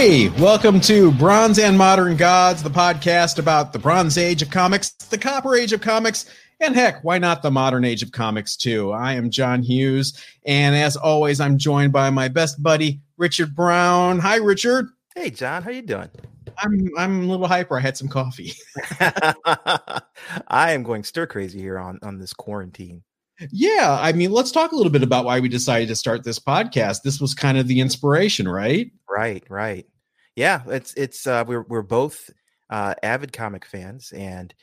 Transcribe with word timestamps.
Hey, 0.00 0.30
welcome 0.40 0.80
to 0.80 1.12
Bronze 1.12 1.58
and 1.58 1.76
Modern 1.76 2.16
Gods, 2.16 2.62
the 2.62 2.70
podcast 2.70 3.38
about 3.38 3.74
the 3.74 3.78
Bronze 3.78 4.16
Age 4.16 4.40
of 4.40 4.48
comics, 4.48 4.92
the 4.92 5.18
Copper 5.18 5.54
Age 5.54 5.74
of 5.74 5.82
comics, 5.82 6.24
and 6.58 6.74
heck, 6.74 7.04
why 7.04 7.18
not 7.18 7.42
the 7.42 7.50
Modern 7.50 7.84
Age 7.84 8.02
of 8.02 8.10
comics 8.10 8.56
too? 8.56 8.92
I 8.92 9.12
am 9.12 9.28
John 9.28 9.62
Hughes, 9.62 10.18
and 10.46 10.74
as 10.74 10.96
always, 10.96 11.38
I'm 11.38 11.58
joined 11.58 11.92
by 11.92 12.08
my 12.08 12.28
best 12.28 12.62
buddy 12.62 13.02
Richard 13.18 13.54
Brown. 13.54 14.18
Hi, 14.20 14.36
Richard. 14.36 14.88
Hey, 15.14 15.28
John. 15.28 15.62
How 15.62 15.70
you 15.70 15.82
doing? 15.82 16.08
I'm 16.56 16.88
I'm 16.96 17.24
a 17.24 17.26
little 17.26 17.46
hyper. 17.46 17.76
I 17.76 17.82
had 17.82 17.98
some 17.98 18.08
coffee. 18.08 18.54
I 19.00 20.02
am 20.48 20.82
going 20.82 21.04
stir 21.04 21.26
crazy 21.26 21.60
here 21.60 21.78
on 21.78 21.98
on 22.02 22.18
this 22.18 22.32
quarantine. 22.32 23.02
Yeah, 23.50 23.98
I 24.00 24.12
mean, 24.12 24.32
let's 24.32 24.50
talk 24.50 24.72
a 24.72 24.76
little 24.76 24.92
bit 24.92 25.02
about 25.02 25.24
why 25.24 25.40
we 25.40 25.48
decided 25.48 25.88
to 25.88 25.96
start 25.96 26.24
this 26.24 26.38
podcast. 26.38 27.02
This 27.02 27.20
was 27.20 27.34
kind 27.34 27.56
of 27.56 27.68
the 27.68 27.80
inspiration, 27.80 28.46
right? 28.46 28.90
Right, 29.08 29.44
right. 29.48 29.86
Yeah, 30.36 30.62
it's 30.66 30.94
it's 30.94 31.26
uh 31.26 31.44
we're 31.46 31.62
we're 31.62 31.82
both 31.82 32.30
uh 32.70 32.94
avid 33.02 33.32
comic 33.32 33.64
fans 33.64 34.12
and 34.12 34.54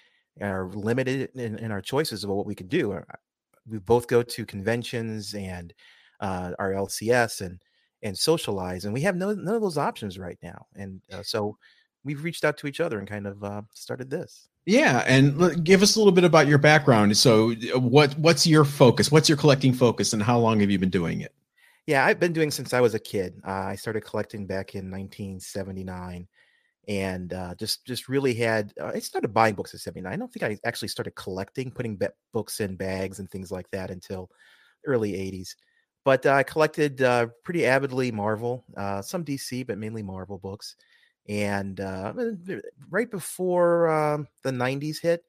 are 0.42 0.70
limited 0.74 1.32
in, 1.36 1.58
in 1.58 1.72
our 1.72 1.82
choices 1.82 2.24
of 2.24 2.30
what 2.30 2.46
we 2.46 2.56
can 2.56 2.68
do. 2.68 2.94
Uh, 2.94 3.02
we 3.68 3.80
both 3.80 4.08
go 4.08 4.24
to 4.24 4.46
conventions 4.46 5.34
and 5.34 5.74
uh 6.20 6.52
our 6.60 6.72
LCS 6.72 7.42
and 7.42 7.62
and 8.04 8.18
socialize 8.18 8.86
and 8.86 8.94
we 8.94 9.02
have 9.02 9.16
no 9.16 9.34
none 9.34 9.56
of 9.56 9.62
those 9.62 9.78
options 9.78 10.18
right 10.18 10.38
now. 10.42 10.66
And 10.76 11.02
uh, 11.12 11.24
so 11.24 11.58
we've 12.08 12.24
reached 12.24 12.46
out 12.46 12.58
to 12.58 12.68
each 12.68 12.80
other 12.80 12.98
and 12.98 13.08
kind 13.08 13.28
of 13.28 13.44
uh 13.44 13.62
started 13.74 14.10
this. 14.10 14.48
Yeah, 14.66 15.04
and 15.08 15.64
give 15.64 15.82
us 15.82 15.96
a 15.96 16.00
little 16.00 16.12
bit 16.12 16.26
about 16.26 16.48
your 16.48 16.58
background. 16.58 17.16
So, 17.16 17.54
uh, 17.74 17.80
what 17.80 18.18
what's 18.20 18.46
your 18.48 18.66
focus? 18.66 19.12
What's 19.12 19.30
your 19.30 19.38
collecting 19.38 19.74
focus, 19.74 20.12
and 20.12 20.22
how 20.22 20.40
long 20.40 20.60
have 20.60 20.70
you 20.70 20.80
been 20.80 20.90
doing 20.90 21.22
it? 21.22 21.34
Yeah, 21.86 22.06
I've 22.06 22.20
been 22.20 22.34
doing 22.34 22.52
since 22.52 22.74
I 22.74 22.82
was 22.82 22.94
a 22.94 23.00
kid. 23.00 23.40
Uh, 23.48 23.52
I 23.52 23.76
started 23.76 24.02
collecting 24.02 24.46
back 24.46 24.76
in 24.76 24.92
1979, 24.92 26.28
and 26.90 27.34
uh, 27.34 27.56
just 27.56 27.86
just 27.86 28.10
really 28.10 28.34
had. 28.34 28.74
Uh, 28.80 28.92
I 28.94 29.00
started 29.00 29.34
buying 29.34 29.56
books 29.56 29.72
in 29.74 29.80
'79. 29.80 30.12
I 30.12 30.18
don't 30.18 30.34
think 30.34 30.44
I 30.44 30.60
actually 30.66 30.90
started 30.90 31.16
collecting, 31.16 31.72
putting 31.72 31.96
be- 31.96 32.08
books 32.34 32.60
in 32.60 32.76
bags 32.76 33.20
and 33.20 33.32
things 33.32 33.52
like 33.52 33.72
that 33.72 33.90
until 33.90 34.30
early 34.86 35.14
'80s. 35.14 35.56
But 36.04 36.26
uh, 36.26 36.34
I 36.34 36.44
collected 36.44 37.02
uh, 37.02 37.28
pretty 37.46 37.66
avidly 37.66 38.12
Marvel, 38.12 38.66
some 39.02 39.24
DC, 39.24 39.66
but 39.66 39.78
mainly 39.78 40.04
Marvel 40.04 40.40
books 40.40 40.76
and 41.28 41.80
uh, 41.80 42.14
right 42.90 43.10
before 43.10 43.90
um, 43.90 44.28
the 44.44 44.52
90s 44.52 45.02
hit, 45.02 45.24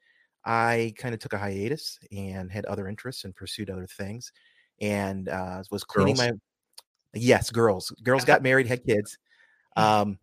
I 0.45 0.95
kind 0.97 1.15
of 1.15 1.21
took 1.21 1.33
a 1.33 1.39
hiatus 1.39 1.99
and 2.13 2.51
had 2.51 2.65
other 2.67 2.89
interests 2.89 3.25
and 3.25 3.35
pursued 3.35 3.71
other 3.71 3.87
things 3.87 4.33
and 4.81 5.29
uh, 5.29 5.63
was 5.71 5.85
cleaning 5.85 6.15
girls. 6.15 6.31
my. 6.31 6.39
Yes, 7.15 7.51
girls. 7.51 7.91
Girls 8.03 8.25
got 8.25 8.43
married, 8.43 8.67
had 8.67 8.85
kids. 8.85 9.19
Hmm. 9.77 9.83
Um, 9.83 10.19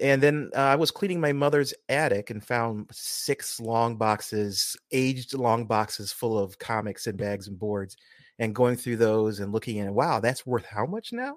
and 0.00 0.22
then 0.22 0.50
uh, 0.56 0.60
I 0.60 0.76
was 0.76 0.90
cleaning 0.90 1.20
my 1.20 1.32
mother's 1.32 1.72
attic 1.88 2.30
and 2.30 2.44
found 2.44 2.88
six 2.90 3.60
long 3.60 3.96
boxes, 3.96 4.76
aged 4.90 5.34
long 5.34 5.66
boxes 5.66 6.12
full 6.12 6.38
of 6.38 6.58
comics 6.58 7.06
and 7.06 7.16
bags 7.16 7.46
and 7.46 7.58
boards, 7.58 7.96
and 8.38 8.54
going 8.54 8.76
through 8.76 8.96
those 8.96 9.38
and 9.40 9.52
looking 9.52 9.80
at, 9.80 9.92
wow, 9.92 10.18
that's 10.18 10.46
worth 10.46 10.66
how 10.66 10.86
much 10.86 11.12
now? 11.12 11.36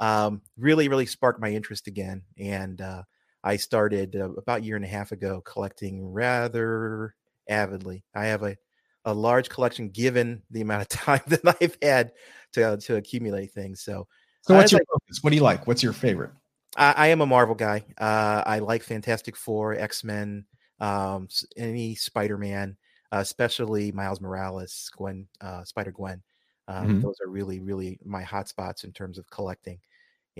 Um, 0.00 0.40
really, 0.56 0.88
really 0.88 1.06
sparked 1.06 1.40
my 1.40 1.50
interest 1.50 1.86
again. 1.86 2.22
And 2.38 2.80
uh, 2.80 3.02
I 3.44 3.56
started 3.56 4.16
uh, 4.16 4.32
about 4.32 4.60
a 4.60 4.64
year 4.64 4.76
and 4.76 4.84
a 4.84 4.88
half 4.88 5.12
ago 5.12 5.42
collecting 5.44 6.04
rather 6.04 7.14
avidly. 7.48 8.04
I 8.14 8.26
have 8.26 8.42
a, 8.42 8.56
a 9.04 9.14
large 9.14 9.48
collection 9.50 9.90
given 9.90 10.42
the 10.50 10.62
amount 10.62 10.82
of 10.82 10.88
time 10.88 11.20
that 11.28 11.56
I've 11.60 11.76
had 11.82 12.12
to, 12.54 12.78
to 12.78 12.96
accumulate 12.96 13.52
things. 13.52 13.82
So, 13.82 14.08
so 14.42 14.54
what's 14.56 14.72
your 14.72 14.80
like, 14.80 14.88
focus? 14.88 15.22
What 15.22 15.30
do 15.30 15.36
you 15.36 15.42
like? 15.42 15.66
What's 15.66 15.82
your 15.82 15.92
favorite? 15.92 16.32
I, 16.76 16.94
I 16.96 17.06
am 17.08 17.20
a 17.20 17.26
Marvel 17.26 17.54
guy. 17.54 17.84
Uh, 17.98 18.42
I 18.46 18.60
like 18.60 18.82
Fantastic 18.82 19.36
Four, 19.36 19.74
X 19.74 20.02
Men, 20.02 20.46
um, 20.80 21.28
any 21.58 21.94
Spider 21.94 22.38
Man, 22.38 22.78
uh, 23.12 23.18
especially 23.18 23.92
Miles 23.92 24.20
Morales, 24.20 24.90
Gwen, 24.96 25.28
uh, 25.42 25.62
Spider 25.64 25.92
Gwen. 25.92 26.22
Um, 26.68 26.86
mm-hmm. 26.86 27.00
Those 27.00 27.16
are 27.22 27.28
really, 27.28 27.60
really 27.60 27.98
my 28.04 28.22
hotspots 28.22 28.84
in 28.84 28.92
terms 28.92 29.18
of 29.18 29.28
collecting 29.28 29.80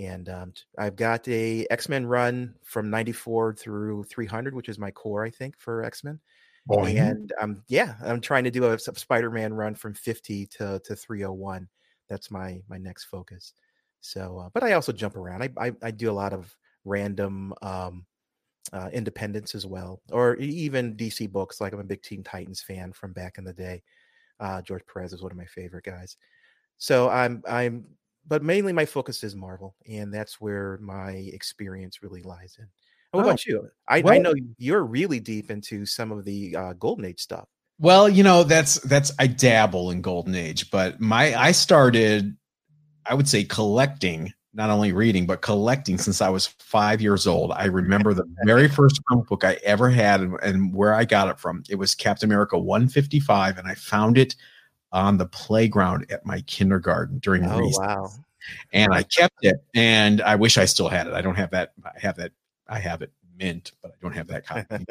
and 0.01 0.29
um, 0.29 0.53
I've 0.77 0.95
got 0.95 1.27
a 1.27 1.65
X 1.69 1.89
Men 1.89 2.05
run 2.05 2.55
from 2.63 2.89
'94 2.89 3.53
through 3.53 4.03
300, 4.05 4.55
which 4.55 4.69
is 4.69 4.79
my 4.79 4.91
core, 4.91 5.23
I 5.23 5.29
think, 5.29 5.59
for 5.59 5.83
X 5.83 6.03
Men. 6.03 6.19
Oh, 6.69 6.85
and 6.85 7.33
um, 7.41 7.63
yeah, 7.67 7.95
I'm 8.03 8.21
trying 8.21 8.43
to 8.43 8.51
do 8.51 8.65
a 8.65 8.79
Spider 8.79 9.31
Man 9.31 9.53
run 9.53 9.75
from 9.75 9.93
50 9.93 10.45
to 10.47 10.79
to 10.83 10.95
301. 10.95 11.67
That's 12.07 12.31
my 12.31 12.61
my 12.69 12.77
next 12.77 13.05
focus. 13.05 13.53
So, 14.01 14.39
uh, 14.39 14.49
but 14.53 14.63
I 14.63 14.73
also 14.73 14.91
jump 14.91 15.15
around. 15.15 15.43
I, 15.43 15.49
I, 15.57 15.71
I 15.83 15.91
do 15.91 16.09
a 16.09 16.13
lot 16.13 16.33
of 16.33 16.55
random 16.85 17.53
um, 17.61 18.05
uh, 18.73 18.89
independence 18.91 19.53
as 19.53 19.65
well, 19.65 20.01
or 20.11 20.35
even 20.37 20.95
DC 20.95 21.31
books. 21.31 21.61
Like 21.61 21.73
I'm 21.73 21.79
a 21.79 21.83
big 21.83 22.01
Teen 22.01 22.23
Titans 22.23 22.61
fan 22.61 22.93
from 22.93 23.13
back 23.13 23.37
in 23.37 23.43
the 23.43 23.53
day. 23.53 23.83
Uh, 24.39 24.61
George 24.61 24.83
Perez 24.91 25.13
is 25.13 25.21
one 25.21 25.31
of 25.31 25.37
my 25.37 25.45
favorite 25.45 25.85
guys. 25.85 26.17
So 26.77 27.09
I'm 27.09 27.43
I'm 27.47 27.85
but 28.27 28.43
mainly 28.43 28.73
my 28.73 28.85
focus 28.85 29.23
is 29.23 29.35
Marvel, 29.35 29.75
and 29.89 30.13
that's 30.13 30.39
where 30.39 30.77
my 30.81 31.11
experience 31.11 32.03
really 32.03 32.21
lies 32.21 32.57
in. 32.59 32.67
What 33.11 33.25
oh, 33.25 33.29
about 33.29 33.45
you? 33.45 33.69
I, 33.87 34.01
well, 34.01 34.13
I, 34.13 34.17
know 34.19 34.33
you're 34.57 34.83
really 34.83 35.19
deep 35.19 35.51
into 35.51 35.85
some 35.85 36.11
of 36.11 36.23
the 36.23 36.55
uh, 36.55 36.73
Golden 36.73 37.05
Age 37.05 37.19
stuff. 37.19 37.47
Well, 37.79 38.07
you 38.07 38.23
know 38.23 38.43
that's 38.43 38.75
that's 38.81 39.11
I 39.19 39.27
dabble 39.27 39.91
in 39.91 40.01
Golden 40.01 40.35
Age, 40.35 40.69
but 40.71 41.01
my 41.01 41.35
I 41.35 41.51
started, 41.51 42.37
I 43.05 43.15
would 43.15 43.27
say 43.27 43.43
collecting, 43.43 44.31
not 44.53 44.69
only 44.69 44.93
reading 44.93 45.25
but 45.25 45.41
collecting 45.41 45.97
since 45.97 46.21
I 46.21 46.29
was 46.29 46.47
five 46.59 47.01
years 47.01 47.25
old. 47.25 47.51
I 47.51 47.65
remember 47.65 48.13
the 48.13 48.23
very 48.45 48.69
first 48.69 49.01
comic 49.09 49.27
book 49.27 49.43
I 49.43 49.57
ever 49.63 49.89
had, 49.89 50.21
and, 50.21 50.37
and 50.43 50.73
where 50.73 50.93
I 50.93 51.05
got 51.05 51.27
it 51.27 51.39
from. 51.39 51.63
It 51.69 51.75
was 51.75 51.95
Captain 51.95 52.29
America 52.29 52.57
155, 52.57 53.57
and 53.57 53.67
I 53.67 53.73
found 53.73 54.17
it 54.17 54.35
on 54.91 55.17
the 55.17 55.25
playground 55.25 56.05
at 56.11 56.25
my 56.25 56.41
kindergarten 56.41 57.19
during 57.19 57.45
oh, 57.45 57.59
recess. 57.59 57.79
Wow. 57.79 58.11
And 58.73 58.93
I 58.93 59.03
kept 59.03 59.37
it 59.43 59.63
and 59.75 60.21
I 60.21 60.35
wish 60.35 60.57
I 60.57 60.65
still 60.65 60.89
had 60.89 61.07
it. 61.07 61.13
I 61.13 61.21
don't 61.21 61.35
have 61.35 61.51
that. 61.51 61.73
I 61.85 61.99
have 61.99 62.17
that. 62.17 62.31
I 62.67 62.79
have 62.79 63.01
it 63.01 63.11
mint, 63.37 63.71
but 63.81 63.91
I 63.91 63.95
don't 64.01 64.13
have 64.13 64.27
that 64.27 64.45
copy. 64.45 64.85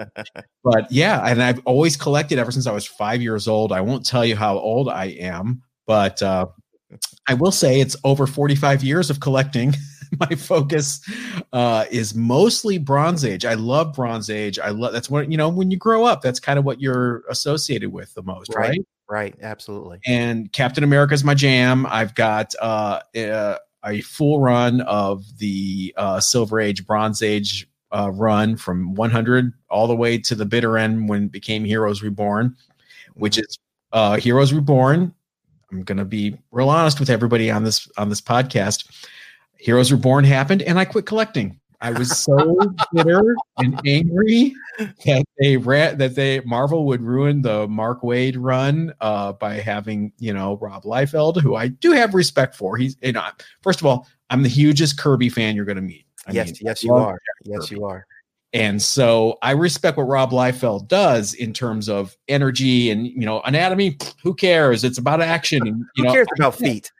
but 0.65 0.91
yeah, 0.91 1.21
and 1.27 1.43
I've 1.43 1.61
always 1.65 1.97
collected 1.97 2.39
ever 2.39 2.53
since 2.53 2.67
I 2.67 2.73
was 2.73 2.87
five 2.87 3.23
years 3.23 3.49
old. 3.49 3.73
I 3.73 3.81
won't 3.81 4.05
tell 4.05 4.25
you 4.25 4.37
how 4.37 4.59
old 4.59 4.89
I 4.89 5.07
am, 5.07 5.63
but 5.87 6.23
uh, 6.23 6.47
I 7.27 7.35
will 7.35 7.53
say 7.53 7.81
it's 7.81 7.97
over 8.05 8.27
45 8.27 8.83
years 8.83 9.11
of 9.11 9.21
collecting. 9.21 9.75
My 10.19 10.35
focus 10.35 11.01
uh, 11.53 11.85
is 11.89 12.17
mostly 12.17 12.79
Bronze 12.79 13.25
Age. 13.25 13.45
I 13.45 13.55
love 13.55 13.95
Bronze 13.95 14.29
Age. 14.29 14.59
I 14.59 14.71
love 14.71 14.93
that's 14.93 15.09
what 15.09 15.31
you 15.31 15.37
know 15.37 15.49
when 15.49 15.71
you 15.71 15.77
grow 15.77 16.05
up. 16.05 16.21
That's 16.21 16.41
kind 16.41 16.59
of 16.59 16.65
what 16.65 16.81
you're 16.81 17.23
associated 17.29 17.93
with 17.93 18.13
the 18.15 18.23
most, 18.23 18.53
right? 18.55 18.71
right? 18.71 18.87
Right, 19.11 19.35
absolutely. 19.43 19.99
And 20.07 20.53
Captain 20.53 20.85
America 20.85 21.15
is 21.15 21.25
my 21.25 21.35
jam. 21.35 21.85
I've 21.87 22.15
got 22.15 22.55
uh, 22.63 23.01
a, 23.17 23.57
a 23.85 24.01
full 24.03 24.41
run 24.41 24.83
of 24.83 25.25
the 25.39 25.93
uh, 25.97 26.21
Silver 26.21 26.61
Age, 26.61 26.87
Bronze 26.87 27.21
Age 27.21 27.69
uh, 27.91 28.13
run 28.15 28.57
from 28.57 28.95
100 28.95 29.53
all 29.69 29.89
the 29.89 29.97
way 29.97 30.17
to 30.19 30.37
the 30.37 30.45
bitter 30.45 30.79
end 30.79 31.09
when 31.09 31.25
it 31.25 31.33
became 31.33 31.65
Heroes 31.65 32.03
Reborn, 32.03 32.57
which 33.15 33.35
mm-hmm. 33.35 33.47
is 33.49 33.59
uh, 33.93 34.17
Heroes 34.17 34.53
Reborn. 34.53 35.13
I'm 35.73 35.83
gonna 35.83 36.05
be 36.05 36.37
real 36.53 36.69
honest 36.69 37.01
with 37.01 37.11
everybody 37.11 37.51
on 37.51 37.65
this 37.65 37.89
on 37.97 38.09
this 38.09 38.21
podcast. 38.21 38.87
Heroes 39.57 39.93
Reborn 39.93 40.25
happened, 40.25 40.63
and 40.63 40.79
I 40.79 40.85
quit 40.85 41.07
collecting. 41.07 41.60
I 41.83 41.93
was 41.93 42.19
so 42.19 42.57
bitter 42.93 43.35
and 43.57 43.81
angry 43.87 44.55
that 44.79 45.25
they 45.39 45.57
ran 45.57 45.97
that 45.99 46.15
they 46.15 46.41
Marvel 46.41 46.85
would 46.87 47.03
ruin 47.03 47.43
the 47.43 47.67
Mark 47.69 48.03
Waid 48.03 48.37
run 48.39 48.93
uh, 49.01 49.33
by 49.33 49.55
having 49.55 50.13
you 50.19 50.33
know 50.33 50.59
Rob 50.59 50.85
Liefeld, 50.85 51.41
who 51.41 51.57
I 51.57 51.69
do 51.69 51.93
have 51.93 52.15
respect 52.15 52.55
for. 52.55 52.77
He's 52.77 52.97
you 53.03 53.13
know 53.13 53.25
first 53.63 53.81
of 53.81 53.87
all, 53.87 54.07
I'm 54.29 54.43
the 54.43 54.49
hugest 54.49 54.99
Kirby 54.99 55.31
fan 55.31 55.57
you're 55.57 55.65
going 55.65 55.77
to 55.77 55.83
meet. 55.83 56.05
I 56.27 56.33
yes, 56.33 56.49
mean, 56.49 56.57
yes, 56.63 56.83
you 56.85 56.95
are. 56.95 57.19
Yes, 57.45 57.71
you 57.71 57.85
are. 57.85 58.07
And 58.53 58.83
so 58.83 59.39
I 59.43 59.53
respect 59.53 59.97
what 59.97 60.05
Rob 60.05 60.33
Liefeld 60.33 60.89
does 60.89 61.35
in 61.35 61.53
terms 61.53 61.89
of 61.89 62.17
energy 62.29 62.91
and 62.91 63.07
you 63.07 63.25
know 63.25 63.41
anatomy. 63.43 63.97
Who 64.23 64.35
cares? 64.35 64.85
It's 64.85 64.99
about 64.99 65.21
action. 65.23 65.67
And, 65.67 65.79
you 65.79 65.85
who 65.97 66.05
know, 66.05 66.13
cares 66.13 66.29
about 66.37 66.57
feet? 66.57 66.93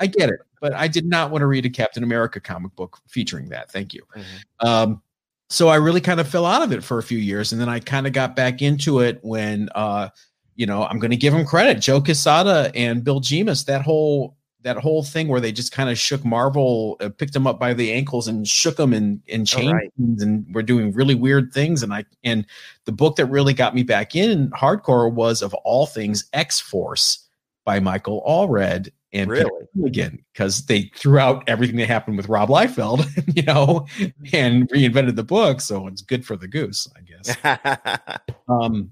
I 0.00 0.06
get 0.06 0.30
it, 0.30 0.40
but 0.62 0.72
I 0.72 0.86
did 0.86 1.04
not 1.04 1.32
want 1.32 1.42
to 1.42 1.46
read 1.46 1.66
a 1.66 1.70
Captain 1.70 2.04
America 2.04 2.40
comic 2.40 2.74
book 2.76 3.00
featuring 3.08 3.48
that. 3.48 3.70
Thank 3.70 3.92
you. 3.92 4.02
Mm-hmm. 4.16 4.66
Um, 4.66 5.02
so 5.50 5.68
I 5.68 5.74
really 5.74 6.00
kind 6.00 6.20
of 6.20 6.28
fell 6.28 6.46
out 6.46 6.62
of 6.62 6.72
it 6.72 6.82
for 6.82 6.98
a 6.98 7.02
few 7.02 7.18
years, 7.18 7.52
and 7.52 7.60
then 7.60 7.68
I 7.68 7.80
kind 7.80 8.06
of 8.06 8.14
got 8.14 8.36
back 8.36 8.62
into 8.62 9.00
it 9.00 9.18
when, 9.22 9.68
uh, 9.74 10.08
you 10.54 10.64
know, 10.64 10.84
I'm 10.84 11.00
going 11.00 11.10
to 11.10 11.16
give 11.16 11.34
them 11.34 11.44
credit, 11.44 11.80
Joe 11.80 12.00
Quesada 12.00 12.70
and 12.74 13.02
Bill 13.04 13.20
Jemas. 13.20 13.64
That 13.64 13.82
whole 13.82 14.36
that 14.62 14.76
whole 14.76 15.02
thing 15.02 15.26
where 15.26 15.40
they 15.40 15.50
just 15.50 15.72
kind 15.72 15.90
of 15.90 15.98
shook 15.98 16.24
Marvel, 16.24 16.96
uh, 17.00 17.08
picked 17.08 17.32
them 17.32 17.48
up 17.48 17.58
by 17.58 17.74
the 17.74 17.92
ankles 17.92 18.28
and 18.28 18.46
shook 18.46 18.76
them 18.76 18.92
and 18.92 19.20
and 19.28 19.46
changed 19.46 19.74
right. 19.74 19.92
and 19.98 20.46
were 20.54 20.62
doing 20.62 20.92
really 20.92 21.16
weird 21.16 21.52
things. 21.52 21.82
And 21.82 21.92
I 21.92 22.04
and 22.22 22.46
the 22.84 22.92
book 22.92 23.16
that 23.16 23.26
really 23.26 23.52
got 23.52 23.74
me 23.74 23.82
back 23.82 24.14
in 24.14 24.48
hardcore 24.50 25.12
was 25.12 25.42
of 25.42 25.52
all 25.64 25.86
things 25.86 26.28
X 26.32 26.60
Force 26.60 27.28
by 27.64 27.80
Michael 27.80 28.22
Allred 28.26 28.90
and 29.12 29.30
Really? 29.30 29.50
again 29.84 30.24
because 30.32 30.66
they 30.66 30.90
threw 30.96 31.18
out 31.18 31.44
everything 31.46 31.76
that 31.76 31.88
happened 31.88 32.16
with 32.16 32.28
Rob 32.28 32.48
Liefeld, 32.48 33.06
you 33.36 33.42
know, 33.42 33.86
and 34.32 34.68
reinvented 34.70 35.16
the 35.16 35.24
book. 35.24 35.60
So 35.60 35.86
it's 35.86 36.02
good 36.02 36.24
for 36.24 36.36
the 36.36 36.48
goose, 36.48 36.88
I 36.96 37.00
guess. 37.00 38.18
Um, 38.48 38.90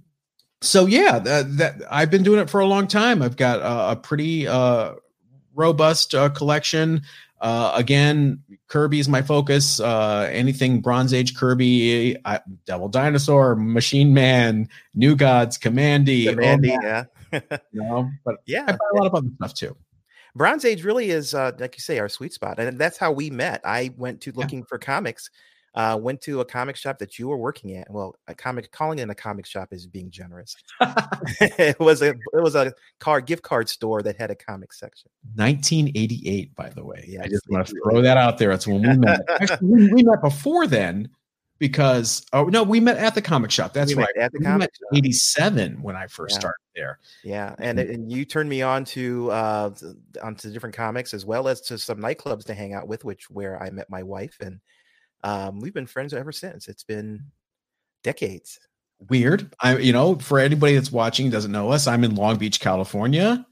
so 0.63 0.87
yeah, 0.87 1.19
that, 1.19 1.57
that 1.59 1.83
I've 1.91 2.11
been 2.11 2.23
doing 2.23 2.41
it 2.41 2.49
for 2.51 2.61
a 2.61 2.67
long 2.67 2.87
time. 2.87 3.23
I've 3.23 3.37
got 3.37 3.61
a, 3.61 3.93
a 3.93 3.97
pretty 3.97 4.47
uh, 4.47 4.95
robust 5.55 6.15
uh, 6.15 6.29
collection. 6.31 7.03
Uh, 7.41 7.73
again, 7.75 8.43
Kirby's 8.69 9.09
my 9.09 9.23
focus. 9.23 9.81
Uh, 9.81 10.29
anything 10.31 10.81
Bronze 10.83 11.15
Age 11.15 11.35
Kirby, 11.35 12.17
I, 12.25 12.41
Devil 12.67 12.89
Dinosaur, 12.89 13.57
Machine 13.57 14.13
Man, 14.13 14.69
New 14.95 15.17
Gods, 15.17 15.57
Kamandi, 15.57 16.25
Kamandi, 16.27 16.77
yeah. 16.83 17.05
you 17.73 17.83
know. 17.83 18.11
But 18.25 18.37
yeah, 18.47 18.65
I 18.69 18.73
buy 18.73 18.79
a 18.93 18.97
lot 18.97 19.07
of 19.07 19.15
other 19.15 19.29
stuff 19.37 19.55
too. 19.55 19.77
Bronze 20.35 20.65
Age 20.65 20.85
really 20.85 21.11
is, 21.11 21.35
uh, 21.35 21.53
like 21.59 21.77
you 21.77 21.81
say, 21.81 21.99
our 21.99 22.09
sweet 22.09 22.33
spot, 22.33 22.59
and 22.59 22.79
that's 22.79 22.97
how 22.99 23.13
we 23.13 23.31
met. 23.31 23.61
I 23.65 23.93
went 23.97 24.21
to 24.23 24.31
Yeah. 24.31 24.39
looking 24.43 24.65
for 24.65 24.79
comics, 24.79 25.31
uh, 25.75 25.99
went 26.01 26.21
to 26.23 26.41
a 26.41 26.45
comic 26.45 26.77
shop 26.77 26.99
that 26.99 27.19
you 27.19 27.29
were 27.29 27.37
working 27.37 27.77
at. 27.77 27.91
Well, 27.91 28.17
a 28.27 28.35
comic 28.35 28.71
calling 28.73 28.99
it 28.99 29.09
a 29.09 29.15
comic 29.15 29.47
shop 29.47 29.73
is 29.73 29.87
being 29.87 30.11
generous. 30.11 30.57
it 31.41 31.79
was 31.79 32.03
a 32.03 32.11
it 32.11 32.43
was 32.43 32.55
a 32.55 32.73
card 32.99 33.27
gift 33.27 33.43
card 33.43 33.69
store 33.69 34.03
that 34.03 34.17
had 34.17 34.31
a 34.31 34.35
comic 34.35 34.73
section. 34.73 35.11
1988, 35.37 36.55
by 36.55 36.71
the 36.71 36.85
way. 36.85 37.05
Yeah, 37.07 37.23
I 37.23 37.29
just 37.29 37.49
want 37.49 37.67
to 37.67 37.75
throw 37.85 38.03
that 38.03 38.17
out 38.17 38.39
there. 38.39 38.51
That's 38.51 38.67
when 38.67 38.83
we 38.83 38.97
met. 38.97 39.21
Actually, 39.29 39.69
we, 39.69 39.93
we 39.95 40.03
met 40.03 40.21
before 40.23 40.67
then 40.67 41.09
because 41.61 42.27
oh 42.33 42.45
no, 42.47 42.65
we 42.65 42.81
met 42.81 42.97
at 42.97 43.15
the 43.15 43.23
comic 43.23 43.53
shop. 43.53 43.73
That's 43.73 43.95
We 43.95 44.03
right. 44.03 44.09
met 44.17 44.25
at 44.25 44.33
the 44.33 44.39
We 44.41 44.45
comic 44.47 44.59
met 44.61 44.71
shop. 44.75 44.89
87 44.99 45.81
when 45.83 45.95
I 45.95 46.09
first 46.09 46.35
Yeah. 46.35 46.41
started 46.41 46.59
there. 46.75 46.99
Yeah, 47.23 47.55
and 47.61 47.79
and 47.79 48.11
you 48.11 48.25
turned 48.25 48.49
me 48.49 48.63
on 48.63 48.85
to 48.87 49.31
uh 49.31 49.71
onto 50.23 50.51
different 50.51 50.75
comics 50.75 51.15
as 51.15 51.25
well 51.25 51.47
as 51.47 51.61
to 51.63 51.79
some 51.79 51.99
nightclubs 51.99 52.45
to 52.47 52.55
hang 52.55 52.75
out 52.75 52.89
with, 52.89 53.05
which 53.05 53.31
where 53.31 53.63
I 53.63 53.71
met 53.71 53.89
my 53.89 54.03
wife, 54.03 54.37
and 54.41 54.59
um, 55.23 55.61
we've 55.61 55.75
been 55.75 55.87
friends 55.87 56.15
ever 56.15 56.33
since. 56.33 56.67
It's 56.67 56.83
been 56.83 57.23
decades. 58.03 58.59
Weird. 59.09 59.55
I 59.61 59.77
you 59.77 59.93
know, 59.93 60.17
for 60.17 60.39
anybody 60.39 60.75
that's 60.75 60.91
watching 60.91 61.31
doesn't 61.31 61.53
know 61.53 61.71
us, 61.71 61.87
I'm 61.87 62.03
in 62.05 62.15
Long 62.17 62.37
Beach, 62.39 62.59
California. 62.59 63.47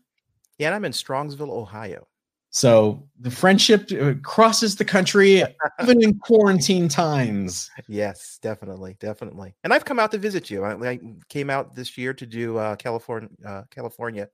Yeah, 0.58 0.68
and 0.68 0.74
I'm 0.74 0.84
in 0.86 0.92
Strongsville, 0.92 1.50
Ohio. 1.50 2.07
So 2.50 3.06
the 3.20 3.30
friendship 3.30 3.90
uh, 3.92 4.14
crosses 4.22 4.76
the 4.76 4.84
country 4.84 5.42
even 5.82 6.02
in 6.02 6.18
quarantine 6.18 6.88
times. 6.88 7.70
Yes, 7.88 8.38
definitely, 8.40 8.96
definitely. 9.00 9.54
And 9.64 9.72
I've 9.72 9.84
come 9.84 9.98
out 9.98 10.10
to 10.12 10.18
visit 10.18 10.50
you. 10.50 10.64
I, 10.64 10.90
I 10.90 11.00
came 11.28 11.50
out 11.50 11.74
this 11.74 11.96
year 11.98 12.14
to 12.14 12.26
do 12.26 12.56
uh, 12.56 12.76
California 12.76 13.28
uh, 13.46 13.62
California 13.70 14.28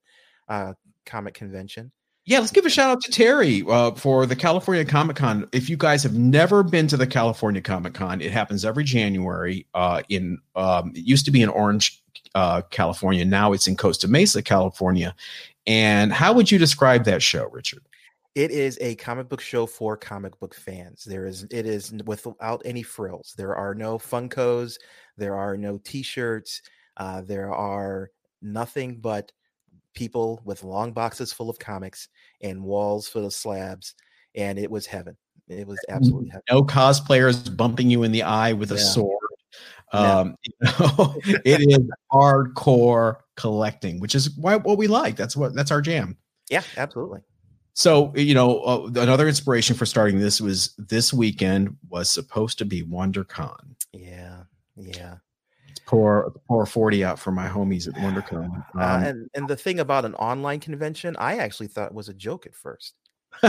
uh, 0.48 0.74
comic 1.06 1.34
convention. 1.34 1.90
Yeah, 2.26 2.38
let's 2.38 2.52
give 2.52 2.64
a 2.64 2.70
shout 2.70 2.90
out 2.90 3.02
to 3.02 3.10
Terry 3.10 3.62
uh, 3.68 3.90
for 3.90 4.24
the 4.24 4.34
California 4.34 4.82
Comic 4.86 5.16
Con. 5.16 5.46
If 5.52 5.68
you 5.68 5.76
guys 5.76 6.02
have 6.04 6.14
never 6.14 6.62
been 6.62 6.86
to 6.88 6.96
the 6.96 7.06
California 7.06 7.60
Comic 7.60 7.92
Con, 7.92 8.22
it 8.22 8.32
happens 8.32 8.64
every 8.64 8.84
January. 8.84 9.66
Uh, 9.74 10.00
in 10.08 10.38
um, 10.56 10.92
it 10.94 11.04
used 11.04 11.26
to 11.26 11.30
be 11.30 11.42
in 11.42 11.50
Orange, 11.50 12.02
uh, 12.34 12.62
California. 12.70 13.26
Now 13.26 13.52
it's 13.52 13.66
in 13.66 13.76
Costa 13.76 14.08
Mesa, 14.08 14.42
California. 14.42 15.14
And 15.66 16.14
how 16.14 16.32
would 16.32 16.50
you 16.50 16.58
describe 16.58 17.04
that 17.04 17.22
show, 17.22 17.48
Richard? 17.52 17.82
It 18.34 18.50
is 18.50 18.78
a 18.80 18.96
comic 18.96 19.28
book 19.28 19.40
show 19.40 19.64
for 19.64 19.96
comic 19.96 20.38
book 20.40 20.54
fans. 20.54 21.04
There 21.04 21.26
is 21.26 21.44
it 21.50 21.66
is 21.66 21.92
without 22.04 22.62
any 22.64 22.82
frills. 22.82 23.34
There 23.36 23.54
are 23.54 23.74
no 23.74 23.96
Funkos. 23.98 24.76
There 25.16 25.36
are 25.36 25.56
no 25.56 25.78
T-shirts. 25.78 26.62
Uh, 26.96 27.20
there 27.20 27.52
are 27.54 28.10
nothing 28.42 28.96
but 29.00 29.30
people 29.94 30.42
with 30.44 30.64
long 30.64 30.92
boxes 30.92 31.32
full 31.32 31.48
of 31.48 31.58
comics 31.60 32.08
and 32.40 32.62
walls 32.62 33.06
full 33.06 33.24
of 33.24 33.32
slabs. 33.32 33.94
And 34.34 34.58
it 34.58 34.70
was 34.70 34.86
heaven. 34.86 35.16
It 35.46 35.66
was 35.66 35.78
absolutely 35.88 36.30
heaven. 36.30 36.42
No 36.50 36.64
cosplayers 36.64 37.56
bumping 37.56 37.88
you 37.88 38.02
in 38.02 38.10
the 38.10 38.24
eye 38.24 38.52
with 38.52 38.72
a 38.72 38.76
Yeah. 38.76 38.80
sword. 38.80 39.18
No. 39.92 40.20
Um, 40.20 40.36
you 40.42 40.52
know, 40.64 41.14
it 41.44 41.60
is 41.60 41.78
hardcore 42.12 43.18
collecting, 43.36 44.00
which 44.00 44.16
is 44.16 44.36
why, 44.36 44.56
what 44.56 44.76
we 44.76 44.88
like. 44.88 45.14
That's 45.14 45.36
what 45.36 45.54
that's 45.54 45.70
our 45.70 45.80
jam. 45.80 46.16
Yeah, 46.50 46.62
absolutely. 46.76 47.20
So 47.74 48.12
you 48.14 48.34
know, 48.34 48.60
uh, 48.60 48.86
another 48.96 49.28
inspiration 49.28 49.74
for 49.76 49.84
starting 49.84 50.20
this 50.20 50.40
was 50.40 50.74
this 50.78 51.12
weekend 51.12 51.76
was 51.88 52.08
supposed 52.08 52.56
to 52.58 52.64
be 52.64 52.82
WonderCon. 52.82 53.74
Yeah, 53.92 54.44
yeah. 54.76 55.16
Pour 55.86 56.32
pour 56.48 56.64
forty 56.66 57.04
out 57.04 57.18
for 57.18 57.32
my 57.32 57.48
homies 57.48 57.88
at 57.88 57.94
WonderCon. 58.02 58.64
Uh, 58.76 58.80
Um, 58.80 59.02
and 59.04 59.30
and 59.34 59.48
the 59.48 59.56
thing 59.56 59.80
about 59.80 60.04
an 60.04 60.14
online 60.14 60.60
convention, 60.60 61.16
I 61.18 61.38
actually 61.38 61.66
thought 61.66 61.92
was 61.92 62.08
a 62.08 62.14
joke 62.14 62.46
at 62.46 62.54
first. 62.54 62.94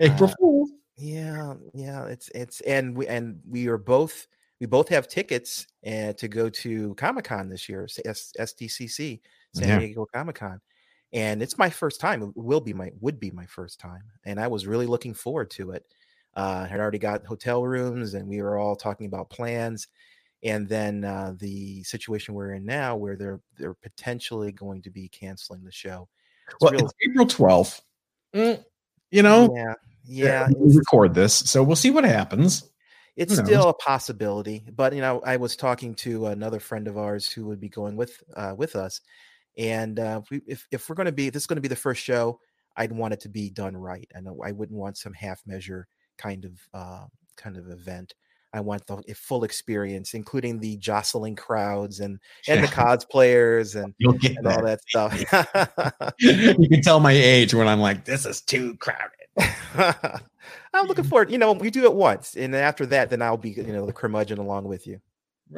April 0.00 0.30
uh, 0.30 0.34
Fool. 0.38 0.68
Yeah, 0.96 1.54
yeah, 1.74 2.04
it's 2.06 2.30
it's 2.34 2.60
and 2.62 2.96
we 2.96 3.06
and 3.08 3.40
we 3.48 3.66
are 3.66 3.76
both 3.78 4.26
we 4.60 4.66
both 4.66 4.88
have 4.88 5.08
tickets 5.08 5.66
uh, 5.86 6.12
to 6.14 6.28
go 6.28 6.48
to 6.48 6.94
Comic 6.94 7.26
Con 7.26 7.48
this 7.50 7.68
year, 7.68 7.84
S- 8.06 8.32
SDCC, 8.38 9.20
San 9.54 9.68
Yeah. 9.68 9.78
Diego 9.80 10.06
Comic 10.14 10.36
Con, 10.36 10.60
and 11.16 11.42
it's 11.42 11.56
my 11.56 11.70
first 11.70 11.98
time. 11.98 12.22
It 12.22 12.30
will 12.36 12.60
be 12.60 12.74
my 12.74 12.92
would 13.00 13.18
be 13.18 13.30
my 13.30 13.46
first 13.46 13.80
time, 13.80 14.02
and 14.24 14.38
I 14.38 14.46
was 14.48 14.66
really 14.66 14.86
looking 14.86 15.14
forward 15.14 15.50
to 15.52 15.70
it. 15.70 15.84
Uh, 16.36 16.64
I 16.64 16.66
had 16.66 16.78
already 16.78 16.98
got 16.98 17.24
hotel 17.24 17.64
rooms, 17.64 18.12
and 18.12 18.28
we 18.28 18.42
were 18.42 18.58
all 18.58 18.76
talking 18.76 19.06
about 19.06 19.30
plans. 19.30 19.88
And 20.44 20.68
then 20.68 21.02
uh, 21.02 21.34
the 21.38 21.82
situation 21.84 22.34
we're 22.34 22.52
in 22.52 22.66
now, 22.66 22.94
where 22.96 23.16
they're 23.16 23.40
they're 23.56 23.74
potentially 23.74 24.52
going 24.52 24.82
to 24.82 24.90
be 24.90 25.08
canceling 25.08 25.64
the 25.64 25.72
show. 25.72 26.06
It's 26.48 26.56
Well, 26.60 26.72
real- 26.72 26.84
it's 26.84 26.94
April 27.08 27.26
twelfth. 27.26 27.80
You 28.34 29.22
know, 29.22 29.50
yeah, 29.54 29.74
yeah, 30.04 30.48
we 30.54 30.76
record 30.76 31.14
this, 31.14 31.32
so 31.34 31.62
we'll 31.62 31.76
see 31.76 31.90
what 31.90 32.04
happens. 32.04 32.70
It's 33.16 33.34
still 33.34 33.70
a 33.70 33.74
possibility, 33.74 34.66
but 34.70 34.94
you 34.94 35.00
know, 35.00 35.22
I 35.24 35.38
was 35.38 35.56
talking 35.56 35.94
to 35.96 36.26
another 36.26 36.60
friend 36.60 36.86
of 36.86 36.98
ours 36.98 37.26
who 37.32 37.46
would 37.46 37.60
be 37.60 37.70
going 37.70 37.96
with 37.96 38.22
uh, 38.36 38.54
with 38.54 38.76
us, 38.76 39.00
and 39.56 39.98
uh, 39.98 40.20
if, 40.22 40.30
we, 40.30 40.42
if 40.46 40.66
if 40.70 40.88
we're 40.88 40.94
going 40.94 41.06
to 41.06 41.12
be 41.12 41.30
this 41.30 41.42
is 41.42 41.46
going 41.46 41.56
to 41.56 41.62
be 41.62 41.68
the 41.68 41.76
first 41.76 42.02
show, 42.02 42.40
I'd 42.76 42.92
want 42.92 43.14
it 43.14 43.20
to 43.20 43.28
be 43.28 43.50
done 43.50 43.76
right. 43.76 44.10
I 44.16 44.20
know 44.20 44.40
I 44.44 44.52
wouldn't 44.52 44.78
want 44.78 44.98
some 44.98 45.12
half 45.12 45.42
measure 45.46 45.88
kind 46.18 46.44
of 46.44 46.52
uh, 46.74 47.06
kind 47.36 47.56
of 47.56 47.70
event. 47.70 48.14
I 48.52 48.60
want 48.60 48.86
the 48.86 49.02
full 49.14 49.44
experience, 49.44 50.14
including 50.14 50.60
the 50.60 50.76
jostling 50.78 51.36
crowds 51.36 52.00
and 52.00 52.18
and 52.48 52.62
the 52.62 52.68
cosplayers 52.68 53.74
and, 53.74 53.94
and 54.00 54.46
all 54.46 54.62
that. 54.62 54.80
that 54.88 55.24
stuff. 55.28 56.14
you 56.58 56.68
can 56.68 56.80
tell 56.80 57.00
my 57.00 57.12
age 57.12 57.52
when 57.52 57.68
I'm 57.68 57.80
like, 57.80 58.04
this 58.04 58.24
is 58.24 58.40
too 58.40 58.76
crowded. 58.76 59.10
I'm 60.72 60.86
looking 60.86 61.04
forward. 61.04 61.30
You 61.30 61.38
know, 61.38 61.52
we 61.52 61.70
do 61.70 61.84
it 61.84 61.94
once, 61.94 62.36
and 62.36 62.54
after 62.54 62.86
that, 62.86 63.10
then 63.10 63.20
I'll 63.20 63.36
be 63.36 63.50
you 63.50 63.64
know 63.64 63.86
the 63.86 63.92
curmudgeon 63.92 64.38
along 64.38 64.64
with 64.64 64.86
you. 64.86 65.00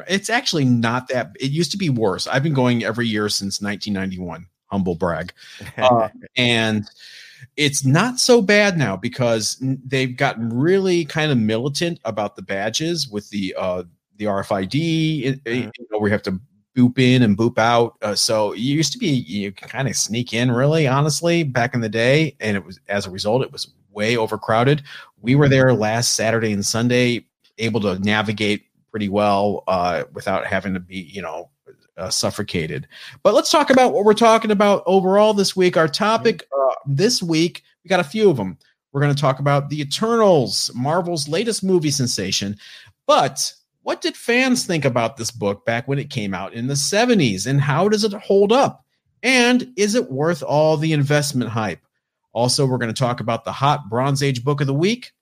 It's 0.08 0.30
actually 0.30 0.64
not 0.64 1.08
that. 1.08 1.32
It 1.40 1.50
used 1.50 1.70
to 1.72 1.78
be 1.78 1.90
worse. 1.90 2.26
I've 2.26 2.42
been 2.42 2.54
going 2.54 2.84
every 2.84 3.06
year 3.06 3.28
since 3.28 3.60
1991. 3.62 4.46
Humble 4.66 4.94
brag. 4.94 5.32
Uh, 5.78 6.08
and 6.36 6.88
it's 7.56 7.84
not 7.84 8.18
so 8.18 8.42
bad 8.42 8.76
now 8.76 8.96
because 8.96 9.56
they've 9.86 10.16
gotten 10.16 10.50
really 10.50 11.04
kind 11.04 11.30
of 11.32 11.38
militant 11.38 12.00
about 12.04 12.36
the 12.36 12.42
badges 12.42 13.08
with 13.08 13.30
the 13.30 13.54
uh 13.56 13.82
the 14.16 14.24
RFID. 14.26 15.22
it- 15.24 15.40
it- 15.44 15.64
Mhm. 15.66 15.70
you 15.78 15.86
know, 15.92 15.98
we 15.98 16.10
have 16.10 16.22
to 16.24 16.40
boop 16.76 16.98
in 16.98 17.22
and 17.22 17.36
boop 17.36 17.56
out. 17.58 17.94
Uh, 18.02 18.14
so 18.14 18.52
it 18.52 18.58
used 18.60 18.92
to 18.92 18.98
be 18.98 19.08
you 19.08 19.52
could 19.52 19.68
kind 19.68 19.88
of 19.88 19.96
sneak 19.96 20.32
in, 20.32 20.50
really, 20.50 20.86
honestly, 20.86 21.42
back 21.44 21.74
in 21.74 21.80
the 21.80 21.88
day, 21.88 22.36
and 22.40 22.56
it 22.56 22.64
was 22.64 22.78
as 22.88 23.06
a 23.06 23.10
result, 23.10 23.42
it 23.42 23.52
was 23.52 23.68
way 23.92 24.16
overcrowded. 24.16 24.82
We 25.20 25.34
were 25.36 25.48
there 25.48 25.72
last 25.72 26.14
Saturday 26.14 26.52
and 26.52 26.64
Sunday, 26.66 27.24
able 27.58 27.80
to 27.80 27.98
navigate 28.00 28.64
pretty 28.98 29.08
well 29.08 29.62
uh, 29.68 30.02
without 30.12 30.44
having 30.44 30.74
to 30.74 30.80
be, 30.80 30.96
you 30.96 31.22
know, 31.22 31.48
uh, 31.96 32.10
suffocated. 32.10 32.88
But 33.22 33.32
let's 33.32 33.48
talk 33.48 33.70
about 33.70 33.92
what 33.92 34.04
we're 34.04 34.12
talking 34.12 34.50
about 34.50 34.82
overall 34.86 35.34
this 35.34 35.54
week. 35.54 35.76
Our 35.76 35.86
topic 35.86 36.42
uh, 36.52 36.74
this 36.84 37.22
week, 37.22 37.62
we 37.84 37.88
got 37.88 38.00
a 38.00 38.04
few 38.04 38.28
of 38.28 38.36
them. 38.36 38.58
We're 38.90 39.00
going 39.00 39.14
to 39.14 39.20
talk 39.20 39.38
about 39.38 39.70
the 39.70 39.80
Eternals, 39.80 40.72
Marvel's 40.74 41.28
latest 41.28 41.62
movie 41.62 41.92
sensation. 41.92 42.56
But 43.06 43.52
what 43.82 44.00
did 44.00 44.16
fans 44.16 44.66
think 44.66 44.84
about 44.84 45.16
this 45.16 45.30
book 45.30 45.64
back 45.64 45.86
when 45.86 46.00
it 46.00 46.10
came 46.10 46.34
out 46.34 46.52
in 46.52 46.66
the 46.66 46.74
70s? 46.74 47.46
And 47.46 47.60
how 47.60 47.88
does 47.88 48.02
it 48.02 48.12
hold 48.14 48.50
up? 48.50 48.84
And 49.22 49.72
is 49.76 49.94
it 49.94 50.10
worth 50.10 50.42
all 50.42 50.76
the 50.76 50.92
investment 50.92 51.52
hype? 51.52 51.86
Also, 52.32 52.66
we're 52.66 52.78
going 52.78 52.92
to 52.92 52.98
talk 52.98 53.20
about 53.20 53.44
the 53.44 53.52
hot 53.52 53.88
Bronze 53.88 54.24
Age 54.24 54.42
book 54.42 54.60
of 54.60 54.66
the 54.66 54.74
week, 54.74 55.12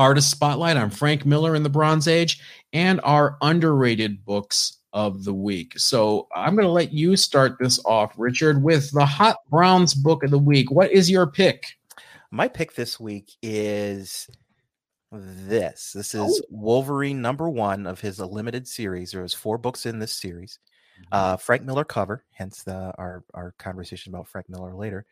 artist 0.00 0.30
spotlight 0.30 0.78
on 0.78 0.88
Frank 0.88 1.26
Miller 1.26 1.54
in 1.54 1.62
the 1.62 1.68
Bronze 1.68 2.08
Age, 2.08 2.40
and 2.72 3.02
our 3.04 3.36
underrated 3.42 4.24
books 4.24 4.78
of 4.94 5.24
the 5.24 5.34
week. 5.34 5.78
So 5.78 6.26
I'm 6.34 6.54
going 6.54 6.66
to 6.66 6.72
let 6.72 6.90
you 6.90 7.16
start 7.16 7.56
this 7.60 7.78
off, 7.84 8.14
Richard, 8.16 8.62
with 8.62 8.90
the 8.92 9.04
Hot 9.04 9.36
Browns 9.50 9.92
book 9.92 10.24
of 10.24 10.30
the 10.30 10.38
week. 10.38 10.70
What 10.70 10.90
is 10.90 11.10
your 11.10 11.26
pick? 11.26 11.66
My 12.30 12.48
pick 12.48 12.74
this 12.74 12.98
week 12.98 13.32
is 13.42 14.26
this. 15.12 15.92
This 15.92 16.14
is 16.14 16.42
Wolverine 16.48 17.20
number 17.20 17.50
one 17.50 17.86
of 17.86 18.00
his 18.00 18.20
limited 18.20 18.66
series. 18.66 19.10
There 19.10 19.22
was 19.22 19.34
four 19.34 19.58
books 19.58 19.84
in 19.84 19.98
this 19.98 20.14
series. 20.14 20.58
Uh, 21.12 21.36
Frank 21.36 21.62
Miller 21.64 21.84
cover, 21.84 22.24
hence 22.32 22.62
the 22.62 22.94
our 22.96 23.22
our 23.34 23.54
conversation 23.58 24.14
about 24.14 24.28
Frank 24.28 24.48
Miller 24.48 24.74
later. 24.74 25.04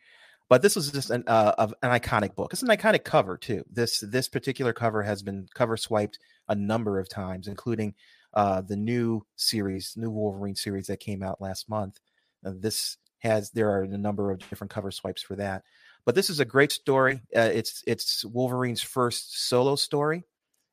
But 0.49 0.63
this 0.63 0.77
was 0.77 0.91
just 0.91 1.11
an 1.11 1.25
uh, 1.27 1.55
of 1.59 1.75
an 1.83 1.91
iconic 1.91 2.35
book. 2.35 2.53
It's 2.53 2.63
an 2.63 2.69
iconic 2.69 3.05
cover 3.05 3.37
too. 3.37 3.65
This 3.71 4.01
this 4.01 4.29
particular 4.29 4.73
cover 4.73 5.03
has 5.03 5.23
been 5.23 5.47
cover 5.55 5.77
swiped 5.77 6.19
a 6.49 6.55
number 6.55 6.99
of 6.99 7.09
times, 7.09 7.49
including 7.49 7.95
uh, 8.35 8.63
the 8.63 8.77
new 8.77 9.27
series, 9.37 9.95
new 9.97 10.11
Wolverine 10.11 10.55
series 10.55 10.87
that 10.87 11.01
came 11.01 11.23
out 11.23 11.41
last 11.41 11.69
month. 11.69 12.01
Uh, 12.45 12.53
this 12.57 12.97
has 13.19 13.51
there 13.51 13.71
are 13.71 13.83
a 13.83 13.99
number 13.99 14.31
of 14.31 14.39
different 14.39 14.71
cover 14.71 14.91
swipes 14.91 15.23
for 15.23 15.37
that. 15.37 15.65
But 16.05 16.15
this 16.15 16.31
is 16.31 16.41
a 16.41 16.45
great 16.45 16.73
story. 16.73 17.21
Uh, 17.37 17.51
it's 17.53 17.83
it's 17.87 18.25
Wolverine's 18.25 18.83
first 18.83 19.49
solo 19.49 19.77
story, 19.77 20.25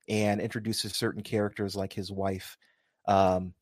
and 0.07 0.39
introduces 0.39 0.95
certain 0.95 1.23
characters 1.23 1.75
like 1.75 1.91
his 1.91 2.11
wife, 2.11 2.57
um, 3.07 3.53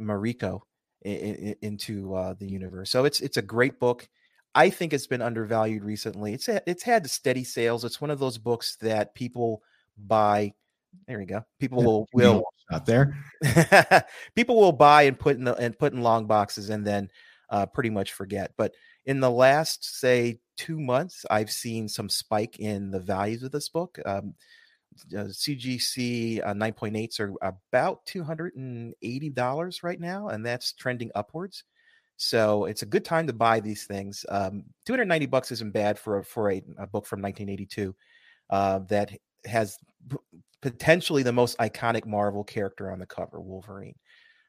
Mariko, 0.00 0.62
in, 1.02 1.14
in, 1.14 1.56
into 1.62 2.14
uh, 2.14 2.34
the 2.34 2.48
universe. 2.48 2.90
So 2.90 3.04
it's 3.04 3.20
it's 3.20 3.36
a 3.36 3.42
great 3.42 3.78
book. 3.78 4.08
I 4.54 4.70
think 4.70 4.92
it's 4.92 5.06
been 5.06 5.22
undervalued 5.22 5.84
recently. 5.84 6.32
It's 6.32 6.48
it's 6.48 6.82
had 6.82 7.08
steady 7.10 7.44
sales. 7.44 7.84
It's 7.84 8.00
one 8.00 8.10
of 8.10 8.18
those 8.18 8.38
books 8.38 8.76
that 8.76 9.14
people 9.14 9.62
buy. 9.98 10.52
There 11.08 11.18
we 11.18 11.26
go. 11.26 11.44
People 11.58 11.82
will 11.82 12.08
will 12.12 12.44
out 12.72 12.86
there. 12.86 13.16
people 14.36 14.56
will 14.56 14.72
buy 14.72 15.02
and 15.02 15.18
put 15.18 15.36
in 15.36 15.44
the, 15.44 15.54
and 15.56 15.78
put 15.78 15.92
in 15.92 16.02
long 16.02 16.26
boxes 16.26 16.70
and 16.70 16.86
then 16.86 17.10
uh, 17.50 17.66
pretty 17.66 17.90
much 17.90 18.12
forget. 18.12 18.52
But 18.56 18.74
in 19.06 19.20
the 19.20 19.30
last 19.30 19.98
say 19.98 20.40
two 20.56 20.80
months, 20.80 21.26
I've 21.30 21.50
seen 21.50 21.88
some 21.88 22.08
spike 22.08 22.60
in 22.60 22.90
the 22.90 23.00
values 23.00 23.42
of 23.42 23.50
this 23.50 23.68
book. 23.68 23.98
Um, 24.06 24.34
uh, 25.12 25.24
CGC 25.24 26.40
uh, 26.46 26.54
9.8s 26.54 27.18
are 27.18 27.34
about 27.42 28.06
$280 28.06 29.82
right 29.82 30.00
now, 30.00 30.28
and 30.28 30.46
that's 30.46 30.72
trending 30.72 31.10
upwards. 31.14 31.64
So 32.16 32.66
it's 32.66 32.82
a 32.82 32.86
good 32.86 33.04
time 33.04 33.26
to 33.26 33.32
buy 33.32 33.60
these 33.60 33.84
things. 33.84 34.24
Um, 34.28 34.64
290 34.86 35.26
bucks 35.26 35.50
isn't 35.52 35.72
bad 35.72 35.98
for 35.98 36.18
a, 36.18 36.24
for 36.24 36.52
a, 36.52 36.62
a 36.78 36.86
book 36.86 37.06
from 37.06 37.20
1982 37.20 37.94
uh, 38.50 38.78
that 38.88 39.10
has 39.46 39.76
p- 40.08 40.16
potentially 40.62 41.22
the 41.22 41.32
most 41.32 41.58
iconic 41.58 42.06
Marvel 42.06 42.44
character 42.44 42.92
on 42.92 42.98
the 42.98 43.06
cover, 43.06 43.40
Wolverine. 43.40 43.96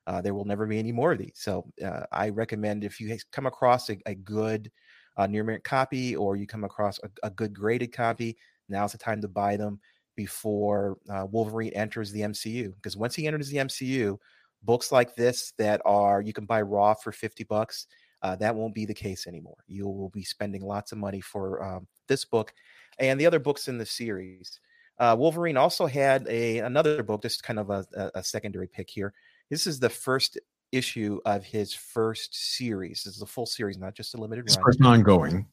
Uh, 0.08 0.22
there 0.22 0.36
will 0.36 0.46
never 0.46 0.68
be 0.68 0.78
any 0.78 0.92
more 0.92 1.14
of 1.14 1.18
these. 1.18 1.34
So 1.36 1.66
uh, 1.84 2.02
I 2.12 2.30
recommend 2.30 2.84
if 2.84 3.02
you 3.02 3.18
come 3.32 3.48
across 3.48 3.90
a, 3.90 3.98
a 4.06 4.14
good 4.14 4.72
uh, 5.18 5.26
near 5.28 5.44
mint 5.44 5.64
copy 5.64 6.16
or 6.16 6.36
you 6.36 6.46
come 6.46 6.64
across 6.64 7.00
a, 7.24 7.30
good 7.30 7.54
graded 7.54 7.92
copy, 7.92 8.38
now's 8.70 8.92
the 8.92 8.98
time 8.98 9.22
to 9.22 9.28
buy 9.28 9.58
them 9.58 9.80
before 10.16 10.98
uh, 11.10 11.26
Wolverine 11.30 11.74
enters 11.74 12.12
the 12.12 12.22
MCU. 12.22 12.76
Because 12.76 12.96
once 12.96 13.16
he 13.16 13.26
enters 13.26 13.50
the 13.50 13.58
MCU, 13.58 14.18
books 14.66 14.92
like 14.92 15.16
this 15.16 15.54
that 15.58 15.82
are 15.86 16.22
you 16.22 16.34
can 16.34 16.46
buy 16.46 16.62
raw 16.62 16.94
for 16.94 17.12
50 17.12 17.44
bucks 17.46 17.88
uh, 18.26 18.36
that 18.36 18.56
won't 18.56 18.74
be 18.74 18.86
the 18.86 18.94
case 18.94 19.28
anymore. 19.28 19.58
You 19.68 19.88
will 19.88 20.10
be 20.10 20.24
spending 20.24 20.66
lots 20.66 20.92
of 20.92 20.98
money 20.98 21.22
for 21.22 21.64
um, 21.64 21.88
this 22.08 22.26
book 22.26 22.56
and 22.98 23.20
the 23.20 23.26
other 23.28 23.38
books 23.38 23.68
in 23.68 23.78
the 23.78 23.86
series. 23.86 24.60
Uh, 24.98 25.16
wolverine 25.18 25.58
also 25.58 25.86
had 25.86 26.26
a 26.28 26.60
another 26.60 27.04
book 27.04 27.22
this 27.22 27.36
is 27.36 27.42
kind 27.42 27.60
of 27.60 27.70
a, 27.70 27.86
a, 28.16 28.24
secondary 28.24 28.68
pick 28.68 28.90
here. 28.90 29.14
This 29.52 29.68
is 29.68 29.80
the 29.80 29.92
first 29.92 30.40
issue 30.72 31.20
of 31.26 31.44
his 31.44 31.72
first 31.72 32.56
series. 32.56 33.04
This 33.04 33.16
is 33.16 33.22
a 33.22 33.28
full 33.28 33.46
series 33.46 33.78
not 33.78 33.94
just 33.94 34.16
a 34.16 34.18
limited 34.18 34.46
run. 34.50 34.64
first 34.64 34.82
ongoing. 34.82 35.46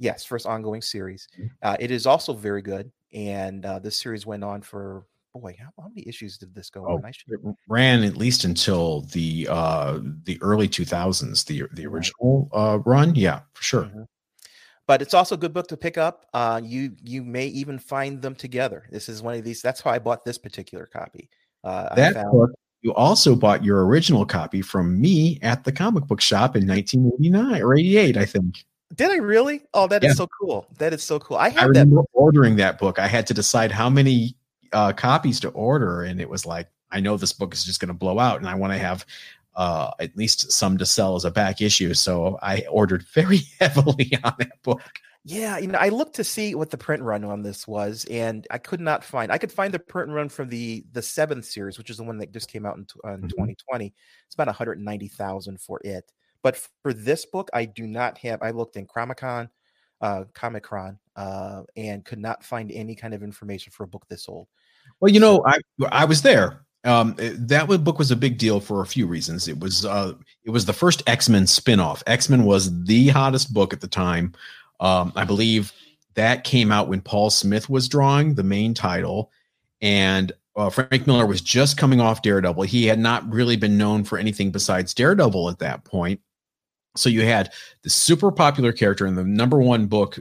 Yes 0.00 0.24
first 0.24 0.46
ongoing 0.46 0.82
series. 0.82 1.28
Mm-hmm. 1.38 1.46
uh, 1.62 1.76
it 1.78 1.92
is 1.92 2.06
also 2.06 2.32
very 2.32 2.62
good 2.62 2.90
and 3.12 3.64
uh, 3.64 3.78
this 3.78 4.00
series 4.00 4.26
went 4.26 4.42
on 4.42 4.62
for 4.62 5.04
boy, 5.38 5.56
how, 5.58 5.68
how 5.80 5.88
many 5.88 6.06
issues 6.06 6.38
did 6.38 6.54
this 6.54 6.70
go 6.70 6.86
oh, 6.88 6.94
on? 6.94 7.04
I 7.04 7.10
should... 7.10 7.32
It 7.32 7.54
ran 7.68 8.04
at 8.04 8.16
least 8.16 8.44
until 8.44 9.02
the 9.02 9.46
uh 9.50 10.00
the 10.24 10.38
early 10.40 10.68
2000s, 10.68 11.44
the 11.46 11.64
the 11.72 11.86
original 11.86 12.48
uh 12.52 12.78
run. 12.84 13.14
Yeah, 13.14 13.40
for 13.54 13.62
sure. 13.62 13.82
Mm-hmm. 13.84 14.02
But 14.86 15.02
it's 15.02 15.14
also 15.14 15.34
a 15.34 15.38
good 15.38 15.52
book 15.52 15.66
to 15.68 15.76
pick 15.76 15.98
up. 15.98 16.26
Uh, 16.32 16.60
you 16.62 16.92
you 17.02 17.24
may 17.24 17.46
even 17.48 17.78
find 17.78 18.22
them 18.22 18.36
together. 18.36 18.84
This 18.90 19.08
is 19.08 19.20
one 19.20 19.34
of 19.34 19.42
these. 19.42 19.60
That's 19.60 19.80
how 19.80 19.90
I 19.90 19.98
bought 19.98 20.24
this 20.24 20.38
particular 20.38 20.86
copy. 20.86 21.28
Uh, 21.64 21.94
that 21.96 22.14
found... 22.14 22.32
book. 22.32 22.50
You 22.82 22.94
also 22.94 23.34
bought 23.34 23.64
your 23.64 23.84
original 23.84 24.24
copy 24.24 24.62
from 24.62 25.00
me 25.00 25.40
at 25.42 25.64
the 25.64 25.72
comic 25.72 26.06
book 26.06 26.20
shop 26.20 26.54
in 26.54 26.68
1989 26.68 27.62
or 27.62 27.76
88, 27.76 28.16
I 28.16 28.24
think. 28.24 28.64
Did 28.94 29.10
I 29.10 29.16
really? 29.16 29.62
Oh, 29.74 29.88
that 29.88 30.04
yeah. 30.04 30.10
is 30.10 30.16
so 30.16 30.28
cool. 30.40 30.68
That 30.78 30.92
is 30.92 31.02
so 31.02 31.18
cool. 31.18 31.36
I 31.36 31.48
had 31.48 31.64
I 31.64 31.66
remember 31.66 31.96
that 31.96 32.06
ordering 32.12 32.54
that 32.56 32.78
book. 32.78 33.00
I 33.00 33.08
had 33.08 33.26
to 33.26 33.34
decide 33.34 33.72
how 33.72 33.90
many 33.90 34.36
uh, 34.72 34.92
copies 34.92 35.40
to 35.40 35.48
order, 35.50 36.02
and 36.02 36.20
it 36.20 36.28
was 36.28 36.46
like, 36.46 36.68
I 36.90 37.00
know 37.00 37.16
this 37.16 37.32
book 37.32 37.54
is 37.54 37.64
just 37.64 37.80
going 37.80 37.88
to 37.88 37.94
blow 37.94 38.18
out, 38.18 38.38
and 38.38 38.48
I 38.48 38.54
want 38.54 38.72
to 38.72 38.78
have 38.78 39.04
uh, 39.54 39.90
at 39.98 40.16
least 40.16 40.52
some 40.52 40.78
to 40.78 40.86
sell 40.86 41.16
as 41.16 41.24
a 41.24 41.30
back 41.30 41.60
issue. 41.60 41.94
So 41.94 42.38
I 42.42 42.64
ordered 42.70 43.04
very 43.14 43.40
heavily 43.60 44.18
on 44.22 44.34
that 44.38 44.62
book. 44.62 44.82
Yeah, 45.28 45.58
you 45.58 45.66
know, 45.66 45.78
I 45.78 45.88
looked 45.88 46.14
to 46.16 46.24
see 46.24 46.54
what 46.54 46.70
the 46.70 46.78
print 46.78 47.02
run 47.02 47.24
on 47.24 47.42
this 47.42 47.66
was, 47.66 48.04
and 48.08 48.46
I 48.48 48.58
could 48.58 48.80
not 48.80 49.02
find. 49.02 49.32
I 49.32 49.38
could 49.38 49.50
find 49.50 49.74
the 49.74 49.80
print 49.80 50.10
run 50.10 50.28
from 50.28 50.48
the 50.48 50.84
the 50.92 51.02
seventh 51.02 51.46
series, 51.46 51.78
which 51.78 51.90
is 51.90 51.96
the 51.96 52.04
one 52.04 52.18
that 52.18 52.32
just 52.32 52.48
came 52.48 52.64
out 52.64 52.76
in, 52.76 52.86
in 53.04 53.10
mm-hmm. 53.10 53.26
2020. 53.28 53.92
It's 54.26 54.34
about 54.34 54.46
190,000 54.46 55.60
for 55.60 55.80
it. 55.82 56.12
But 56.44 56.56
for 56.82 56.92
this 56.92 57.24
book, 57.26 57.50
I 57.52 57.64
do 57.64 57.88
not 57.88 58.18
have. 58.18 58.40
I 58.40 58.52
looked 58.52 58.76
in 58.76 58.86
Chromicon, 58.86 59.48
uh, 60.00 60.24
Comichron, 60.34 60.98
uh, 61.16 61.62
and 61.76 62.04
could 62.04 62.18
not 62.18 62.44
find 62.44 62.70
any 62.72 62.94
kind 62.94 63.14
of 63.14 63.22
information 63.22 63.72
for 63.72 63.84
a 63.84 63.88
book 63.88 64.06
this 64.08 64.28
old. 64.28 64.48
Well, 65.00 65.12
you 65.12 65.20
know, 65.20 65.44
I 65.46 65.58
I 65.90 66.04
was 66.04 66.22
there. 66.22 66.66
Um, 66.84 67.16
eh, 67.18 67.32
that 67.36 67.66
book 67.66 67.98
was 67.98 68.12
a 68.12 68.16
big 68.16 68.38
deal 68.38 68.60
for 68.60 68.80
a 68.80 68.86
few 68.86 69.06
reasons. 69.06 69.48
It 69.48 69.58
was 69.58 69.84
uh, 69.84 70.14
it 70.44 70.50
was 70.50 70.66
the 70.66 70.72
first 70.72 71.02
X 71.06 71.28
Men 71.28 71.44
spinoff. 71.44 72.02
X 72.06 72.28
Men 72.28 72.44
was 72.44 72.84
the 72.84 73.08
hottest 73.08 73.52
book 73.52 73.72
at 73.72 73.80
the 73.80 73.88
time. 73.88 74.32
Um, 74.78 75.12
I 75.16 75.24
believe 75.24 75.72
that 76.14 76.44
came 76.44 76.70
out 76.70 76.88
when 76.88 77.00
Paul 77.00 77.30
Smith 77.30 77.68
was 77.68 77.88
drawing 77.88 78.34
the 78.34 78.44
main 78.44 78.72
title, 78.72 79.32
and 79.80 80.32
uh, 80.56 80.70
Frank 80.70 81.06
Miller 81.06 81.26
was 81.26 81.40
just 81.40 81.76
coming 81.76 82.00
off 82.00 82.22
Daredevil. 82.22 82.62
He 82.62 82.86
had 82.86 82.98
not 82.98 83.28
really 83.30 83.56
been 83.56 83.76
known 83.76 84.04
for 84.04 84.16
anything 84.16 84.50
besides 84.50 84.94
Daredevil 84.94 85.50
at 85.50 85.58
that 85.58 85.84
point. 85.84 86.20
So 86.98 87.08
you 87.08 87.22
had 87.22 87.52
the 87.82 87.90
super 87.90 88.30
popular 88.30 88.72
character 88.72 89.06
in 89.06 89.14
the 89.14 89.24
number 89.24 89.58
one 89.58 89.86
book 89.86 90.18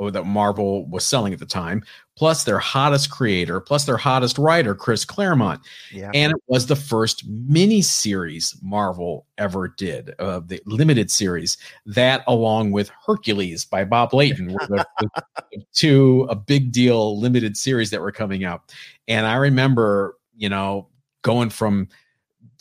that 0.00 0.24
Marvel 0.24 0.86
was 0.88 1.04
selling 1.04 1.32
at 1.32 1.40
the 1.40 1.46
time, 1.46 1.82
plus 2.16 2.44
their 2.44 2.58
hottest 2.58 3.10
creator, 3.10 3.60
plus 3.60 3.84
their 3.84 3.96
hottest 3.96 4.38
writer, 4.38 4.74
Chris 4.74 5.04
Claremont. 5.04 5.60
Yeah. 5.92 6.10
And 6.14 6.32
it 6.32 6.42
was 6.46 6.66
the 6.66 6.76
first 6.76 7.26
mini 7.26 7.82
series 7.82 8.56
Marvel 8.62 9.26
ever 9.38 9.68
did, 9.76 10.14
uh, 10.20 10.40
the 10.46 10.60
limited 10.66 11.10
series. 11.10 11.58
That, 11.84 12.22
along 12.28 12.70
with 12.70 12.90
Hercules 13.04 13.64
by 13.64 13.84
Bob 13.84 14.14
Layton, 14.14 14.52
were 14.52 14.66
the, 14.68 14.86
the 15.52 15.64
two 15.72 16.26
a 16.30 16.36
big 16.36 16.70
deal 16.70 17.18
limited 17.18 17.56
series 17.56 17.90
that 17.90 18.00
were 18.00 18.12
coming 18.12 18.44
out. 18.44 18.72
And 19.08 19.26
I 19.26 19.34
remember, 19.34 20.16
you 20.36 20.48
know, 20.48 20.88
going 21.22 21.50
from 21.50 21.88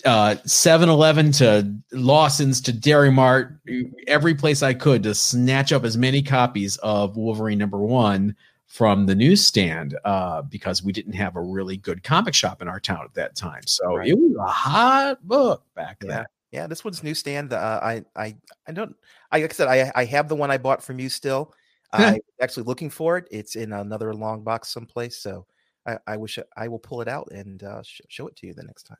uh 0.05 0.35
7-Eleven 0.45 1.31
to 1.33 1.73
Lawson's 1.91 2.61
to 2.61 2.73
Dairy 2.73 3.11
Mart, 3.11 3.59
every 4.07 4.35
place 4.35 4.61
I 4.61 4.73
could 4.73 5.03
to 5.03 5.15
snatch 5.15 5.71
up 5.71 5.83
as 5.83 5.97
many 5.97 6.21
copies 6.21 6.77
of 6.77 7.17
Wolverine 7.17 7.57
number 7.57 7.79
one 7.79 8.35
from 8.67 9.05
the 9.05 9.15
newsstand 9.15 9.97
uh, 10.05 10.41
because 10.43 10.83
we 10.83 10.91
didn't 10.91 11.13
have 11.13 11.35
a 11.35 11.41
really 11.41 11.77
good 11.77 12.03
comic 12.03 12.33
shop 12.33 12.61
in 12.61 12.67
our 12.67 12.79
town 12.79 13.03
at 13.03 13.13
that 13.15 13.35
time. 13.35 13.61
So 13.65 13.95
right. 13.95 14.07
it 14.07 14.13
was 14.13 14.35
a 14.39 14.45
hot 14.45 15.25
book 15.25 15.63
back 15.73 15.97
yeah. 16.03 16.09
then. 16.09 16.25
Yeah, 16.51 16.67
this 16.67 16.83
one's 16.83 17.03
newsstand. 17.03 17.53
Uh, 17.53 17.79
I 17.81 18.03
I 18.15 18.35
I 18.67 18.71
don't. 18.71 18.95
I, 19.31 19.41
like 19.41 19.51
I 19.51 19.53
said, 19.53 19.67
I 19.67 19.91
I 19.95 20.05
have 20.05 20.29
the 20.29 20.35
one 20.35 20.51
I 20.51 20.57
bought 20.57 20.83
from 20.83 20.99
you 20.99 21.09
still. 21.09 21.53
I'm 21.93 22.19
actually 22.41 22.63
looking 22.63 22.89
for 22.89 23.17
it. 23.17 23.27
It's 23.31 23.55
in 23.55 23.73
another 23.73 24.13
long 24.13 24.43
box 24.43 24.69
someplace. 24.69 25.17
So 25.17 25.45
I, 25.85 25.97
I 26.05 26.17
wish 26.17 26.37
I 26.55 26.67
will 26.67 26.79
pull 26.79 27.01
it 27.01 27.07
out 27.07 27.29
and 27.31 27.63
uh, 27.63 27.81
sh- 27.81 28.01
show 28.09 28.27
it 28.27 28.35
to 28.37 28.47
you 28.47 28.53
the 28.53 28.63
next 28.63 28.83
time. 28.83 28.97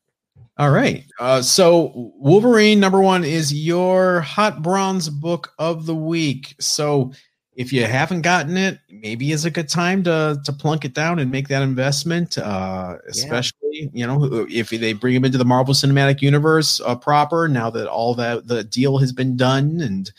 All 0.58 0.72
right. 0.72 1.06
Uh, 1.20 1.41
so 1.41 1.91
Wolverine 2.17 2.79
number 2.79 3.00
one 3.00 3.24
is 3.24 3.53
your 3.53 4.22
hot 4.22 4.63
bronze 4.63 5.10
book 5.10 5.53
of 5.60 5.86
the 5.86 5.96
week. 5.96 6.56
So 6.60 7.12
if 7.56 7.72
you 7.72 7.86
haven't 7.86 8.22
gotten 8.22 8.58
it, 8.58 8.79
maybe 8.89 9.32
is 9.32 9.46
a 9.46 9.51
good 9.51 9.70
time 9.70 10.03
to 10.03 10.39
to 10.46 10.53
plunk 10.53 10.84
it 10.84 10.94
down 10.94 11.20
and 11.20 11.32
make 11.32 11.48
that 11.50 11.62
investment. 11.62 12.39
Uh, 12.39 12.98
especially 13.08 13.51
yeah. 13.72 13.89
you 13.94 14.08
know 14.08 14.48
if 14.50 14.70
they 14.70 14.94
bring 14.94 15.13
him 15.13 15.25
into 15.25 15.38
the 15.38 15.46
Marvel 15.46 15.75
Cinematic 15.75 16.22
Universe 16.22 16.82
uh, 16.82 16.96
proper 16.96 17.48
now 17.48 17.70
that 17.70 17.88
all 17.88 18.15
that 18.15 18.48
the 18.48 18.63
deal 18.63 18.98
has 18.98 19.12
been 19.12 19.38
done 19.38 19.79
and 19.82 20.12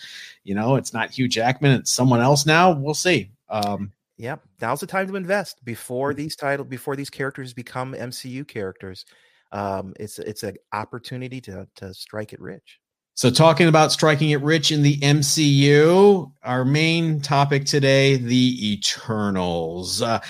you 0.45 0.55
know 0.55 0.77
it's 0.77 0.93
not 0.93 1.11
Hugh 1.11 1.29
Jackman, 1.29 1.73
it's 1.73 1.93
someone 1.93 2.21
else 2.21 2.47
now. 2.47 2.73
We'll 2.73 2.95
see. 2.95 3.31
Um, 3.49 3.93
Yep, 4.21 4.43
now's 4.61 4.81
the 4.81 4.87
time 4.89 5.07
to 5.07 5.15
invest 5.15 5.65
before 5.65 6.13
these 6.13 6.35
title 6.35 6.65
before 6.65 6.97
these 6.97 7.09
characters 7.09 7.55
become 7.55 7.95
MCU 7.95 8.47
characters 8.49 9.05
um, 9.53 9.95
it's 9.99 10.19
it's 10.19 10.43
an 10.43 10.57
opportunity 10.73 11.41
to 11.43 11.67
to 11.77 11.95
strike 11.95 12.33
it 12.33 12.41
rich. 12.41 12.79
So, 13.15 13.31
talking 13.31 13.67
about 13.67 13.91
striking 13.91 14.31
it 14.31 14.41
rich 14.43 14.71
in 14.71 14.83
the 14.83 14.97
MCU, 14.99 16.31
our 16.45 16.65
main 16.65 17.21
topic 17.21 17.65
today, 17.65 18.17
the 18.17 18.75
Eternals. 18.75 20.03
Uh, 20.03 20.21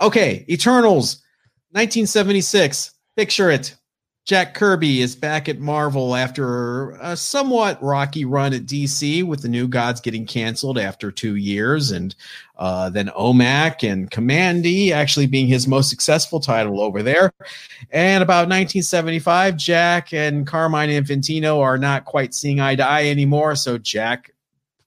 okay, 0.00 0.46
Eternals, 0.48 1.22
1976. 1.72 2.92
Picture 3.16 3.50
it. 3.50 3.76
Jack 4.24 4.54
Kirby 4.54 5.02
is 5.02 5.14
back 5.14 5.50
at 5.50 5.58
Marvel 5.58 6.16
after 6.16 6.92
a 6.92 7.14
somewhat 7.14 7.82
rocky 7.82 8.24
run 8.24 8.54
at 8.54 8.62
DC 8.62 9.22
with 9.22 9.42
the 9.42 9.48
New 9.48 9.68
Gods 9.68 10.00
getting 10.00 10.24
canceled 10.24 10.78
after 10.78 11.12
two 11.12 11.36
years, 11.36 11.90
and 11.90 12.16
uh, 12.56 12.88
then 12.88 13.08
OMAC 13.08 13.86
and 13.86 14.10
Kamandi 14.10 14.92
actually 14.92 15.26
being 15.26 15.46
his 15.46 15.68
most 15.68 15.90
successful 15.90 16.40
title 16.40 16.80
over 16.80 17.02
there. 17.02 17.34
And 17.90 18.22
about 18.22 18.48
1975, 18.48 19.58
Jack 19.58 20.14
and 20.14 20.46
Carmine 20.46 20.88
Infantino 20.88 21.60
are 21.60 21.76
not 21.76 22.06
quite 22.06 22.32
seeing 22.32 22.60
eye 22.60 22.76
to 22.76 22.86
eye 22.86 23.08
anymore, 23.08 23.54
so 23.56 23.76
Jack 23.76 24.30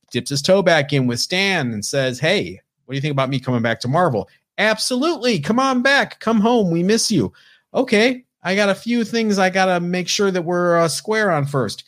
dips 0.10 0.32
his 0.32 0.41
toe 0.41 0.63
back 0.63 0.94
in 0.94 1.06
with 1.06 1.20
Stan 1.20 1.74
and 1.74 1.86
says, 1.86 2.20
Hey, 2.20 2.60
what 2.86 2.94
do 2.94 2.96
you 2.96 3.01
think 3.01 3.12
about 3.12 3.29
me 3.29 3.39
coming 3.39 3.62
back 3.62 3.82
to 3.82 3.88
Marvel? 3.88 4.27
Absolutely. 4.58 5.39
Come 5.39 5.60
on 5.60 5.84
back. 5.84 6.20
Come 6.20 6.41
home. 6.41 6.72
We 6.72 6.82
miss 6.82 7.12
you. 7.12 7.32
Okay. 7.75 8.24
I 8.44 8.56
got 8.56 8.70
a 8.70 8.75
few 8.75 9.03
things 9.03 9.39
I 9.39 9.50
got 9.50 9.65
to 9.65 9.79
make 9.79 10.08
sure 10.08 10.32
that 10.32 10.41
we're 10.41 10.77
uh, 10.77 10.88
square 10.88 11.32
on 11.32 11.46
first. 11.46 11.84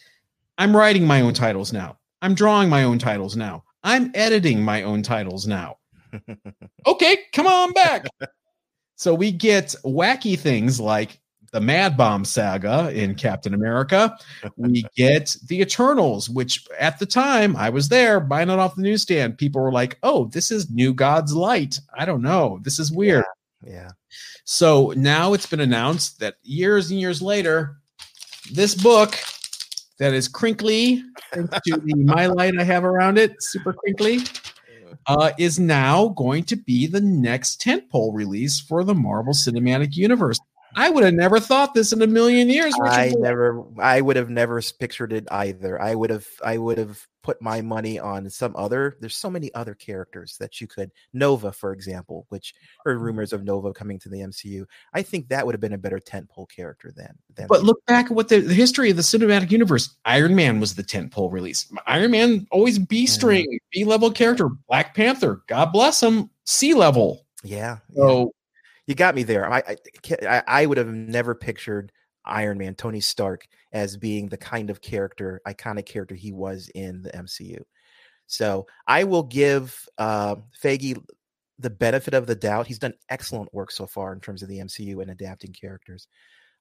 I'm 0.58 0.76
writing 0.76 1.06
my 1.06 1.22
own 1.22 1.34
titles 1.34 1.72
now. 1.72 1.98
I'm 2.22 2.34
drawing 2.34 2.70
my 2.70 2.84
own 2.84 3.00
titles 3.00 3.36
now. 3.36 3.64
I'm 3.84 4.12
editing 4.14 4.62
my 4.62 4.84
own 4.84 5.04
titles 5.04 5.48
now. 5.48 5.78
okay, 6.88 7.20
come 7.34 7.48
on 7.48 7.72
back. 7.74 8.08
so 8.96 9.14
we 9.14 9.32
get 9.32 9.74
wacky 9.86 10.38
things 10.38 10.80
like 10.80 11.22
the 11.52 11.62
Mad 11.62 11.98
Bomb 11.98 12.26
saga 12.26 12.92
in 12.94 13.16
Captain 13.16 13.54
America. 13.54 14.18
We 14.58 14.86
get 14.96 15.36
the 15.48 15.62
Eternals, 15.62 16.30
which 16.30 16.68
at 16.80 17.00
the 17.00 17.06
time 17.06 17.56
I 17.56 17.70
was 17.70 17.90
there 17.90 18.20
buying 18.20 18.50
it 18.50 18.60
off 18.60 18.76
the 18.76 18.82
newsstand. 18.82 19.38
People 19.38 19.62
were 19.62 19.72
like, 19.72 19.98
oh, 20.04 20.26
this 20.26 20.52
is 20.52 20.70
New 20.70 20.94
God's 20.94 21.34
Light. 21.34 21.80
I 21.98 22.06
don't 22.06 22.22
know. 22.22 22.60
This 22.64 22.80
is 22.80 22.92
weird. 22.92 23.24
Yeah. 23.26 23.39
Yeah. 23.66 23.90
So 24.46 24.94
now 24.96 25.34
it's 25.34 25.46
been 25.46 25.60
announced 25.60 26.20
that 26.20 26.36
years 26.44 26.92
and 26.92 27.00
years 27.00 27.22
later, 27.22 27.78
this 28.52 28.76
book 28.76 29.18
that 30.00 30.14
is 30.14 30.28
crinkly, 30.28 31.04
thanks 31.34 31.60
to 31.66 31.78
the 31.78 31.94
my 31.98 32.28
light 32.28 32.58
I 32.58 32.64
have 32.64 32.86
around 32.86 33.18
it, 33.18 33.42
super 33.44 33.74
crinkly, 33.74 34.20
uh, 35.08 35.32
is 35.38 35.60
now 35.60 36.10
going 36.10 36.44
to 36.46 36.56
be 36.56 36.88
the 36.88 37.02
next 37.02 37.62
tentpole 37.62 38.14
release 38.14 38.60
for 38.60 38.84
the 38.84 38.96
Marvel 38.96 39.34
Cinematic 39.34 39.96
Universe. 39.96 40.40
I 40.76 40.90
would 40.90 41.04
have 41.04 41.14
never 41.14 41.40
thought 41.40 41.74
this 41.74 41.94
in 41.94 42.02
a 42.02 42.08
million 42.08 42.50
years. 42.50 42.74
I 42.82 43.14
never, 43.18 43.64
I 43.80 44.02
would 44.02 44.16
have 44.16 44.30
never 44.30 44.62
pictured 44.80 45.14
it 45.14 45.28
either. 45.32 45.82
I 45.82 45.96
would 45.96 46.10
have, 46.10 46.28
I 46.44 46.58
would 46.58 46.78
have 46.78 47.06
put 47.22 47.42
my 47.42 47.62
money 47.62 48.00
on 48.00 48.30
some 48.30 48.56
other. 48.56 48.98
There's 49.00 49.16
so 49.16 49.30
many 49.30 49.54
other 49.54 49.74
characters 49.74 50.38
that 50.40 50.62
you 50.62 50.68
could 50.68 50.92
Nova, 51.14 51.52
for 51.52 51.74
example, 51.74 52.26
which 52.30 52.54
heard 52.84 52.98
mm-hmm. 52.98 53.06
rumors 53.06 53.34
of 53.34 53.44
Nova 53.44 53.74
coming 53.74 54.00
to 54.00 54.10
the 54.10 54.20
MCU. 54.20 54.66
I 54.94 55.02
think 55.02 55.30
that 55.30 55.46
would 55.46 55.54
have 55.54 55.62
been 55.62 55.74
a 55.74 55.78
better 55.78 56.00
tentpole 56.00 56.50
character 56.50 56.92
than. 56.96 57.14
than 57.36 57.48
but 57.48 57.64
look 57.64 57.86
back 57.86 58.06
at 58.06 58.12
what 58.12 58.30
the, 58.30 58.40
the, 58.40 58.54
history 58.54 58.90
of 58.90 58.96
the 58.96 59.04
cinematic 59.04 59.52
universe. 59.52 59.96
Iron 60.06 60.36
Man 60.36 60.60
was 60.60 60.76
the 60.76 60.84
tentpole 60.84 61.32
release. 61.32 61.72
Iron 61.86 62.12
Man 62.12 62.48
always 62.52 62.80
B 62.80 63.06
string, 63.06 63.46
yeah. 63.50 63.60
B 63.72 63.86
level 63.86 64.12
character. 64.12 64.50
Black 64.68 64.96
Panther, 64.96 65.42
God 65.48 65.72
bless 65.72 66.02
him, 66.02 66.30
C 66.46 66.74
level. 66.74 67.26
Yeah. 67.44 67.78
So. 67.96 68.34
You 68.90 68.96
got 68.96 69.14
me 69.14 69.22
there. 69.22 69.48
I, 69.48 69.78
I 70.28 70.44
I 70.48 70.66
would 70.66 70.80
have 70.80 70.88
never 70.88 71.36
pictured 71.36 71.92
Iron 72.26 72.58
Man, 72.58 72.74
Tony 72.74 73.00
Stark, 73.00 73.46
as 73.72 73.96
being 73.96 74.28
the 74.28 74.36
kind 74.36 74.72
of 74.72 74.82
character, 74.82 75.40
iconic 75.48 75.86
character 75.86 76.16
he 76.16 76.32
was 76.32 76.72
in 76.74 77.04
the 77.04 77.12
MCU. 77.12 77.62
So 78.26 78.66
I 78.88 79.04
will 79.04 79.22
give 79.22 79.88
uh, 80.00 80.38
the 80.64 81.70
benefit 81.70 82.16
of 82.16 82.26
the 82.26 82.34
doubt. 82.34 82.66
He's 82.66 82.80
done 82.80 82.96
excellent 83.10 83.54
work 83.54 83.70
so 83.70 83.86
far 83.86 84.12
in 84.12 84.22
terms 84.22 84.42
of 84.42 84.50
the 84.50 84.58
MCU 84.58 85.04
and 85.04 85.12
adapting 85.12 85.54
characters. 85.54 86.08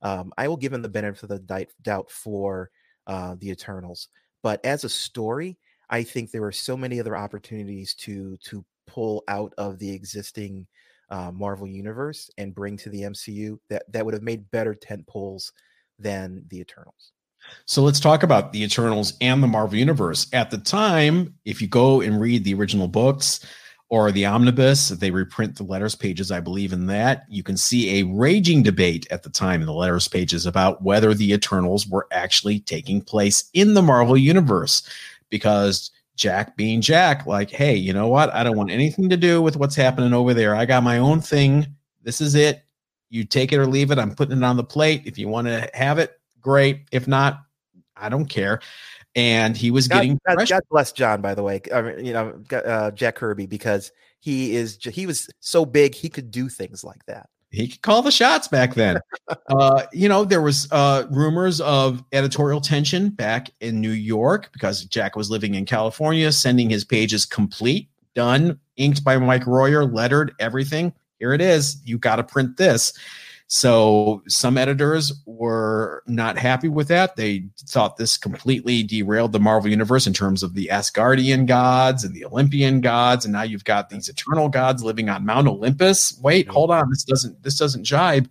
Um, 0.03 0.31
I 0.37 0.49
will 0.49 0.59
give 0.59 0.75
him 0.75 0.83
the 0.83 0.89
benefit 0.91 1.23
of 1.23 1.31
the 1.31 1.67
doubt 1.81 2.11
for 2.11 2.71
uh, 3.07 3.37
the 3.39 3.49
Eternals. 3.49 4.09
But 4.43 4.63
as 4.67 4.85
a 4.85 4.91
story, 4.91 5.57
I 5.89 6.03
think 6.03 6.31
there 6.31 6.45
are 6.45 6.53
so 6.53 6.77
many 6.77 7.01
other 7.01 7.17
opportunities 7.17 7.95
to 8.01 8.37
to 8.45 8.67
pull 8.87 9.25
out 9.29 9.55
of 9.57 9.79
the 9.79 9.91
existing 9.91 10.67
uh, 11.11 11.31
Marvel 11.33 11.67
Universe 11.67 12.31
and 12.39 12.55
bring 12.55 12.77
to 12.79 12.91
the 12.91 13.03
MCU 13.03 13.59
that 13.71 13.91
that 13.93 14.05
would 14.05 14.15
have 14.15 14.23
made 14.23 14.51
better 14.51 14.75
tent 14.75 15.07
poles 15.07 15.53
than 15.99 16.45
the 16.49 16.61
Eternals. 16.61 17.13
So 17.67 17.83
let's 17.83 18.01
talk 18.01 18.23
about 18.23 18.53
the 18.53 18.63
Eternals 18.63 19.15
and 19.21 19.43
the 19.43 19.47
Marvel 19.47 19.79
Universe. 19.79 20.27
At 20.33 20.51
the 20.51 20.59
time, 20.59 21.35
if 21.45 21.63
you 21.63 21.69
go 21.69 22.01
and 22.01 22.21
read 22.21 22.45
the 22.45 22.55
original 22.55 22.89
books 22.89 23.45
or 23.91 24.13
the 24.13 24.27
omnibus, 24.27 24.91
they 24.91 25.11
reprint 25.11 25.57
the 25.57 25.63
letters 25.63 25.95
pages, 25.95 26.31
I 26.31 26.41
believe 26.41 26.73
in 26.73 26.87
that. 26.87 27.25
You 27.29 27.43
can 27.43 27.57
see 27.57 28.01
a 28.01 28.07
raging 28.07 28.63
debate 28.63 29.07
at 29.11 29.23
the 29.23 29.31
time 29.31 29.61
in 29.61 29.67
the 29.67 29.73
letters 29.73 30.09
pages 30.09 30.45
about 30.45 30.83
whether 30.83 31.15
the 31.15 31.33
Eternals 31.33 31.87
were 31.87 32.07
actually 32.13 32.61
taking 32.61 33.01
place 33.01 33.49
in 33.55 33.75
the 33.75 33.83
Marvel 33.83 34.17
Universe 34.17 34.83
because 35.31 35.91
Jack 36.19 36.57
being 36.57 36.81
Jack, 36.81 37.27
like, 37.27 37.49
hey, 37.49 37.75
you 37.75 37.93
know 37.93 38.09
what? 38.09 38.35
I 38.35 38.43
don't 38.43 38.57
want 38.57 38.71
anything 38.71 39.09
to 39.09 39.17
do 39.17 39.41
with 39.41 39.57
what's 39.57 39.77
happening 39.77 40.13
over 40.13 40.35
there. 40.35 40.55
I 40.55 40.67
got 40.67 40.83
my 40.83 40.99
own 40.99 41.21
thing. 41.21 41.67
This 42.03 42.21
is 42.21 42.35
it. 42.35 42.63
You 43.09 43.25
take 43.25 43.53
it 43.53 43.59
or 43.59 43.67
leave 43.67 43.91
it. 43.91 43.99
I'm 43.99 44.15
putting 44.15 44.37
it 44.37 44.45
on 44.45 44.57
the 44.57 44.65
plate. 44.65 45.03
If 45.07 45.17
you 45.17 45.29
want 45.29 45.47
to 45.47 45.71
have 45.73 45.99
it, 45.99 46.21
great. 46.41 46.83
If 46.93 47.09
not, 47.09 47.41
I 47.97 48.09
don't 48.09 48.27
care. 48.27 48.61
And 49.15 49.57
he 49.57 49.71
was 49.71 49.89
God, 49.89 49.95
getting 49.95 50.21
God, 50.27 50.49
God, 50.49 50.63
bless 50.71 50.93
John, 50.93 51.23
by 51.23 51.35
the 51.35 51.43
way. 51.43 51.63
I 51.73 51.83
mean, 51.83 52.05
you 52.05 52.13
know, 52.13 52.43
uh, 52.53 52.91
Jack 52.91 53.15
Kirby 53.15 53.47
because 53.47 53.93
he 54.21 54.55
is 54.57 54.79
he 54.83 55.07
was 55.07 55.31
so 55.41 55.65
big 55.65 55.95
he 55.95 56.09
could 56.09 56.31
do 56.31 56.49
things 56.49 56.85
like 56.85 57.05
that 57.07 57.31
he 57.51 57.69
could 57.69 57.83
call 57.83 58.03
the 58.03 58.11
shots 58.11 58.49
back 58.49 58.75
then. 58.75 59.01
uh, 59.49 59.85
you 59.93 60.09
know, 60.09 60.25
there 60.25 60.43
was 60.43 60.69
uh, 60.71 61.07
rumors 61.11 61.61
of 61.61 62.05
editorial 62.13 62.61
tension 62.61 63.11
back 63.11 63.51
in 63.61 63.81
New 63.81 63.91
York 63.91 64.51
because 64.53 64.85
Jack 64.85 65.17
was 65.17 65.31
living 65.31 65.55
in 65.55 65.65
California, 65.65 66.31
sending 66.31 66.69
his 66.69 66.85
pages 66.85 67.25
complete, 67.25 67.89
done, 68.15 68.59
inked 68.77 69.03
by 69.03 69.17
Mike 69.17 69.47
Royer, 69.47 69.85
lettered, 69.85 70.33
everything. 70.39 70.93
Here 71.19 71.33
it 71.33 71.41
is. 71.41 71.81
You 71.85 71.99
got 71.99 72.17
to 72.17 72.25
print 72.25 72.57
this. 72.57 72.93
So 73.51 74.23
some 74.29 74.59
editors 74.59 75.11
were 75.25 76.03
not 76.07 76.37
happy 76.37 76.69
with 76.69 76.89
that. 76.89 77.17
They 77.17 77.47
thought 77.67 77.97
this 77.97 78.19
completely 78.19 78.83
derailed 78.83 79.33
the 79.33 79.41
Marvel 79.41 79.71
universe 79.71 80.07
in 80.07 80.13
terms 80.13 80.43
of 80.43 80.53
the 80.53 80.69
Asgardian 80.71 81.47
gods 81.47 82.05
and 82.05 82.15
the 82.15 82.27
Olympian 82.27 82.83
gods, 82.83 83.25
and 83.25 83.33
now 83.33 83.43
you've 83.43 83.65
got 83.65 83.89
these 83.89 84.11
eternal 84.11 84.51
gods 84.51 84.85
living 84.85 85.09
on 85.09 85.25
Mount 85.25 85.49
Olympus. 85.49 86.19
Wait, 86.23 86.47
hold 86.49 86.71
on, 86.71 86.91
this 86.91 87.05
doesn't 87.05 87.43
this 87.43 87.57
doesn't 87.57 87.85
jibe. 87.85 88.29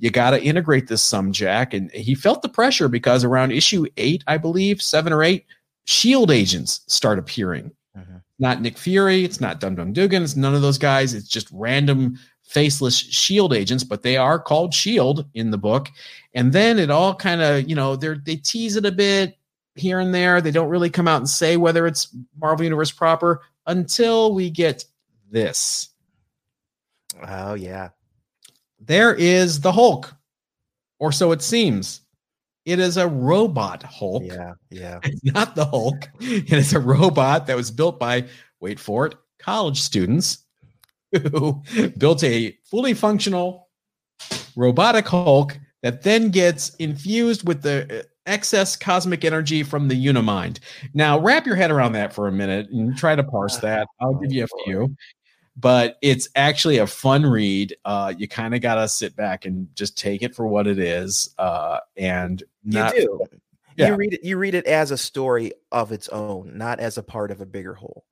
You 0.00 0.10
got 0.10 0.30
to 0.30 0.42
integrate 0.42 0.86
this 0.86 1.02
some, 1.02 1.32
Jack. 1.32 1.72
And 1.72 1.90
he 1.90 2.14
felt 2.14 2.42
the 2.42 2.48
pressure 2.48 2.88
because 2.88 3.24
around 3.24 3.52
issue 3.52 3.86
eight, 3.96 4.22
I 4.26 4.36
believe, 4.36 4.80
seven 4.80 5.12
or 5.12 5.22
eight, 5.22 5.46
Shield 5.86 6.30
agents 6.30 6.82
start 6.86 7.18
appearing. 7.18 7.72
Mm-hmm. 7.96 8.18
Not 8.38 8.60
Nick 8.60 8.76
Fury, 8.76 9.24
it's 9.24 9.40
not 9.40 9.60
Dum 9.60 9.74
Dum 9.74 9.94
Dugan, 9.94 10.22
it's 10.22 10.36
none 10.36 10.54
of 10.54 10.60
those 10.60 10.76
guys. 10.76 11.14
It's 11.14 11.26
just 11.26 11.48
random 11.50 12.18
faceless 12.48 12.96
shield 12.96 13.52
agents 13.52 13.84
but 13.84 14.02
they 14.02 14.16
are 14.16 14.38
called 14.38 14.72
shield 14.72 15.26
in 15.34 15.50
the 15.50 15.58
book. 15.58 15.88
And 16.34 16.52
then 16.52 16.78
it 16.78 16.90
all 16.90 17.14
kind 17.14 17.42
of 17.42 17.68
you 17.68 17.76
know 17.76 17.94
they 17.94 18.14
they 18.14 18.36
tease 18.36 18.76
it 18.76 18.86
a 18.86 18.92
bit 18.92 19.36
here 19.74 20.00
and 20.00 20.14
there. 20.14 20.40
They 20.40 20.50
don't 20.50 20.70
really 20.70 20.90
come 20.90 21.06
out 21.06 21.18
and 21.18 21.28
say 21.28 21.56
whether 21.56 21.86
it's 21.86 22.14
marvel 22.40 22.64
universe 22.64 22.90
proper 22.90 23.42
until 23.66 24.34
we 24.34 24.50
get 24.50 24.84
this. 25.30 25.90
Oh 27.22 27.54
yeah. 27.54 27.90
There 28.80 29.14
is 29.14 29.60
the 29.60 29.72
hulk 29.72 30.14
or 30.98 31.12
so 31.12 31.32
it 31.32 31.42
seems. 31.42 32.00
It 32.64 32.78
is 32.78 32.96
a 32.96 33.08
robot 33.08 33.82
hulk. 33.82 34.24
Yeah 34.24 34.54
yeah. 34.70 35.00
It's 35.04 35.24
not 35.24 35.54
the 35.54 35.66
hulk. 35.66 36.08
It 36.20 36.52
is 36.52 36.72
a 36.72 36.80
robot 36.80 37.46
that 37.46 37.56
was 37.56 37.70
built 37.70 37.98
by 37.98 38.24
wait 38.60 38.80
for 38.80 39.06
it 39.06 39.14
college 39.38 39.80
students 39.80 40.44
who 41.12 41.62
built 41.98 42.22
a 42.24 42.56
fully 42.64 42.94
functional 42.94 43.68
robotic 44.56 45.06
Hulk 45.06 45.58
that 45.82 46.02
then 46.02 46.30
gets 46.30 46.74
infused 46.76 47.46
with 47.46 47.62
the 47.62 48.00
uh, 48.00 48.02
excess 48.26 48.76
cosmic 48.76 49.24
energy 49.24 49.62
from 49.62 49.88
the 49.88 50.08
Unimind. 50.08 50.60
Now, 50.92 51.18
wrap 51.18 51.46
your 51.46 51.56
head 51.56 51.70
around 51.70 51.92
that 51.92 52.12
for 52.12 52.28
a 52.28 52.32
minute 52.32 52.68
and 52.70 52.96
try 52.96 53.16
to 53.16 53.24
parse 53.24 53.56
that. 53.58 53.88
I'll 54.00 54.14
give 54.14 54.32
you 54.32 54.44
a 54.44 54.64
few, 54.64 54.96
but 55.56 55.98
it's 56.02 56.28
actually 56.36 56.78
a 56.78 56.86
fun 56.86 57.24
read. 57.24 57.76
Uh, 57.84 58.12
you 58.16 58.28
kind 58.28 58.54
of 58.54 58.60
got 58.60 58.76
to 58.76 58.88
sit 58.88 59.16
back 59.16 59.44
and 59.44 59.68
just 59.74 59.96
take 59.96 60.22
it 60.22 60.34
for 60.34 60.46
what 60.46 60.66
it 60.66 60.78
is. 60.78 61.34
Uh, 61.38 61.78
and 61.96 62.42
not, 62.64 62.94
you 62.96 63.02
do. 63.02 63.38
Yeah. 63.76 63.88
You 63.88 63.94
read 63.94 64.14
it. 64.14 64.24
You 64.24 64.36
read 64.38 64.54
it 64.54 64.66
as 64.66 64.90
a 64.90 64.98
story 64.98 65.52
of 65.70 65.92
its 65.92 66.08
own, 66.08 66.58
not 66.58 66.80
as 66.80 66.98
a 66.98 67.02
part 67.02 67.30
of 67.30 67.40
a 67.40 67.46
bigger 67.46 67.74
whole. 67.74 68.04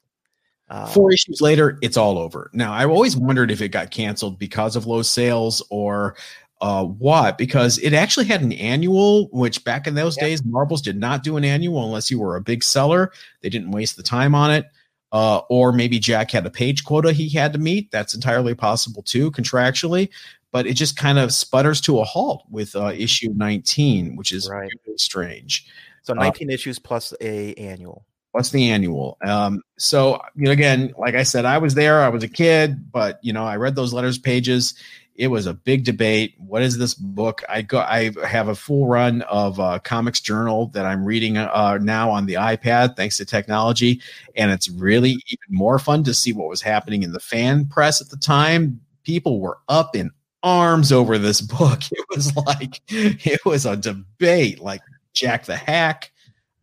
Uh, 0.69 0.87
Four 0.87 1.13
issues 1.13 1.41
later, 1.41 1.79
it's 1.83 1.97
all 1.97 2.19
over. 2.19 2.51
Now, 2.53 2.73
I've 2.73 2.91
always 2.91 3.17
wondered 3.17 3.51
if 3.51 3.61
it 3.61 3.69
got 3.69 3.91
canceled 3.91 4.39
because 4.39 4.75
of 4.77 4.87
low 4.87 5.03
sales 5.03 5.63
or 5.71 6.17
uh, 6.61 6.85
what, 6.85 7.39
because 7.39 7.79
it 7.79 7.93
actually 7.93 8.27
had 8.27 8.43
an 8.43 8.53
annual, 8.53 9.29
which 9.29 9.63
back 9.63 9.87
in 9.87 9.95
those 9.95 10.17
yeah. 10.17 10.25
days, 10.25 10.45
Marbles 10.45 10.83
did 10.83 10.99
not 10.99 11.23
do 11.23 11.37
an 11.37 11.45
annual 11.45 11.85
unless 11.85 12.11
you 12.11 12.19
were 12.19 12.35
a 12.37 12.41
big 12.41 12.65
seller. 12.65 13.13
They 13.43 13.49
didn't 13.51 13.71
waste 13.73 13.97
the 13.97 14.03
time 14.03 14.35
on 14.35 14.51
it. 14.51 14.67
uh, 15.13 15.39
or 15.51 15.71
maybe 15.73 15.99
Jack 16.01 16.31
had 16.31 16.45
a 16.47 16.51
page 16.51 16.85
quota 16.85 17.13
he 17.13 17.29
had 17.29 17.53
to 17.53 17.59
meet. 17.61 17.91
That's 17.91 18.15
entirely 18.15 18.55
possible 18.55 19.03
too, 19.03 19.31
contractually. 19.31 20.09
But 20.51 20.67
it 20.67 20.75
just 20.75 20.97
kind 20.97 21.19
of 21.19 21.33
sputters 21.33 21.81
to 21.83 22.01
a 22.01 22.05
halt 22.05 22.45
with 22.51 22.75
uh, 22.75 22.93
issue 22.97 23.33
19, 23.37 24.17
which 24.17 24.33
is 24.33 24.49
Right. 24.49 24.71
really 24.87 24.97
strange. 24.99 25.67
So 26.03 26.15
Uh, 26.15 26.17
19 26.23 26.51
issues 26.51 26.79
plus 26.79 27.13
a 27.21 27.53
annual. 27.55 28.06
What's 28.37 28.51
the 28.51 28.69
annual? 28.69 29.17
Um, 29.23 29.63
so 29.79 30.21
you 30.35 30.45
know, 30.45 30.51
again, 30.51 30.93
like 30.99 31.15
I 31.15 31.23
said, 31.23 31.47
I 31.47 31.57
was 31.57 31.75
there. 31.75 32.03
I 32.03 32.11
was 32.11 32.23
a 32.23 32.29
kid, 32.29 32.93
but 32.93 33.19
you 33.23 33.33
know, 33.33 33.47
I 33.47 33.57
read 33.57 33.75
those 33.75 33.95
letters 33.95 34.19
pages. 34.19 34.75
It 35.15 35.29
was 35.29 35.47
a 35.47 35.55
big 35.55 35.85
debate. 35.85 36.35
What 36.37 36.61
is 36.61 36.77
this 36.77 36.93
book? 36.93 37.43
I 37.49 37.63
go. 37.63 37.79
I 37.79 38.13
have 38.27 38.49
a 38.49 38.55
full 38.55 38.89
run 38.89 39.23
of 39.23 39.59
uh, 39.59 39.79
Comics 39.79 40.21
Journal 40.21 40.67
that 40.75 40.85
I'm 40.85 41.07
reading 41.07 41.39
uh, 41.39 41.79
now 41.81 42.11
on 42.11 42.27
the 42.27 42.35
iPad, 42.35 42.95
thanks 42.95 43.17
to 43.17 43.25
technology, 43.25 44.03
and 44.37 44.51
it's 44.51 44.69
really 44.69 45.13
even 45.13 45.49
more 45.49 45.79
fun 45.79 46.05
to 46.05 46.13
see 46.13 46.35
what 46.35 46.51
was 46.51 46.61
happening 46.61 47.05
in 47.05 47.13
the 47.13 47.21
fan 47.21 47.65
press 47.65 48.03
at 48.03 48.11
the 48.11 48.19
time. 48.19 48.83
People 49.03 49.41
were 49.41 49.57
up 49.67 49.97
in 49.97 50.11
arms 50.43 50.93
over 50.93 51.17
this 51.17 51.41
book. 51.59 51.81
It 51.91 52.05
was 52.11 52.37
like 52.37 52.83
it 52.91 53.41
was 53.47 53.65
a 53.65 53.79
debate, 53.79 54.61
like 54.61 54.83
Jack 55.15 55.47
the 55.47 55.57
Hack. 55.57 56.13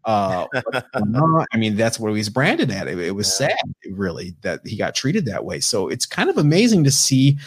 Uh, 0.06 0.48
what's 0.52 0.88
going 0.94 1.16
on? 1.16 1.46
I 1.54 1.58
mean, 1.58 1.76
that's 1.76 2.00
what 2.00 2.10
he 2.10 2.18
was 2.18 2.30
branded 2.30 2.72
at. 2.72 2.88
It, 2.88 3.00
it 3.00 3.12
was 3.12 3.28
Yeah. 3.40 3.48
sad, 3.48 3.74
really, 3.92 4.36
that 4.42 4.60
he 4.66 4.76
got 4.76 4.96
treated 4.96 5.26
that 5.26 5.46
way. 5.46 5.60
So 5.60 5.88
it's 5.88 6.06
kind 6.06 6.30
of 6.30 6.38
amazing 6.38 6.84
to 6.84 6.92
see 6.92 7.38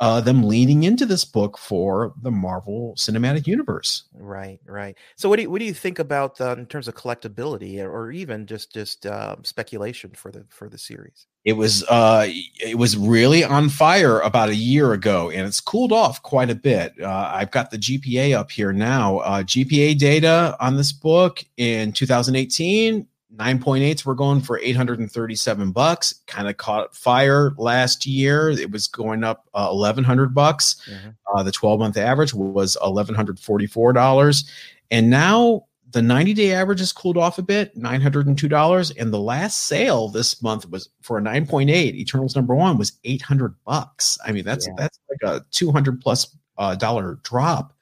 uh, 0.00 0.20
them 0.20 0.42
leaning 0.42 0.82
into 0.82 1.06
this 1.06 1.24
book 1.24 1.56
for 1.56 2.12
the 2.22 2.30
Marvel 2.30 2.94
Cinematic 2.96 3.46
Universe. 3.46 4.04
Right, 4.12 4.58
right. 4.66 4.96
So 5.16 5.28
what 5.28 5.36
do 5.36 5.42
you, 5.42 5.50
what 5.50 5.60
do 5.60 5.64
you 5.64 5.74
think 5.74 5.98
about 5.98 6.40
uh, 6.40 6.56
in 6.58 6.66
terms 6.66 6.88
of 6.88 6.94
collectability 6.94 7.78
or, 7.82 8.10
even 8.10 8.46
just 8.46 8.72
just 8.72 9.06
uh, 9.06 9.36
speculation 9.42 10.10
for 10.10 10.30
the 10.30 10.44
for 10.50 10.68
the 10.68 10.78
series? 10.78 11.26
It 11.44 11.54
was 11.54 11.84
uh, 11.84 12.26
it 12.28 12.76
was 12.76 12.96
really 12.96 13.44
on 13.44 13.68
fire 13.68 14.20
about 14.20 14.48
a 14.48 14.54
year 14.54 14.92
ago, 14.92 15.30
and 15.30 15.46
it's 15.46 15.60
cooled 15.60 15.92
off 15.92 16.22
quite 16.22 16.50
a 16.50 16.54
bit. 16.54 16.94
Uh, 17.00 17.30
I've 17.32 17.50
got 17.50 17.70
the 17.70 17.78
GPA 17.78 18.36
up 18.36 18.50
here 18.50 18.72
now. 18.72 19.18
Uh, 19.18 19.42
GPA 19.42 19.96
data 19.98 20.56
on 20.60 20.76
this 20.76 20.92
book 20.92 21.44
in 21.56 21.92
2018. 21.92 23.06
9.8s 23.36 24.04
were 24.04 24.14
going 24.14 24.40
for 24.40 24.58
837 24.60 25.72
bucks 25.72 26.14
kind 26.26 26.46
of 26.48 26.56
caught 26.56 26.94
fire 26.94 27.52
last 27.58 28.06
year 28.06 28.50
it 28.50 28.70
was 28.70 28.86
going 28.86 29.24
up 29.24 29.48
uh, 29.54 29.68
1100 29.70 30.34
bucks 30.34 30.76
Mhm. 30.88 31.14
Uh, 31.34 31.42
the 31.42 31.50
12 31.52 31.80
month 31.80 31.96
average 31.96 32.32
was 32.32 32.76
$1,144. 32.82 34.44
And 34.90 35.10
now 35.10 35.64
the 35.90 36.02
90 36.02 36.34
day 36.34 36.52
average 36.52 36.80
has 36.80 36.92
cooled 36.92 37.16
off 37.16 37.38
a 37.38 37.42
bit, 37.42 37.76
$902. 37.78 38.92
And 39.00 39.12
the 39.12 39.18
last 39.20 39.64
sale 39.64 40.08
this 40.08 40.42
month 40.42 40.68
was 40.68 40.88
for 41.02 41.18
a 41.18 41.20
9.8 41.22 41.70
Eternals 41.94 42.34
number 42.36 42.54
one 42.54 42.76
was 42.78 42.92
800 43.04 43.54
bucks. 43.64 44.18
I 44.24 44.32
mean, 44.32 44.44
that's, 44.44 44.66
Yeah. 44.66 44.74
that's 44.76 44.98
like 45.10 45.36
a 45.40 45.44
200 45.50 46.00
plus 46.00 46.36
uh, 46.58 46.74
dollar 46.76 47.18
drop, 47.24 47.72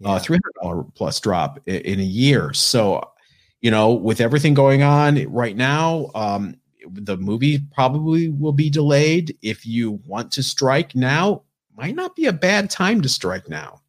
Yeah. 0.00 0.10
uh, 0.12 0.18
$300 0.18 0.90
plus 0.94 1.20
drop 1.20 1.60
in, 1.66 1.76
in 1.82 2.00
a 2.00 2.04
year. 2.04 2.52
So, 2.52 3.02
you 3.60 3.70
know, 3.70 3.92
with 3.92 4.20
everything 4.20 4.54
going 4.54 4.82
on 4.82 5.22
right 5.32 5.56
now, 5.56 6.10
um, 6.14 6.56
the 6.90 7.16
movie 7.16 7.58
probably 7.74 8.28
will 8.28 8.52
be 8.52 8.70
delayed. 8.70 9.36
If 9.42 9.66
you 9.66 10.00
want 10.06 10.30
to 10.32 10.42
strike 10.42 10.94
now, 10.94 11.42
might 11.76 11.94
not 11.94 12.16
be 12.16 12.26
a 12.26 12.32
bad 12.32 12.70
time 12.70 13.00
to 13.02 13.08
strike 13.08 13.48
now. 13.48 13.82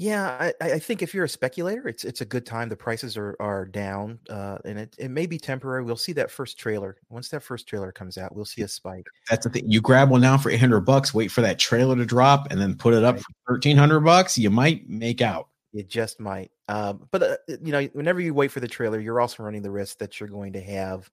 Yeah, 0.00 0.52
I, 0.60 0.70
I 0.74 0.78
think 0.78 1.02
if 1.02 1.12
you're 1.12 1.24
a 1.24 1.28
speculator, 1.28 1.88
it's 1.88 2.04
it's 2.04 2.20
a 2.20 2.24
good 2.24 2.46
time. 2.46 2.68
The 2.68 2.76
prices 2.76 3.16
are 3.16 3.34
are 3.40 3.64
down, 3.64 4.20
uh, 4.30 4.58
and 4.64 4.78
it, 4.78 4.94
it 4.96 5.10
may 5.10 5.26
be 5.26 5.38
temporary. 5.38 5.82
We'll 5.82 5.96
see 5.96 6.12
that 6.12 6.30
first 6.30 6.56
trailer. 6.56 6.98
Once 7.08 7.30
that 7.30 7.42
first 7.42 7.66
trailer 7.66 7.90
comes 7.90 8.16
out, 8.16 8.36
we'll 8.36 8.44
see 8.44 8.62
a 8.62 8.68
spike. 8.68 9.06
That's 9.28 9.44
the 9.44 9.50
thing. 9.50 9.68
You 9.68 9.80
grab 9.80 10.08
one 10.10 10.20
now 10.20 10.38
for 10.38 10.50
800 10.50 10.82
bucks, 10.82 11.12
wait 11.12 11.32
for 11.32 11.40
that 11.40 11.58
trailer 11.58 11.96
to 11.96 12.06
drop, 12.06 12.46
and 12.52 12.60
then 12.60 12.76
put 12.76 12.94
it 12.94 13.02
up 13.02 13.16
Right. 13.16 13.24
for 13.46 13.54
1300 13.54 13.98
bucks. 14.00 14.38
You 14.38 14.50
might 14.50 14.88
make 14.88 15.20
out. 15.20 15.48
You 15.72 15.82
just 15.82 16.18
might. 16.18 16.50
Um, 16.68 17.08
but 17.10 17.22
uh, 17.22 17.36
you 17.48 17.72
know, 17.72 17.84
whenever 17.92 18.20
you 18.20 18.32
wait 18.32 18.50
for 18.50 18.60
the 18.60 18.68
trailer, 18.68 19.00
you're 19.00 19.20
also 19.20 19.42
running 19.42 19.62
the 19.62 19.70
risk 19.70 19.98
that 19.98 20.18
you're 20.18 20.28
going 20.28 20.52
to 20.54 20.62
have 20.62 21.10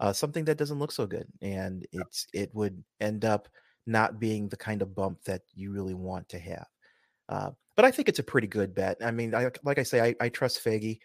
uh, 0.00 0.12
something 0.12 0.44
that 0.46 0.58
doesn't 0.58 0.80
look 0.80 0.90
so 0.92 1.06
good, 1.06 1.26
and 1.40 1.86
it's 1.92 2.26
it 2.34 2.50
would 2.54 2.82
end 3.00 3.24
up 3.24 3.48
not 3.86 4.18
being 4.18 4.48
the 4.48 4.56
kind 4.56 4.82
of 4.82 4.94
bump 4.94 5.22
that 5.24 5.42
you 5.54 5.70
really 5.72 5.94
want 5.94 6.28
to 6.30 6.38
have. 6.38 6.66
Uh, 7.28 7.50
but 7.76 7.84
I 7.84 7.90
think 7.90 8.08
it's 8.08 8.18
a 8.18 8.24
pretty 8.24 8.48
good 8.48 8.74
bet. 8.74 8.96
I 9.02 9.10
mean, 9.10 9.34
I, 9.34 9.50
like 9.64 9.78
I 9.78 9.82
say, 9.82 10.00
I, 10.00 10.14
I 10.20 10.28
trust 10.28 10.62
Feige, 10.64 10.98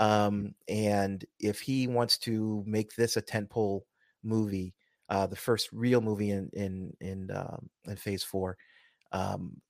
um, 0.00 0.54
and 0.68 1.24
if 1.38 1.60
he 1.60 1.86
wants 1.86 2.18
to 2.18 2.64
make 2.66 2.94
this 2.94 3.16
a 3.16 3.22
tentpole 3.22 3.82
movie, 4.24 4.74
uh, 5.08 5.26
the 5.26 5.36
first 5.36 5.68
real 5.72 6.00
movie 6.00 6.30
in 6.30 6.50
in 6.52 6.96
in 7.00 7.30
um, 7.32 7.70
in 7.86 7.96
Phase 7.96 8.24
Four, 8.24 8.56
um, 9.12 9.60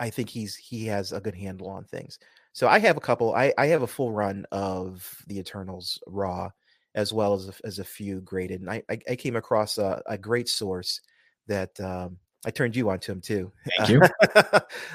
I 0.00 0.10
think 0.10 0.28
he's 0.30 0.56
he 0.56 0.86
has 0.86 1.12
a 1.12 1.20
good 1.20 1.34
handle 1.36 1.68
on 1.68 1.84
things. 1.84 2.18
So 2.52 2.66
I 2.66 2.80
have 2.80 2.96
a 2.96 3.00
couple. 3.00 3.34
I 3.34 3.52
I 3.56 3.66
have 3.68 3.82
a 3.82 3.86
full 3.86 4.10
run 4.10 4.46
of 4.50 5.22
the 5.28 5.38
Eternals 5.38 6.00
raw, 6.06 6.50
as 6.94 7.12
well 7.12 7.34
as 7.34 7.48
a, 7.48 7.52
as 7.64 7.78
a 7.78 7.84
few 7.84 8.20
graded. 8.22 8.60
And 8.62 8.70
I 8.70 8.82
I, 8.90 8.98
I 9.10 9.16
came 9.16 9.36
across 9.36 9.78
a, 9.78 10.02
a 10.06 10.18
great 10.18 10.48
source 10.48 11.00
that 11.46 11.78
um, 11.80 12.18
I 12.44 12.50
turned 12.50 12.74
you 12.74 12.90
on 12.90 12.98
to 13.00 13.12
him 13.12 13.20
too. 13.20 13.52
Thank 13.78 13.90
you. 13.90 14.00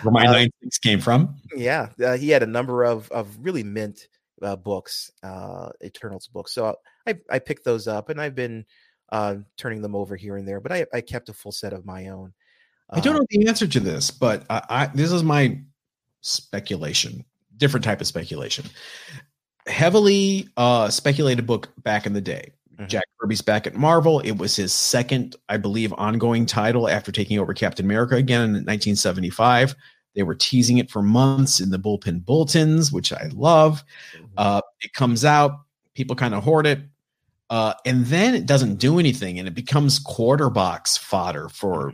Where 0.01 0.11
my 0.11 0.25
Uh, 0.25 0.31
nine 0.31 0.49
six 0.63 0.79
came 0.79 0.99
from. 0.99 1.35
yeah, 1.55 1.89
uh, 2.03 2.17
he 2.17 2.29
had 2.29 2.43
a 2.43 2.47
number 2.47 2.83
of 2.83 3.09
of 3.11 3.37
really 3.39 3.63
mint 3.63 4.07
uh, 4.41 4.55
books, 4.55 5.11
uh, 5.23 5.69
Eternals 5.83 6.27
books. 6.27 6.53
So 6.53 6.75
I 7.07 7.15
I 7.29 7.39
picked 7.39 7.63
those 7.63 7.87
up, 7.87 8.09
and 8.09 8.19
I've 8.19 8.35
been 8.35 8.65
uh, 9.11 9.35
turning 9.55 9.81
them 9.81 9.95
over 9.95 10.15
here 10.15 10.35
and 10.35 10.47
there. 10.47 10.59
But 10.59 10.71
I 10.71 10.85
I 10.93 11.01
kept 11.01 11.29
a 11.29 11.33
full 11.33 11.51
set 11.51 11.73
of 11.73 11.85
my 11.85 12.07
own. 12.07 12.33
I 12.89 13.00
don't 13.00 13.15
Uh, 13.15 13.19
know 13.19 13.26
the 13.30 13.48
answer 13.48 13.67
to 13.67 13.80
this, 13.80 14.12
but 14.12 14.45
I, 14.50 14.62
I 14.69 14.88
this 14.88 15.12
is 15.12 15.24
my 15.24 15.60
speculation. 16.21 17.24
Different 17.58 17.84
type 17.84 18.02
of 18.02 18.08
speculation. 18.08 18.65
Heavily 19.67 20.48
uh 20.58 20.89
speculated 20.89 21.48
book 21.48 21.69
back 21.84 22.06
in 22.06 22.13
the 22.13 22.21
day. 22.21 22.52
Mhm. 22.80 22.88
Jack 22.88 23.06
Kirby's 23.19 23.41
back 23.41 23.65
at 23.65 23.76
Marvel. 23.76 24.19
It 24.19 24.34
was 24.38 24.56
his 24.56 24.74
second, 24.74 25.36
I 25.50 25.58
believe, 25.58 25.93
ongoing 25.93 26.45
title 26.45 26.88
after 26.89 27.12
taking 27.12 27.39
over 27.39 27.54
Captain 27.54 27.86
America 27.86 28.15
again 28.15 28.41
in 28.41 28.52
1975. 28.65 29.76
They 30.13 30.24
were 30.24 30.36
teasing 30.36 30.78
it 30.78 30.91
for 30.91 31.02
months 31.02 31.60
in 31.60 31.71
the 31.71 31.80
bullpen 31.80 32.24
bulletins, 32.26 32.91
which 32.91 33.12
I 33.12 33.30
love. 33.34 33.84
Uh, 34.38 34.62
it 34.82 34.93
comes 34.93 35.26
out, 35.26 35.62
people 35.93 36.15
kind 36.15 36.34
of 36.34 36.43
hoard 36.43 36.67
it, 36.67 36.80
uh, 37.50 37.74
and 37.86 38.06
then 38.06 38.34
it 38.36 38.45
doesn't 38.45 38.76
do 38.76 39.00
anything, 39.00 39.39
and 39.39 39.48
it 39.48 39.54
becomes 39.56 39.98
quarter 40.00 40.50
box 40.50 40.95
fodder 40.95 41.50
for 41.50 41.93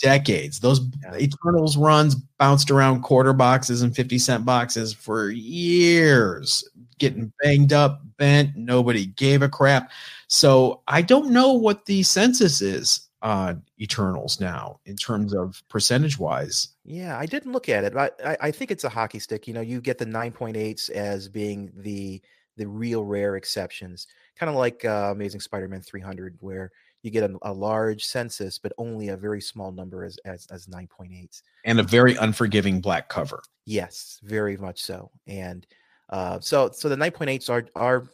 decades. 0.00 0.60
Those 0.60 0.80
Yeah. 1.02 1.16
Eternals 1.18 1.76
runs 1.76 2.14
bounced 2.14 2.70
around 2.70 3.02
quarter 3.02 3.32
boxes 3.32 3.82
and 3.82 3.94
50 3.94 4.18
cent 4.18 4.44
boxes 4.44 4.92
for 4.92 5.30
years, 5.30 6.68
getting 6.98 7.32
banged 7.42 7.72
up, 7.72 8.02
bent. 8.16 8.56
Nobody 8.56 9.06
gave 9.06 9.42
a 9.42 9.48
crap. 9.48 9.90
So 10.28 10.82
I 10.88 11.02
don't 11.02 11.30
know 11.30 11.52
what 11.52 11.86
the 11.86 12.02
census 12.02 12.60
is 12.62 13.08
on 13.22 13.62
Eternals 13.80 14.40
now 14.40 14.80
in 14.86 14.96
terms 14.96 15.34
of 15.34 15.62
percentage 15.68 16.18
wise. 16.18 16.68
Yeah, 16.84 17.18
I 17.18 17.26
didn't 17.26 17.52
look 17.52 17.68
at 17.68 17.84
it. 17.84 17.92
but 17.92 18.18
I, 18.24 18.36
I 18.40 18.50
think 18.50 18.70
it's 18.70 18.84
a 18.84 18.88
hockey 18.88 19.18
stick. 19.18 19.46
You 19.46 19.54
know, 19.54 19.60
you 19.60 19.80
get 19.80 19.98
the 19.98 20.06
9.8s 20.06 20.90
as 20.90 21.28
being 21.28 21.70
the 21.76 22.22
the 22.56 22.66
real 22.66 23.04
rare 23.04 23.36
exceptions, 23.36 24.06
kind 24.36 24.50
of 24.50 24.56
like 24.56 24.84
uh, 24.84 25.08
Amazing 25.12 25.40
Spider-Man 25.40 25.80
300, 25.80 26.36
where 26.40 26.70
you 27.02 27.10
get 27.10 27.28
a, 27.28 27.36
a 27.42 27.52
large 27.52 28.04
census, 28.04 28.58
but 28.58 28.72
only 28.78 29.08
a 29.08 29.16
very 29.16 29.40
small 29.40 29.72
number 29.72 30.04
as 30.04 30.18
as, 30.24 30.46
as 30.50 30.66
9.8s. 30.66 31.42
And 31.64 31.80
a 31.80 31.82
very 31.82 32.16
unforgiving 32.16 32.80
black 32.80 33.08
cover. 33.08 33.42
Yes, 33.66 34.18
very 34.22 34.56
much 34.56 34.82
so. 34.82 35.10
And 35.26 35.66
uh, 36.10 36.40
so 36.40 36.70
so 36.72 36.88
the 36.88 36.96
9.8s 36.96 37.48
are 37.50 37.66
are 37.74 38.08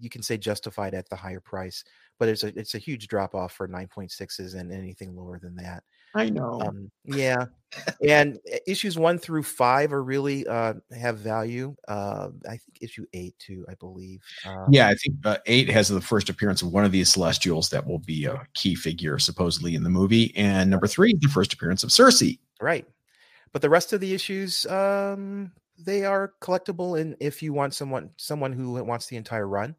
you 0.00 0.10
can 0.10 0.22
say 0.22 0.36
justified 0.36 0.94
at 0.94 1.08
the 1.08 1.16
higher 1.16 1.40
price, 1.40 1.84
but 2.18 2.28
it's 2.28 2.44
a 2.44 2.58
it's 2.58 2.74
a 2.74 2.78
huge 2.78 3.08
drop 3.08 3.34
off 3.34 3.52
for 3.52 3.68
9.6s 3.68 4.54
and 4.54 4.72
anything 4.72 5.14
lower 5.16 5.38
than 5.38 5.54
that. 5.56 5.82
I 6.14 6.28
know. 6.28 6.60
Um, 6.60 6.90
yeah, 7.04 7.46
and 8.06 8.38
uh, 8.52 8.58
issues 8.66 8.98
one 8.98 9.18
through 9.18 9.44
five 9.44 9.92
are 9.92 10.02
really 10.02 10.46
uh, 10.46 10.74
have 10.98 11.18
value. 11.18 11.74
Uh, 11.88 12.28
I 12.46 12.56
think 12.56 12.78
issue 12.80 13.06
eight 13.12 13.38
too, 13.38 13.64
I 13.68 13.74
believe. 13.74 14.20
Um, 14.46 14.66
yeah, 14.70 14.88
I 14.88 14.94
think 14.94 15.16
uh, 15.24 15.38
eight 15.46 15.68
has 15.70 15.88
the 15.88 16.00
first 16.00 16.28
appearance 16.28 16.62
of 16.62 16.72
one 16.72 16.84
of 16.84 16.92
these 16.92 17.08
Celestials 17.10 17.70
that 17.70 17.86
will 17.86 17.98
be 18.00 18.26
a 18.26 18.46
key 18.54 18.74
figure 18.74 19.18
supposedly 19.18 19.74
in 19.74 19.82
the 19.82 19.90
movie, 19.90 20.32
and 20.36 20.70
number 20.70 20.86
three, 20.86 21.14
the 21.20 21.28
first 21.28 21.52
appearance 21.52 21.82
of 21.82 21.90
Cersei. 21.90 22.38
right. 22.60 22.86
But 23.52 23.60
the 23.60 23.70
rest 23.70 23.92
of 23.92 24.00
the 24.00 24.14
issues, 24.14 24.64
um, 24.66 25.52
they 25.78 26.04
are 26.04 26.32
collectible, 26.40 26.98
and 26.98 27.16
if 27.20 27.42
you 27.42 27.52
want 27.52 27.74
someone 27.74 28.10
someone 28.16 28.52
who 28.52 28.82
wants 28.84 29.06
the 29.06 29.16
entire 29.16 29.46
run, 29.46 29.76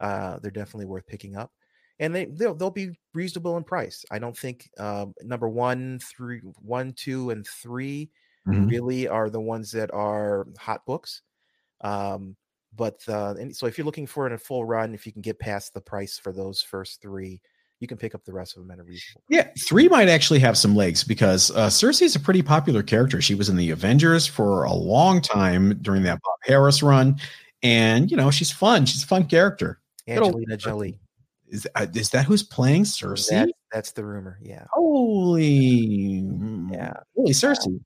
uh, 0.00 0.38
they're 0.38 0.50
definitely 0.50 0.86
worth 0.86 1.06
picking 1.06 1.36
up. 1.36 1.52
And 2.00 2.12
they 2.14 2.24
they'll, 2.24 2.54
they'll 2.54 2.70
be 2.70 2.98
reasonable 3.14 3.56
in 3.56 3.62
price. 3.62 4.04
I 4.10 4.18
don't 4.18 4.36
think 4.36 4.68
um, 4.78 5.14
number 5.22 5.48
one, 5.48 6.00
three, 6.00 6.40
one, 6.60 6.92
two, 6.94 7.30
and 7.30 7.46
3 7.46 8.10
Mhm. 8.48 8.70
really 8.70 9.06
are 9.06 9.28
the 9.28 9.40
ones 9.40 9.70
that 9.72 9.92
are 9.92 10.46
hot 10.58 10.84
books. 10.86 11.20
Um, 11.82 12.36
but 12.74 13.00
uh, 13.08 13.34
and 13.38 13.54
so 13.54 13.66
if 13.66 13.76
you're 13.76 13.84
looking 13.84 14.06
for 14.06 14.24
it 14.24 14.30
in 14.30 14.34
a 14.34 14.38
full 14.38 14.64
run, 14.64 14.94
if 14.94 15.06
you 15.06 15.12
can 15.12 15.22
get 15.22 15.38
past 15.38 15.74
the 15.74 15.80
price 15.80 16.18
for 16.18 16.32
those 16.32 16.62
first 16.62 17.02
three, 17.02 17.40
you 17.80 17.86
can 17.86 17.98
pick 17.98 18.14
up 18.14 18.24
the 18.24 18.32
rest 18.32 18.56
of 18.56 18.62
them 18.62 18.70
at 18.70 18.78
a 18.78 18.82
reasonable. 18.82 19.22
Yeah, 19.28 19.48
three 19.66 19.88
might 19.88 20.08
actually 20.08 20.38
have 20.40 20.56
some 20.56 20.74
legs 20.74 21.04
because 21.04 21.50
uh, 21.50 21.66
Cersei 21.68 22.02
is 22.02 22.16
a 22.16 22.20
pretty 22.20 22.42
popular 22.42 22.82
character. 22.82 23.20
She 23.20 23.34
was 23.34 23.48
in 23.48 23.56
the 23.56 23.70
Avengers 23.70 24.26
for 24.26 24.64
a 24.64 24.72
long 24.72 25.20
time 25.20 25.78
during 25.82 26.02
that 26.04 26.20
Bob 26.22 26.38
Harras 26.48 26.82
run, 26.82 27.20
and 27.62 28.10
you 28.10 28.16
know 28.16 28.30
she's 28.30 28.50
fun. 28.52 28.86
She's 28.86 29.02
a 29.02 29.06
fun 29.06 29.26
character. 29.26 29.80
Angelina 30.08 30.56
Jolie. 30.56 30.98
Is 31.50 31.66
uh, 31.74 31.86
is 31.94 32.10
that 32.10 32.24
who's 32.26 32.42
playing 32.42 32.84
Cersei? 32.84 33.30
That, 33.30 33.48
that's 33.72 33.92
the 33.92 34.04
rumor. 34.04 34.38
Yeah. 34.40 34.64
Holy, 34.72 36.24
Yeah. 36.72 36.94
holy 37.16 37.32
Cersei. 37.32 37.80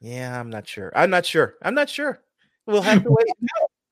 Yeah, 0.00 0.38
I'm 0.38 0.50
not 0.50 0.66
sure. 0.68 0.92
I'm 0.94 1.10
not 1.10 1.24
sure. 1.24 1.54
I'm 1.62 1.74
not 1.74 1.88
sure. 1.88 2.20
We'll 2.66 2.82
have 2.82 3.02
to 3.04 3.10
wait. 3.10 3.26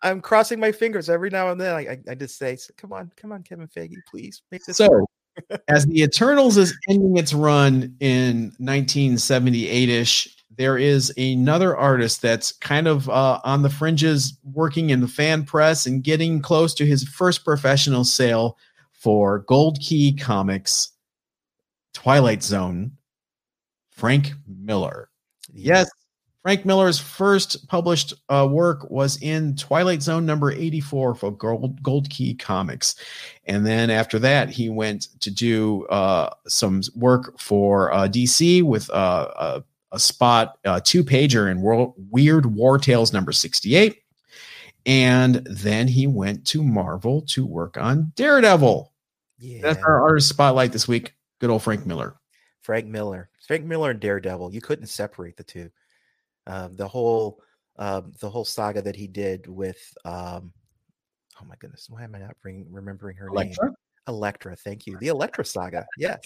I'm 0.02 0.20
crossing 0.20 0.60
my 0.60 0.70
fingers 0.72 1.08
every 1.08 1.30
now 1.30 1.50
and 1.50 1.60
then. 1.60 1.74
I, 1.74 1.80
I, 1.80 1.98
I 2.10 2.14
just 2.14 2.36
say, 2.36 2.58
"Come 2.76 2.92
on, 2.92 3.10
come 3.16 3.32
on, 3.32 3.42
Kevin 3.42 3.68
Feige, 3.68 3.94
please 4.10 4.42
make 4.50 4.64
this." 4.64 4.76
So, 4.76 5.06
as 5.68 5.86
the 5.86 6.02
Eternals 6.02 6.56
is 6.56 6.76
ending 6.88 7.16
its 7.16 7.32
run 7.32 7.94
in 8.00 8.52
1978 8.58 9.88
ish, 9.88 10.36
there 10.56 10.76
is 10.76 11.12
another 11.16 11.76
artist 11.76 12.20
that's 12.20 12.52
kind 12.52 12.86
of 12.86 13.08
uh, 13.08 13.40
on 13.44 13.62
the 13.62 13.70
fringes, 13.70 14.38
working 14.52 14.90
in 14.90 15.00
the 15.00 15.08
fan 15.08 15.44
press 15.44 15.86
and 15.86 16.02
getting 16.04 16.42
close 16.42 16.74
to 16.74 16.84
his 16.84 17.04
first 17.08 17.44
professional 17.44 18.04
sale 18.04 18.58
for 19.04 19.40
Gold 19.40 19.78
Key 19.80 20.14
Comics, 20.14 20.92
Twilight 21.92 22.42
Zone, 22.42 22.92
Frank 23.90 24.32
Miller. 24.48 25.10
Yes, 25.52 25.90
Frank 26.40 26.64
Miller's 26.64 26.98
first 26.98 27.68
published 27.68 28.14
uh, 28.30 28.48
work 28.50 28.90
was 28.90 29.20
in 29.20 29.56
Twilight 29.56 30.00
Zone 30.00 30.24
number 30.24 30.52
84 30.52 31.16
for 31.16 31.30
Gold, 31.32 31.82
Gold 31.82 32.08
Key 32.08 32.34
Comics. 32.34 32.96
And 33.44 33.66
then 33.66 33.90
after 33.90 34.18
that, 34.20 34.48
he 34.48 34.70
went 34.70 35.08
to 35.20 35.30
do 35.30 35.84
uh, 35.88 36.30
some 36.48 36.80
work 36.94 37.38
for 37.38 37.92
uh, 37.92 38.08
DC 38.08 38.62
with 38.62 38.88
uh, 38.88 39.28
a, 39.36 39.64
a 39.92 39.98
spot, 39.98 40.56
uh, 40.64 40.80
two 40.82 41.04
pager 41.04 41.50
in 41.50 41.60
World, 41.60 41.92
Weird 42.10 42.46
War 42.46 42.78
Tales 42.78 43.12
number 43.12 43.32
68. 43.32 44.00
And 44.86 45.46
then 45.50 45.88
he 45.88 46.06
went 46.06 46.46
to 46.46 46.64
Marvel 46.64 47.20
to 47.28 47.44
work 47.44 47.76
on 47.76 48.12
Daredevil. 48.16 48.93
Yeah. 49.44 49.60
That's 49.60 49.82
our 49.84 50.00
artist 50.00 50.30
spotlight 50.30 50.72
this 50.72 50.88
week. 50.88 51.14
Good 51.38 51.50
old 51.50 51.62
Frank 51.62 51.84
Miller. 51.84 52.16
Frank 52.62 52.86
Miller, 52.86 53.28
Frank 53.46 53.66
Miller 53.66 53.90
and 53.90 54.00
Daredevil. 54.00 54.54
You 54.54 54.62
couldn't 54.62 54.86
separate 54.86 55.36
the 55.36 55.44
two. 55.44 55.70
Um, 56.46 56.74
the 56.76 56.88
whole 56.88 57.42
um, 57.76 58.12
the 58.20 58.30
whole 58.30 58.46
saga 58.46 58.80
that 58.80 58.96
he 58.96 59.06
did 59.06 59.46
with 59.46 59.78
um, 60.06 60.52
oh 61.40 61.44
my 61.46 61.56
goodness, 61.58 61.88
why 61.90 62.04
am 62.04 62.14
I 62.14 62.20
not 62.20 62.40
bring, 62.40 62.66
remembering 62.70 63.18
her 63.18 63.28
Elektra? 63.28 63.66
name? 63.66 63.74
Elektra. 64.08 64.56
Thank 64.56 64.86
you. 64.86 64.96
The 64.98 65.08
Elektra 65.08 65.44
saga. 65.44 65.84
Yes. 65.98 66.20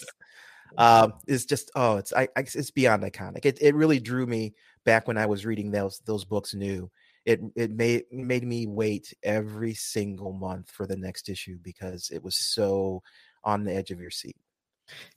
Um, 0.77 1.13
is 1.27 1.45
just 1.45 1.71
oh, 1.75 1.97
it's 1.97 2.13
I, 2.13 2.29
I 2.37 2.41
it's 2.41 2.71
beyond 2.71 3.03
iconic. 3.03 3.43
It 3.43 3.57
it 3.59 3.73
really 3.73 3.99
drew 3.99 4.27
me 4.27 4.53
back 4.85 5.07
when 5.07 5.17
I 5.17 5.25
was 5.25 5.45
reading 5.45 5.71
those 5.71 5.99
those 6.05 6.23
books 6.23 6.53
new. 6.53 6.89
It 7.25 7.41
it 7.55 7.71
made 7.71 8.05
made 8.11 8.43
me 8.43 8.67
wait 8.67 9.13
every 9.23 9.73
single 9.73 10.33
month 10.33 10.71
for 10.71 10.85
the 10.85 10.97
next 10.97 11.29
issue 11.29 11.57
because 11.61 12.09
it 12.13 12.23
was 12.23 12.35
so 12.35 13.03
on 13.43 13.63
the 13.63 13.73
edge 13.73 13.91
of 13.91 13.99
your 13.99 14.11
seat. 14.11 14.37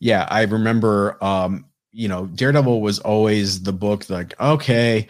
Yeah, 0.01 0.27
I 0.31 0.43
remember 0.43 1.23
um, 1.25 1.67
you 1.93 2.09
know, 2.09 2.27
Daredevil 2.27 2.81
was 2.81 2.99
always 2.99 3.63
the 3.63 3.73
book 3.73 4.09
like, 4.09 4.39
okay, 4.41 5.09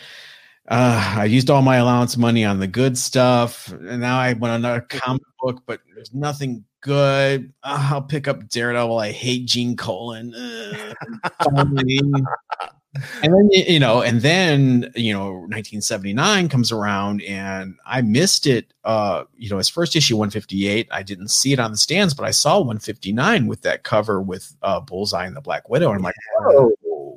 uh, 0.68 1.14
I 1.18 1.24
used 1.24 1.50
all 1.50 1.62
my 1.62 1.76
allowance 1.76 2.16
money 2.16 2.44
on 2.44 2.59
the 2.59 2.66
good 2.66 2.98
stuff, 2.98 3.68
and 3.68 4.00
now 4.00 4.18
I 4.18 4.33
want 4.35 4.55
another 4.55 4.81
comic 4.88 5.22
book, 5.40 5.62
but 5.66 5.81
there's 5.94 6.12
nothing 6.12 6.64
good. 6.81 7.52
Uh, 7.62 7.88
I'll 7.92 8.02
pick 8.02 8.28
up 8.28 8.48
Daredevil. 8.48 8.98
I 8.98 9.12
hate 9.12 9.46
Gene 9.46 9.76
Colan. 9.76 10.35
Uh. 10.35 10.94
and 13.22 13.33
then 13.33 13.48
you 13.52 13.81
know, 13.81 14.02
and 14.02 14.20
then 14.20 14.92
you 14.94 15.12
know, 15.12 15.33
1979 15.33 16.48
comes 16.48 16.70
around, 16.72 17.22
and 17.22 17.76
I 17.87 18.02
missed 18.02 18.46
it. 18.46 18.72
Uh, 18.85 19.24
you 19.37 19.48
know, 19.48 19.59
his 19.59 19.68
first 19.68 19.96
issue 19.96 20.16
158. 20.16 20.88
I 20.90 21.02
didn't 21.02 21.28
see 21.28 21.52
it 21.52 21.59
on 21.59 21.70
the 21.70 21.78
stands, 21.78 22.14
but 22.14 22.24
I 22.26 22.31
saw 22.33 22.59
159 22.59 23.46
with 23.46 23.62
that 23.62 23.83
cover 23.85 24.20
with 24.20 24.55
uh, 24.62 24.81
Bullseye 24.81 25.26
and 25.26 25.37
the 25.37 25.40
Black 25.40 25.68
Widow. 25.68 25.88
And 25.88 25.96
I'm 25.96 26.02
like, 26.02 26.14
whoa, 26.40 26.70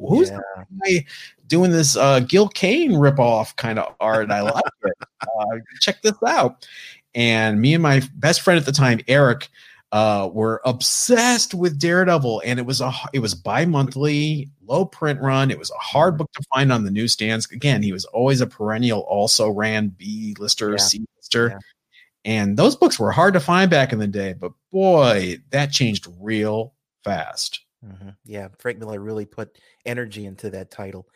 who's 0.08 0.30
Yeah. 0.30 0.40
the 0.70 1.00
guy 1.02 1.06
doing 1.48 1.72
this 1.72 1.96
uh, 1.98 2.20
Gil 2.22 2.48
Kane 2.50 2.92
ripoff 2.94 3.56
kind 3.56 3.80
of 3.80 3.94
art? 4.00 4.32
I 4.32 4.42
like 4.42 4.64
it. 4.84 4.94
Uh, 5.22 5.58
check 5.82 6.02
this 6.02 6.16
out. 6.26 6.68
And 7.16 7.60
me 7.62 7.74
and 7.74 7.82
my 7.84 8.02
best 8.16 8.42
friend 8.42 8.60
at 8.60 8.66
the 8.66 8.72
time, 8.72 9.00
Eric, 9.08 9.50
uh, 9.96 10.28
were 10.28 10.60
obsessed 10.66 11.54
with 11.54 11.80
Daredevil, 11.80 12.42
and 12.44 12.60
it 12.60 12.66
was 12.66 12.82
a 12.82 12.92
it 13.14 13.20
was 13.20 13.34
bi-monthly, 13.34 14.50
low 14.66 14.84
print 14.84 15.22
run. 15.22 15.50
It 15.50 15.58
was 15.58 15.72
a 15.72 15.78
hard 15.78 16.18
book 16.18 16.30
to 16.34 16.44
find 16.54 16.70
on 16.74 16.84
the 16.84 16.92
newsstands. 16.92 17.50
Again, 17.50 17.82
he 17.82 17.94
was 17.94 18.04
always 18.04 18.42
a 18.42 18.48
perennial, 18.48 19.00
also 19.08 19.50
ran 19.50 19.88
B 19.88 20.36
lister, 20.38 20.72
Yeah. 20.72 20.78
C 20.78 21.06
lister. 21.16 21.48
Yeah. 21.48 21.60
And 22.26 22.58
those 22.58 22.76
books 22.76 23.00
were 23.00 23.14
hard 23.14 23.36
to 23.36 23.40
find 23.40 23.72
back 23.72 23.94
in 23.94 24.00
the 24.00 24.08
day, 24.08 24.34
but 24.34 24.52
boy, 24.70 25.38
that 25.52 25.72
changed 25.72 26.10
real 26.20 26.74
fast. 27.06 27.62
Mhm. 27.86 28.18
Yeah, 28.26 28.50
Frank 28.60 28.80
Miller 28.80 29.00
really 29.00 29.26
put 29.26 29.58
energy 29.86 30.26
into 30.26 30.50
that 30.50 30.72
title 30.72 31.08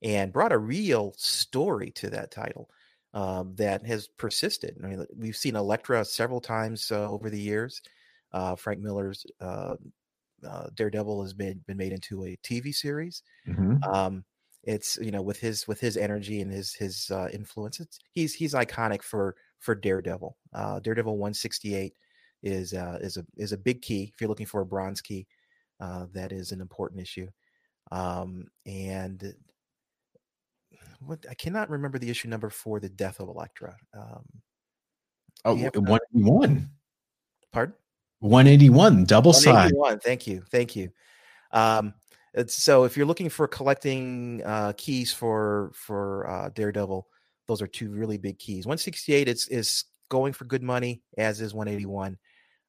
and 0.00 0.32
brought 0.32 0.52
a 0.52 0.58
real 0.58 1.12
story 1.16 1.90
to 1.96 2.10
that 2.10 2.30
title 2.30 2.70
um, 3.14 3.56
that 3.56 3.84
has 3.84 4.06
persisted. 4.06 4.76
I 4.84 4.86
mean, 4.86 5.06
we've 5.16 5.36
seen 5.36 5.56
Elektra 5.56 6.04
several 6.04 6.40
times 6.40 6.92
uh, 6.92 7.10
over 7.10 7.30
the 7.30 7.40
years. 7.40 7.82
Uh, 8.32 8.56
Frank 8.56 8.80
Miller's 8.80 9.24
uh, 9.40 9.74
uh, 10.46 10.68
Daredevil 10.74 11.22
has 11.22 11.34
been 11.34 11.60
been 11.66 11.76
made 11.76 11.92
into 11.92 12.24
a 12.24 12.36
TV 12.42 12.74
series. 12.74 13.22
Um, 13.92 14.24
it's 14.64 14.98
you 15.00 15.10
know 15.10 15.22
with 15.22 15.38
his 15.38 15.66
with 15.66 15.80
his 15.80 15.96
energy 15.96 16.40
and 16.40 16.52
his 16.52 16.74
his 16.74 17.10
uh, 17.10 17.28
influence, 17.32 17.80
it's, 17.80 17.98
he's 18.12 18.34
he's 18.34 18.54
iconic 18.54 19.02
for 19.02 19.36
for 19.58 19.74
Daredevil. 19.74 20.36
Uh, 20.52 20.80
Daredevil 20.80 21.16
168 21.16 21.94
is 22.42 22.74
uh, 22.74 22.98
is 23.00 23.16
a 23.16 23.24
is 23.36 23.52
a 23.52 23.58
big 23.58 23.82
key. 23.82 24.10
If 24.12 24.20
you're 24.20 24.28
looking 24.28 24.46
for 24.46 24.60
a 24.60 24.66
bronze 24.66 25.00
key, 25.00 25.26
uh, 25.80 26.06
that 26.12 26.32
is 26.32 26.52
an 26.52 26.60
important 26.60 27.00
issue. 27.00 27.28
Um, 27.90 28.48
and 28.66 29.34
what 31.00 31.24
I 31.30 31.34
cannot 31.34 31.70
remember 31.70 31.98
the 31.98 32.10
issue 32.10 32.28
number 32.28 32.50
for 32.50 32.80
the 32.80 32.88
death 32.90 33.20
of 33.20 33.28
Elektra. 33.28 33.76
Um, 33.94 34.24
Oh, 35.44 35.54
you 35.54 35.64
have, 35.64 35.76
uh, 35.76 35.80
181. 38.20 38.74
pardon. 38.74 38.98
181, 38.98 39.04
double 39.04 39.32
side. 39.32 39.72
181. 39.72 40.00
Thank 40.00 40.26
you. 40.26 40.42
Thank 40.50 40.76
you. 40.76 40.90
Um, 41.52 41.94
so 42.46 42.84
if 42.84 42.96
you're 42.96 43.06
looking 43.06 43.28
for 43.28 43.48
collecting 43.48 44.42
uh, 44.44 44.72
keys 44.76 45.12
for 45.12 45.72
for 45.74 46.28
uh, 46.28 46.48
Daredevil, 46.50 47.06
those 47.46 47.62
are 47.62 47.66
two 47.66 47.90
really 47.90 48.18
big 48.18 48.38
keys. 48.38 48.66
168 48.66 49.28
is 49.28 49.48
is 49.48 49.84
going 50.08 50.32
for 50.32 50.44
good 50.44 50.62
money, 50.62 51.02
as 51.16 51.40
is 51.40 51.54
181. 51.54 52.18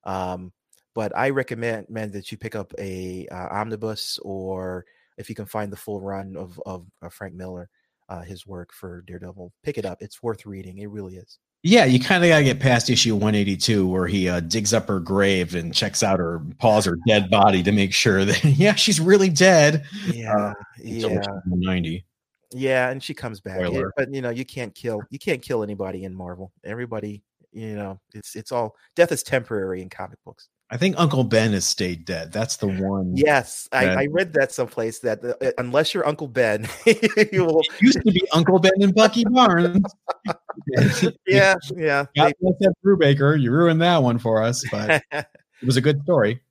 Um, 0.05 0.51
but 0.95 1.15
I 1.15 1.29
recommend 1.29 1.89
man, 1.89 2.11
that 2.11 2.31
you 2.31 2.37
pick 2.37 2.55
up 2.55 2.73
a 2.79 3.27
uh, 3.31 3.47
omnibus, 3.51 4.19
or 4.23 4.85
if 5.17 5.29
you 5.29 5.35
can 5.35 5.45
find 5.45 5.71
the 5.71 5.77
full 5.77 6.01
run 6.01 6.35
of 6.35 6.59
of, 6.65 6.87
of 7.01 7.13
Frank 7.13 7.35
Miller, 7.35 7.69
uh, 8.09 8.21
his 8.21 8.45
work 8.45 8.73
for 8.73 9.03
Daredevil, 9.07 9.53
pick 9.63 9.77
it 9.77 9.85
up. 9.85 10.01
It's 10.01 10.21
worth 10.21 10.45
reading. 10.45 10.79
It 10.79 10.89
really 10.89 11.15
is. 11.15 11.39
Yeah, 11.61 11.85
you 11.85 11.99
kind 11.99 12.23
of 12.23 12.29
got 12.29 12.37
to 12.37 12.43
get 12.45 12.59
past 12.59 12.89
issue 12.89 13.15
182 13.15 13.85
where 13.85 14.07
he 14.07 14.29
uh, 14.29 14.39
digs 14.39 14.73
up 14.73 14.87
her 14.87 14.99
grave 14.99 15.55
and 15.55 15.73
checks 15.73 16.01
out 16.01 16.19
her 16.19 16.39
paws 16.57 16.85
her 16.85 16.97
dead 17.05 17.29
body 17.29 17.61
to 17.63 17.71
make 17.73 17.93
sure 17.93 18.23
that 18.23 18.43
yeah, 18.45 18.75
she's 18.75 18.99
really 19.01 19.29
dead. 19.29 19.83
Yeah, 20.07 20.53
Until 20.77 21.11
yeah. 21.11 21.21
90. 21.45 22.05
Yeah, 22.51 22.89
and 22.89 23.03
she 23.03 23.13
comes 23.13 23.41
back. 23.41 23.57
Spoiler. 23.57 23.93
but 23.97 24.13
you 24.13 24.21
know, 24.21 24.29
you 24.29 24.45
can't 24.45 24.73
kill 24.73 25.01
you 25.11 25.19
can't 25.19 25.41
kill 25.41 25.61
anybody 25.61 26.05
in 26.05 26.15
Marvel. 26.15 26.51
Everybody, 26.63 27.21
you 27.51 27.75
know, 27.75 27.99
it's 28.13 28.35
it's 28.35 28.51
all 28.51 28.75
death 28.95 29.11
is 29.11 29.21
temporary 29.21 29.81
in 29.81 29.89
comic 29.89 30.17
books. 30.25 30.49
I 30.71 30.77
think 30.77 30.95
Uncle 30.99 31.23
Ben 31.23 31.53
has 31.53 31.65
stayed 31.65 32.05
dead. 32.05 32.31
That's 32.31 32.57
the 32.57 32.67
one. 32.67 33.15
Yes, 33.17 33.67
I, 33.71 33.85
That- 33.85 33.97
I 33.97 34.05
read 34.11 34.33
that 34.33 34.51
someplace 34.51 34.99
that 34.99 35.23
uh, 35.25 35.51
unless 35.57 35.93
you're 35.93 36.07
Uncle 36.07 36.27
Ben, 36.27 36.67
you 37.31 37.43
will. 37.45 37.61
It 37.61 37.81
used 37.81 38.01
to 38.05 38.11
be 38.11 38.21
Uncle 38.33 38.59
Ben 38.59 38.73
and 38.81 38.93
Bucky 38.93 39.23
Barnes. 39.25 39.83
Yeah, 41.25 41.55
yeah. 41.75 42.05
God 42.15 42.33
bless 42.41 42.73
Brubaker. 42.85 43.39
You 43.39 43.51
ruined 43.51 43.81
that 43.81 44.03
one 44.03 44.19
for 44.19 44.43
us, 44.43 44.63
but 44.71 45.01
it 45.11 45.25
was 45.65 45.77
a 45.77 45.81
good 45.81 46.01
story. 46.03 46.41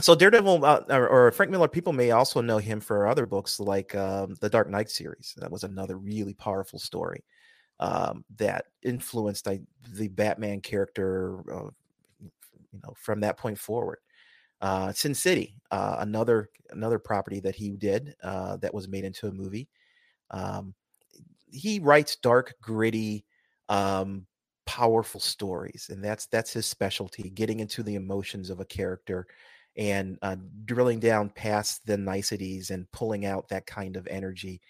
so 0.00 0.14
Daredevil 0.14 0.64
uh, 0.64 0.82
or, 0.90 1.08
or 1.08 1.30
Frank 1.32 1.50
Miller, 1.50 1.66
people 1.68 1.92
may 1.92 2.10
also 2.10 2.40
know 2.40 2.58
him 2.58 2.80
for 2.80 3.06
other 3.06 3.26
books 3.26 3.58
like 3.58 3.94
um, 3.94 4.36
the 4.40 4.48
Dark 4.50 4.68
Knight 4.68 4.90
series. 4.90 5.34
That 5.38 5.50
was 5.50 5.64
another 5.64 5.96
really 5.96 6.34
powerful 6.34 6.78
story 6.78 7.24
um, 7.80 8.24
that 8.36 8.66
influenced 8.82 9.48
I, 9.48 9.60
the 9.94 10.08
Batman 10.08 10.60
character. 10.60 11.40
Uh, 11.52 11.70
you 12.72 12.80
know, 12.84 12.94
from 12.96 13.20
that 13.20 13.38
point 13.38 13.58
forward. 13.58 13.98
Uh, 14.60 14.92
Sin 14.92 15.14
City, 15.14 15.54
uh, 15.70 15.96
another 16.00 16.50
another 16.70 16.98
property 16.98 17.40
that 17.40 17.54
he 17.54 17.70
did 17.70 18.14
uh, 18.22 18.56
that 18.58 18.74
was 18.74 18.88
made 18.88 19.04
into 19.04 19.26
a 19.26 19.32
movie. 19.32 19.68
Um, 20.30 20.74
he 21.50 21.80
writes 21.80 22.16
dark, 22.16 22.54
gritty, 22.60 23.24
um, 23.68 24.26
powerful 24.66 25.20
stories, 25.20 25.88
and 25.90 26.04
that's 26.04 26.26
that's 26.26 26.52
his 26.52 26.66
specialty. 26.66 27.30
Getting 27.30 27.60
into 27.60 27.82
the 27.82 27.94
emotions 27.94 28.50
of 28.50 28.60
a 28.60 28.66
character 28.66 29.26
and 29.76 30.18
uh, 30.22 30.36
drilling 30.64 31.00
down 31.00 31.30
past 31.30 31.86
the 31.86 31.96
niceties 31.96 32.70
and 32.70 32.90
pulling 32.92 33.24
out 33.24 33.48
that 33.48 33.66
kind 33.66 33.96
of 33.96 34.06
energy. 34.08 34.60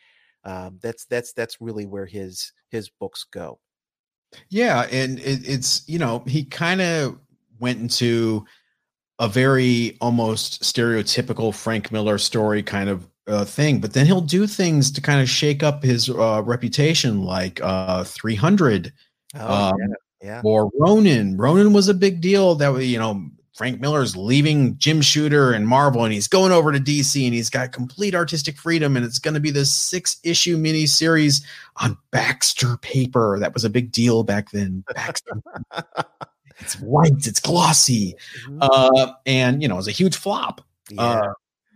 Um, 0.45 0.79
that's 0.83 1.05
that's 1.07 1.33
that's 1.33 1.61
really 1.61 1.87
where 1.87 2.07
his 2.07 2.53
his 2.71 2.89
books 2.89 3.25
go. 3.25 3.59
Yeah, 4.49 4.87
and 4.91 5.19
it, 5.19 5.49
it's 5.49 5.87
you 5.89 5.99
know 5.99 6.23
he 6.27 6.45
kind 6.45 6.81
of 6.81 7.19
went 7.61 7.81
into 7.81 8.45
a 9.19 9.29
very 9.29 9.97
almost 10.01 10.63
stereotypical 10.63 11.55
Frank 11.55 11.93
Miller 11.93 12.19
story 12.19 12.63
kind 12.63 12.89
of 12.89 13.07
uh, 13.27 13.45
thing, 13.45 13.81
but 13.81 13.93
then 13.93 14.07
he'll 14.07 14.21
do 14.21 14.47
things 14.47 14.91
to 14.91 15.01
kind 15.01 15.21
of 15.21 15.29
shake 15.29 15.63
up 15.63 15.83
his 15.83 16.09
uh, 16.09 16.43
reputation, 16.45 17.23
like 17.23 17.61
uh, 17.63 18.03
300, 18.05 18.93
Oh 19.37 19.71
um, 19.71 19.77
yeah, 19.79 19.87
yeah. 20.23 20.43
or 20.45 20.71
Ronin. 20.79 21.37
Ronin 21.37 21.73
was 21.73 21.89
a 21.89 21.95
big 21.95 22.21
deal. 22.21 22.55
That 22.57 22.69
was, 22.69 22.87
you 22.87 22.99
know, 22.99 23.31
Frank 23.55 23.81
Miller's 23.81 24.17
leaving 24.17 24.77
Jim 24.79 25.03
Shooter 25.03 25.53
and 25.53 25.69
Marvel, 25.69 26.05
and 26.05 26.13
he's 26.13 26.29
going 26.29 26.51
over 26.51 26.73
to 26.73 26.81
DC, 26.81 27.25
and 27.25 27.35
he's 27.35 27.51
got 27.51 27.73
complete 27.73 28.15
artistic 28.15 28.57
freedom, 28.57 28.97
and 28.97 29.05
it's 29.05 29.19
going 29.19 29.35
to 29.35 29.41
be 29.41 29.51
this 29.51 29.73
six 29.73 30.19
issue 30.25 30.57
mini 30.57 30.87
series 30.87 31.45
on 31.77 31.97
Baxter 32.11 32.79
paper. 32.79 33.39
That 33.39 33.55
was 33.55 33.65
a 33.65 33.71
big 33.71 33.93
deal 33.93 34.25
back 34.25 34.51
then. 34.51 34.83
Baxter. 34.95 35.43
it's 36.61 36.79
white, 36.81 37.27
it's 37.27 37.41
glossy, 37.41 38.15
Mhm. 38.49 38.59
uh, 38.61 39.13
and 39.27 39.63
you 39.63 39.69
know, 39.69 39.75
it 39.75 39.79
was 39.79 39.89
a 39.89 39.93
huge 39.93 40.17
flop 40.17 40.61
yeah. 40.91 41.03
uh, 41.03 41.33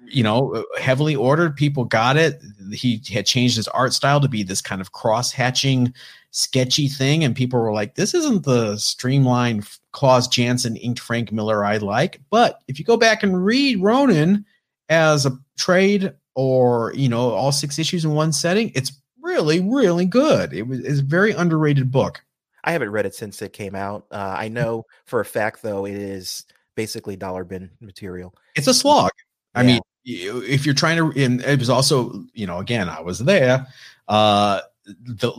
you 0.07 0.23
know, 0.23 0.64
heavily 0.79 1.16
ordered. 1.16 1.57
People 1.57 1.85
got 1.85 2.16
it. 2.16 2.40
He 2.73 3.01
had 3.11 3.25
changed 3.27 3.57
his 3.57 3.68
art 3.68 3.94
style 3.94 4.20
to 4.20 4.29
be 4.29 4.42
this 4.42 4.61
kind 4.61 4.81
of 4.83 4.92
cross 4.92 5.33
hatching, 5.33 5.94
sketchy 6.31 6.88
thing, 6.88 7.25
and 7.25 7.35
people 7.35 7.59
were 7.59 7.73
like, 7.73 7.94
"This 7.94 8.12
isn't 8.12 8.44
the 8.44 8.77
streamlined 8.77 9.66
Klaus 9.92 10.29
Janson 10.29 10.77
inked 10.77 11.01
Frank 11.01 11.33
Miller 11.33 11.64
I 11.64 11.79
like." 11.79 12.20
But 12.31 12.61
if 12.68 12.79
you 12.79 12.85
go 12.85 12.97
back 12.99 13.23
and 13.23 13.44
read 13.44 13.81
Ronin 13.83 14.44
as 14.90 15.25
a 15.25 15.38
trade, 15.57 16.12
or 16.35 16.92
you 16.94 17.09
know, 17.09 17.31
all 17.31 17.53
six 17.53 17.79
issues 17.79 18.05
in 18.05 18.11
one 18.12 18.33
setting, 18.33 18.73
it's 18.75 18.92
really, 19.23 19.61
really 19.61 20.05
good. 20.05 20.53
It 20.53 20.66
was 20.66 20.81
it's 20.81 21.01
a 21.01 21.05
very 21.05 21.33
underrated 21.33 21.90
book. 21.90 22.23
I 22.64 22.72
haven't 22.72 22.90
read 22.90 23.07
it 23.07 23.14
since 23.14 23.40
it 23.42 23.53
came 23.53 23.74
out. 23.74 24.07
Uh, 24.11 24.35
I 24.37 24.48
know 24.48 24.85
for 25.05 25.20
a 25.20 25.24
fact, 25.24 25.62
though, 25.62 25.87
it 25.87 25.94
is 25.94 26.44
basically 26.74 27.14
dollar 27.14 27.44
bin 27.44 27.70
material. 27.81 28.35
It's 28.57 28.66
a 28.66 28.74
slog. 28.74 29.11
I 29.55 29.61
Yeah. 29.62 29.66
mean, 29.66 29.81
if 30.05 30.66
you're 30.66 30.74
trying 30.74 30.96
to, 30.96 31.24
and 31.24 31.40
it 31.42 31.59
was 31.59 31.70
also, 31.70 32.24
you 32.35 32.46
know, 32.46 32.59
again, 32.59 32.88
I 32.88 33.00
was 33.00 33.20
there. 33.20 33.66
Uh, 34.09 34.61
the 34.87 35.33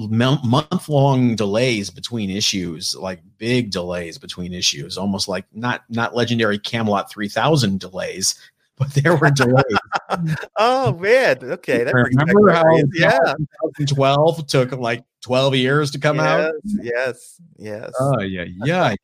month 0.44 0.90
long 0.90 1.36
delays 1.36 1.92
between 1.92 2.32
issues, 2.32 2.96
like 2.96 3.22
big 3.38 3.70
delays 3.70 4.18
between 4.18 4.54
issues, 4.54 4.98
almost 4.98 5.28
like 5.28 5.46
not 5.54 5.84
not 5.90 6.16
legendary 6.16 6.58
Camelot 6.58 7.12
three 7.12 7.30
thousand 7.30 7.80
delays, 7.80 8.36
but 8.78 8.94
there 8.94 9.16
were 9.16 9.32
delays. 9.32 9.66
Oh 10.58 10.94
man, 10.94 11.40
okay, 11.42 11.84
that 11.84 11.94
Remember 11.94 12.52
how 12.52 12.64
yeah, 12.94 13.34
2012 13.78 14.48
took 14.48 14.72
like 14.74 15.04
12 15.22 15.56
years 15.56 15.92
to 15.92 16.00
come 16.00 16.20
out? 16.20 16.54
yes, 16.64 16.84
yes, 16.84 17.42
yes. 17.58 17.94
Oh 18.00 18.22
yeah, 18.22 18.46
yeah. 18.64 18.96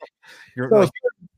You're 0.55 0.69
So 0.69 0.89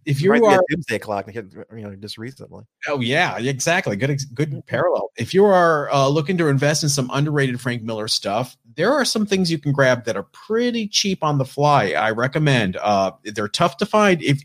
if 0.05 0.21
you 0.21 0.31
me 0.31 0.39
are 0.39 0.61
Doomsday 0.69 0.99
Clock, 0.99 1.33
you 1.33 1.65
know, 1.71 1.95
just 1.95 2.17
recently. 2.17 2.65
Oh 2.87 2.99
yeah, 2.99 3.37
exactly. 3.37 3.95
Good, 3.95 4.19
good 4.33 4.65
parallel. 4.67 5.11
If 5.17 5.33
you 5.33 5.45
are 5.45 5.91
uh, 5.91 6.07
looking 6.07 6.37
to 6.39 6.47
invest 6.47 6.83
in 6.83 6.89
some 6.89 7.09
underrated 7.13 7.59
Frank 7.59 7.83
Miller 7.83 8.07
stuff, 8.07 8.57
there 8.75 8.91
are 8.91 9.05
some 9.05 9.25
things 9.25 9.51
you 9.51 9.57
can 9.57 9.71
grab 9.71 10.05
that 10.05 10.15
are 10.15 10.23
pretty 10.23 10.87
cheap 10.87 11.23
on 11.23 11.37
the 11.37 11.45
fly. 11.45 11.91
I 11.91 12.11
recommend. 12.11 12.77
Uh, 12.77 13.11
they're 13.23 13.47
tough 13.47 13.77
to 13.77 13.85
find. 13.85 14.21
If 14.21 14.41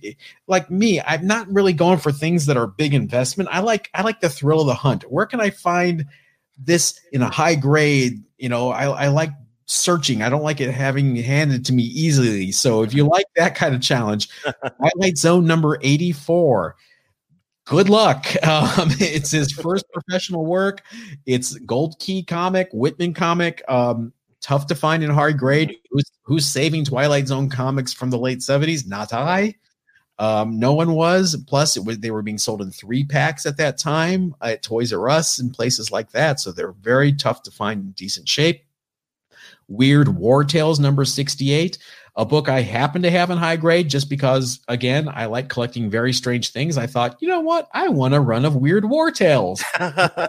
like 0.47 0.71
me, 0.71 1.01
I'm 1.01 1.27
not 1.27 1.53
really 1.53 1.73
going 1.73 1.99
for 1.99 2.13
things 2.13 2.47
that 2.47 2.57
are 2.57 2.67
big 2.67 2.95
investment. 2.95 3.49
I 3.53 3.61
like 3.61 3.91
I 3.95 4.03
like 4.03 4.21
the 4.21 4.29
thrill 4.29 4.61
of 4.61 4.67
the 4.67 4.75
hunt. 4.75 5.11
Where 5.11 5.27
can 5.27 5.41
I 5.41 5.51
find 5.51 6.07
this 6.57 7.01
in 7.13 7.23
a 7.23 7.31
high 7.31 7.55
grade? 7.55 8.23
You 8.37 8.49
know, 8.49 8.71
I, 8.71 8.85
I 8.85 9.09
like 9.09 9.31
searching. 9.69 10.23
I 10.23 10.29
don't 10.29 10.43
like 10.43 10.61
it 10.61 10.73
having 10.73 11.15
handed 11.17 11.65
to 11.67 11.73
me 11.73 11.85
easily. 11.85 12.51
So 12.53 12.83
if 12.83 12.95
you 12.95 13.05
like 13.05 13.27
that 13.37 13.55
kind 13.55 13.75
of 13.75 13.81
challenge, 13.81 14.29
Twilight 14.79 15.19
Zone 15.19 15.47
number 15.47 15.79
84 15.83 16.75
good 17.69 17.89
luck. 17.89 18.27
Um, 18.49 18.89
it's 18.99 19.31
his 19.31 19.53
first 19.53 19.85
professional 19.93 20.47
work. 20.47 20.83
It's 21.27 21.59
Gold 21.59 21.97
Key 21.99 22.23
comic, 22.23 22.69
Whitman 22.73 23.13
comic. 23.13 23.63
Um, 23.69 24.13
tough 24.41 24.67
to 24.69 24.75
find 24.75 25.05
in 25.05 25.11
hard 25.11 25.39
grade. 25.39 25.77
Who's, 25.91 26.11
who's 26.23 26.47
saving 26.47 26.85
Twilight 26.85 27.29
Zone 27.29 27.51
comics 27.51 27.93
from 27.93 28.09
the 28.09 28.19
late 28.19 28.39
70s? 28.39 28.87
Not 28.87 29.13
I. 29.13 29.55
Um, 30.19 30.59
no 30.59 30.73
one 30.73 30.93
was. 30.93 31.37
Plus, 31.47 31.77
it 31.77 31.85
was 31.85 31.99
they 31.99 32.11
were 32.11 32.23
being 32.23 32.39
sold 32.39 32.63
in 32.63 32.71
three 32.71 33.05
packs 33.05 33.45
at 33.45 33.59
that 33.59 33.77
time 33.77 34.35
at 34.41 34.63
Toys 34.63 34.93
R 34.93 35.09
Us 35.11 35.39
and 35.39 35.53
places 35.53 35.91
like 35.91 36.11
that. 36.13 36.41
So 36.41 36.53
they're 36.53 36.73
very 36.73 37.13
tough 37.13 37.43
to 37.43 37.51
find 37.51 37.81
in 37.81 37.91
decent 37.93 38.29
shape. 38.29 38.65
Weird 39.69 40.09
War 40.09 40.45
Tales 40.45 40.81
number 40.81 41.05
68 41.05 41.79
a 42.19 42.25
book 42.25 42.49
I 42.49 42.63
happen 42.63 43.03
to 43.03 43.11
have 43.13 43.31
in 43.31 43.39
high 43.39 43.57
grade 43.57 43.89
just 43.89 44.11
because, 44.11 44.59
again, 44.67 45.09
I 45.09 45.27
like 45.27 45.49
collecting 45.49 45.89
very 45.89 46.13
strange 46.13 46.51
things. 46.51 46.77
I 46.77 46.89
thought, 46.89 47.17
you 47.21 47.29
know 47.29 47.39
what? 47.41 47.69
I 47.73 47.89
want 47.89 48.13
a 48.13 48.21
run 48.21 48.45
of 48.45 48.57
weird 48.57 48.85
war 48.85 49.13
tales. 49.13 49.63
I 49.77 50.29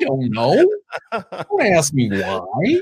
don't 0.00 0.30
know. 0.30 0.66
Don't 1.12 1.66
ask 1.66 1.92
me 1.92 2.08
why. 2.08 2.80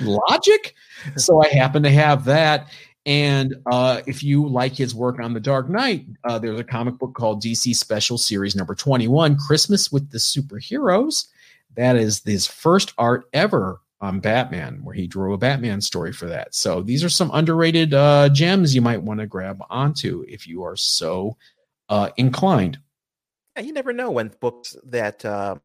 Logic. 0.00 0.74
So 1.16 1.40
I 1.40 1.48
happen 1.50 1.84
to 1.84 1.90
have 1.90 2.24
that. 2.24 2.68
And 3.06 3.54
uh, 3.70 4.02
if 4.06 4.24
you 4.24 4.48
like 4.48 4.74
his 4.74 4.92
work 4.92 5.20
on 5.20 5.32
The 5.32 5.40
Dark 5.40 5.68
Knight, 5.68 6.06
uh, 6.24 6.40
there's 6.40 6.58
a 6.58 6.64
comic 6.64 6.98
book 6.98 7.14
called 7.14 7.44
DC 7.44 7.76
Special 7.76 8.18
Series 8.18 8.56
number 8.56 8.74
21 8.74 9.36
Christmas 9.38 9.92
with 9.92 10.10
the 10.10 10.18
Superheroes. 10.18 11.28
That 11.76 11.94
is 11.94 12.22
his 12.24 12.48
first 12.48 12.92
art 12.98 13.26
ever 13.32 13.80
on 14.02 14.18
Batman, 14.20 14.80
where 14.82 14.94
he 14.94 15.06
drew 15.06 15.32
a 15.32 15.38
Batman 15.38 15.80
story 15.80 16.12
for 16.12 16.26
that. 16.26 16.54
So 16.54 16.82
these 16.82 17.04
are 17.04 17.08
some 17.08 17.30
underrated 17.32 17.94
uh, 17.94 18.28
gems 18.28 18.74
you 18.74 18.82
might 18.82 19.00
want 19.00 19.20
to 19.20 19.26
grab 19.26 19.62
onto 19.70 20.24
if 20.28 20.46
you 20.46 20.62
are 20.64 20.76
so 20.76 21.36
uh, 21.88 22.10
inclined. 22.16 22.78
Yeah, 23.56 23.62
you 23.62 23.72
never 23.72 23.92
know 23.92 24.10
when 24.10 24.32
books 24.40 24.76
that 24.84 25.24
uh, 25.24 25.56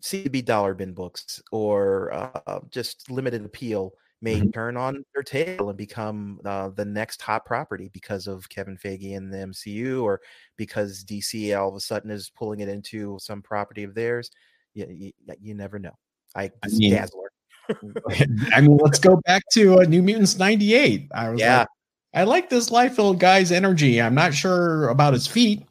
seem 0.00 0.24
to 0.24 0.30
be 0.30 0.42
dollar 0.42 0.74
bin 0.74 0.92
books 0.94 1.40
or 1.52 2.12
uh, 2.12 2.60
just 2.70 3.10
limited 3.10 3.44
appeal 3.44 3.94
may 4.20 4.40
Mhm. 4.40 4.52
turn 4.54 4.76
on 4.76 5.04
their 5.14 5.22
tail 5.22 5.68
and 5.68 5.76
become 5.76 6.40
uh, 6.46 6.70
the 6.70 6.84
next 6.84 7.20
hot 7.20 7.44
property 7.44 7.90
because 7.92 8.26
of 8.26 8.48
Kevin 8.48 8.76
Feige 8.78 9.16
and 9.16 9.30
the 9.32 9.36
MCU, 9.38 10.02
or 10.02 10.20
because 10.56 11.04
DC 11.04 11.54
all 11.54 11.68
of 11.68 11.74
a 11.74 11.80
sudden 11.80 12.10
is 12.10 12.30
pulling 12.30 12.60
it 12.60 12.68
into 12.68 13.18
some 13.20 13.42
property 13.42 13.84
of 13.84 13.94
theirs. 13.94 14.30
You, 14.72 14.86
you, 14.90 15.12
you 15.40 15.54
never 15.54 15.78
know. 15.78 15.92
I, 16.34 16.50
I 16.64 16.68
mean, 16.68 16.90
Dazzler. 16.92 17.30
I 18.54 18.60
mean, 18.60 18.76
let's 18.78 18.98
go 18.98 19.16
back 19.26 19.42
to 19.52 19.80
uh, 19.80 19.84
New 19.84 20.02
Mutants 20.02 20.38
98. 20.38 21.10
I 21.14 21.30
was 21.30 21.40
Yeah. 21.40 21.58
like, 21.60 21.68
I 22.14 22.24
like 22.24 22.48
this 22.50 22.70
Liefeld 22.70 23.18
guy's 23.18 23.50
energy. 23.50 24.00
I'm 24.00 24.14
not 24.14 24.34
sure 24.34 24.88
about 24.88 25.12
his 25.14 25.26
feet, 25.26 25.64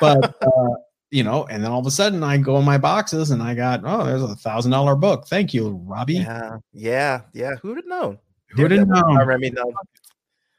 but 0.00 0.36
uh, 0.42 0.74
you 1.10 1.22
know, 1.24 1.46
and 1.46 1.62
then 1.64 1.70
all 1.70 1.80
of 1.80 1.86
a 1.86 1.90
sudden 1.90 2.22
I 2.22 2.36
go 2.36 2.58
in 2.58 2.64
my 2.64 2.76
boxes 2.78 3.30
and 3.30 3.42
I 3.42 3.54
got, 3.54 3.80
oh, 3.84 4.04
there's 4.04 4.22
a 4.22 4.34
thousand 4.34 4.72
dollar 4.72 4.94
book. 4.96 5.26
Thank 5.28 5.54
you, 5.54 5.70
Robbie. 5.86 6.14
Yeah, 6.14 6.58
yeah, 6.72 7.20
yeah. 7.32 7.54
Who'd 7.62 7.76
have 7.78 7.86
known? 7.86 8.18
Who'd 8.50 8.72
have 8.72 8.88
known? 8.88 9.16
I 9.30 9.36
mean, 9.36 9.56
um, 9.58 9.68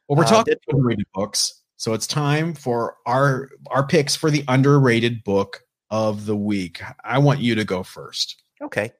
Well, 0.08 0.18
we're 0.18 0.24
Uh, 0.24 0.28
talking 0.30 0.56
underrated 0.70 1.06
books, 1.14 1.62
so 1.76 1.94
it's 1.94 2.08
time 2.08 2.54
for 2.54 2.96
our 3.06 3.50
our 3.70 3.86
picks 3.86 4.16
for 4.16 4.32
the 4.32 4.44
underrated 4.48 5.24
book 5.24 5.62
of 5.92 6.26
the 6.26 6.36
week. 6.36 6.82
I 7.04 7.18
want 7.20 7.42
you 7.42 7.54
to 7.56 7.64
go 7.66 7.84
first. 7.84 8.42
Okay. 8.62 8.92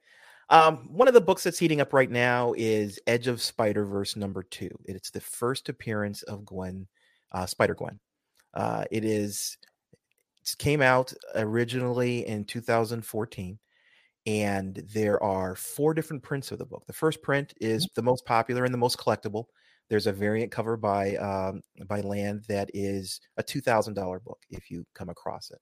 Um, 0.50 0.88
one 0.92 1.08
of 1.08 1.14
the 1.14 1.20
books 1.20 1.42
that's 1.42 1.58
heating 1.58 1.80
up 1.80 1.92
right 1.92 2.10
now 2.10 2.54
is 2.56 2.98
Edge 3.06 3.26
of 3.26 3.42
Spider 3.42 3.84
Verse 3.84 4.16
number 4.16 4.42
two. 4.42 4.70
It's 4.86 5.10
the 5.10 5.20
first 5.20 5.68
appearance 5.68 6.22
of 6.22 6.44
Gwen, 6.46 6.86
uh, 7.32 7.46
Spider 7.46 7.74
Gwen. 7.74 8.00
Uh, 8.54 8.84
it 8.90 9.04
is 9.04 9.58
it 10.42 10.56
came 10.58 10.80
out 10.80 11.12
originally 11.34 12.26
in 12.26 12.44
2014, 12.46 13.58
and 14.26 14.82
there 14.94 15.22
are 15.22 15.54
four 15.54 15.92
different 15.92 16.22
prints 16.22 16.50
of 16.50 16.58
the 16.58 16.64
book. 16.64 16.84
The 16.86 16.94
first 16.94 17.20
print 17.22 17.52
is 17.60 17.86
the 17.94 18.02
most 18.02 18.24
popular 18.24 18.64
and 18.64 18.72
the 18.72 18.78
most 18.78 18.96
collectible. 18.98 19.44
There's 19.90 20.06
a 20.06 20.12
variant 20.12 20.50
cover 20.50 20.76
by 20.78 21.16
um, 21.16 21.60
by 21.86 22.00
Land 22.00 22.44
that 22.48 22.70
is 22.72 23.20
a 23.36 23.42
two 23.42 23.60
thousand 23.60 23.94
dollar 23.94 24.20
book 24.20 24.38
if 24.50 24.70
you 24.70 24.86
come 24.94 25.10
across 25.10 25.50
it. 25.50 25.60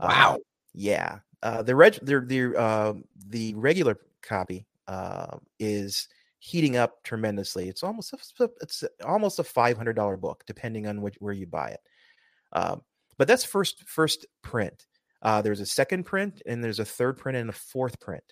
Uh, 0.00 0.06
Wow. 0.08 0.38
yeah. 0.72 1.18
Uh, 1.42 1.62
the 1.62 1.76
reg 1.76 1.98
the 2.00 2.20
the 2.20 2.58
uh, 2.58 2.94
the 3.28 3.52
regular 3.54 3.98
copy 4.24 4.66
uh, 4.88 5.36
is 5.58 6.08
heating 6.38 6.76
up 6.76 7.02
tremendously. 7.04 7.68
It's 7.68 7.82
almost 7.82 8.12
a, 8.12 8.48
it's 8.60 8.84
almost 9.04 9.38
a 9.38 9.44
five 9.44 9.76
hundred 9.76 9.94
dollar 9.94 10.16
book, 10.16 10.44
depending 10.46 10.86
on 10.86 11.00
which, 11.02 11.16
where 11.18 11.32
you 11.32 11.46
buy 11.46 11.68
it. 11.70 11.80
Um, 12.52 12.82
but 13.16 13.28
that's 13.28 13.44
first 13.44 13.82
first 13.86 14.26
print. 14.42 14.86
Uh, 15.22 15.40
there's 15.40 15.60
a 15.60 15.66
second 15.66 16.04
print, 16.04 16.42
and 16.46 16.62
there's 16.62 16.80
a 16.80 16.84
third 16.84 17.16
print, 17.16 17.38
and 17.38 17.48
a 17.48 17.52
fourth 17.52 17.98
print. 17.98 18.24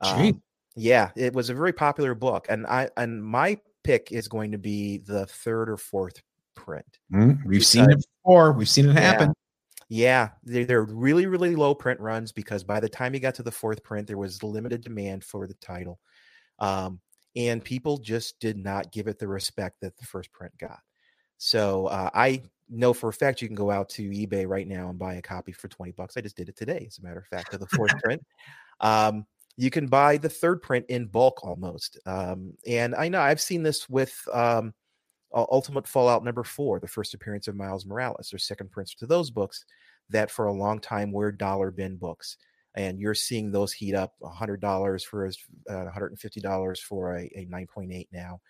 Um, 0.00 0.42
yeah, 0.74 1.10
it 1.16 1.32
was 1.32 1.50
a 1.50 1.54
very 1.54 1.72
popular 1.72 2.14
book, 2.14 2.46
and 2.48 2.66
I 2.66 2.88
and 2.96 3.24
my 3.24 3.58
pick 3.84 4.12
is 4.12 4.28
going 4.28 4.52
to 4.52 4.58
be 4.58 4.98
the 4.98 5.26
third 5.26 5.70
or 5.70 5.76
fourth 5.76 6.20
print. 6.54 6.98
Mm, 7.12 7.38
We've 7.44 7.64
seen 7.64 7.90
it 7.90 8.04
before. 8.24 8.52
We've 8.52 8.68
seen 8.68 8.88
it 8.88 8.96
happen. 8.96 9.32
Yeah, 9.92 10.30
they're, 10.44 10.64
they're 10.64 10.84
really, 10.84 11.26
really 11.26 11.56
low 11.56 11.74
print 11.74 11.98
runs 11.98 12.30
because 12.30 12.62
by 12.62 12.78
the 12.78 12.88
time 12.88 13.12
you 13.12 13.18
got 13.18 13.34
to 13.34 13.42
the 13.42 13.50
fourth 13.50 13.82
print, 13.82 14.06
there 14.06 14.16
was 14.16 14.42
limited 14.44 14.82
demand 14.82 15.24
for 15.24 15.48
the 15.48 15.54
title. 15.54 15.98
Um, 16.60 17.00
and 17.34 17.62
people 17.62 17.98
just 17.98 18.38
did 18.38 18.56
not 18.56 18.92
give 18.92 19.08
it 19.08 19.18
the 19.18 19.26
respect 19.26 19.80
that 19.80 19.96
the 19.96 20.06
first 20.06 20.30
print 20.32 20.56
got. 20.58 20.78
So 21.38 21.86
uh, 21.88 22.08
I 22.14 22.42
know 22.68 22.92
for 22.92 23.08
a 23.08 23.12
fact 23.12 23.42
you 23.42 23.48
can 23.48 23.56
go 23.56 23.72
out 23.72 23.88
to 23.90 24.08
eBay 24.10 24.46
right 24.46 24.68
now 24.68 24.90
and 24.90 24.98
buy 24.98 25.14
a 25.14 25.22
copy 25.22 25.50
for 25.50 25.66
20 25.66 25.90
bucks. 25.92 26.16
I 26.16 26.20
just 26.20 26.36
did 26.36 26.48
it 26.48 26.56
today, 26.56 26.84
as 26.86 26.98
a 26.98 27.02
matter 27.02 27.18
of 27.18 27.26
fact, 27.26 27.52
of 27.52 27.58
the 27.58 27.66
fourth 27.66 27.98
print. 28.04 28.22
Um, 28.78 29.26
you 29.56 29.70
can 29.70 29.88
buy 29.88 30.18
the 30.18 30.28
third 30.28 30.62
print 30.62 30.86
in 30.88 31.06
bulk 31.06 31.44
almost. 31.44 31.98
Um, 32.06 32.52
and 32.64 32.94
I 32.94 33.08
know 33.08 33.20
I've 33.20 33.40
seen 33.40 33.64
this 33.64 33.88
with 33.88 34.16
um, 34.32 34.72
Ultimate 35.32 35.86
Fallout 35.86 36.24
number 36.24 36.44
four, 36.44 36.80
the 36.80 36.88
first 36.88 37.14
appearance 37.14 37.48
of 37.48 37.56
Miles 37.56 37.86
Morales. 37.86 38.32
or 38.32 38.38
second 38.38 38.70
prints 38.70 38.94
to 38.96 39.06
those 39.06 39.30
books 39.30 39.64
that 40.08 40.30
for 40.30 40.46
a 40.46 40.52
long 40.52 40.80
time 40.80 41.12
were 41.12 41.32
dollar 41.32 41.70
bin 41.70 41.96
books. 41.96 42.36
And 42.74 43.00
you're 43.00 43.14
seeing 43.14 43.50
those 43.50 43.72
heat 43.72 43.94
up 43.94 44.14
$100 44.22 45.04
for 45.04 45.26
uh, 45.26 45.30
$150 45.68 46.78
for 46.80 47.16
a, 47.16 47.22
a 47.34 47.46
9.8 47.46 48.08
now. 48.12 48.40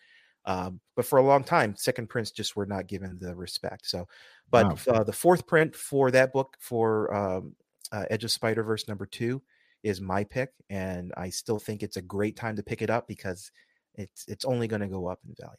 Um, 0.47 0.81
but 0.97 1.05
for 1.05 1.19
a 1.19 1.23
long 1.23 1.45
time, 1.45 1.75
second 1.77 2.09
prints 2.09 2.31
just 2.31 2.57
were 2.57 2.67
not 2.67 2.87
given 2.87 3.19
the 3.21 3.35
respect. 3.35 3.87
So, 3.87 4.09
but 4.51 4.87
wow. 4.87 4.95
uh, 4.95 5.05
the 5.05 5.13
fourth 5.13 5.47
print 5.47 5.75
for 5.77 6.11
that 6.11 6.33
book 6.33 6.57
for 6.59 7.15
um, 7.15 7.55
uh, 7.93 8.05
Edge 8.11 8.25
of 8.25 8.31
Spider 8.31 8.63
Verse 8.63 8.89
number 8.89 9.07
two 9.07 9.43
is 9.83 10.01
my 10.01 10.25
pick, 10.25 10.51
and 10.69 11.13
I 11.17 11.31
still 11.31 11.59
think 11.59 11.83
it's 11.83 11.97
a 11.97 12.03
great 12.03 12.37
time 12.37 12.57
to 12.57 12.63
pick 12.63 12.83
it 12.83 12.91
up 12.91 13.07
because 13.07 13.51
it's 13.95 14.25
it's 14.29 14.45
only 14.45 14.69
going 14.69 14.83
to 14.83 14.89
go 14.89 15.07
up 15.07 15.21
in 15.27 15.35
value. 15.39 15.57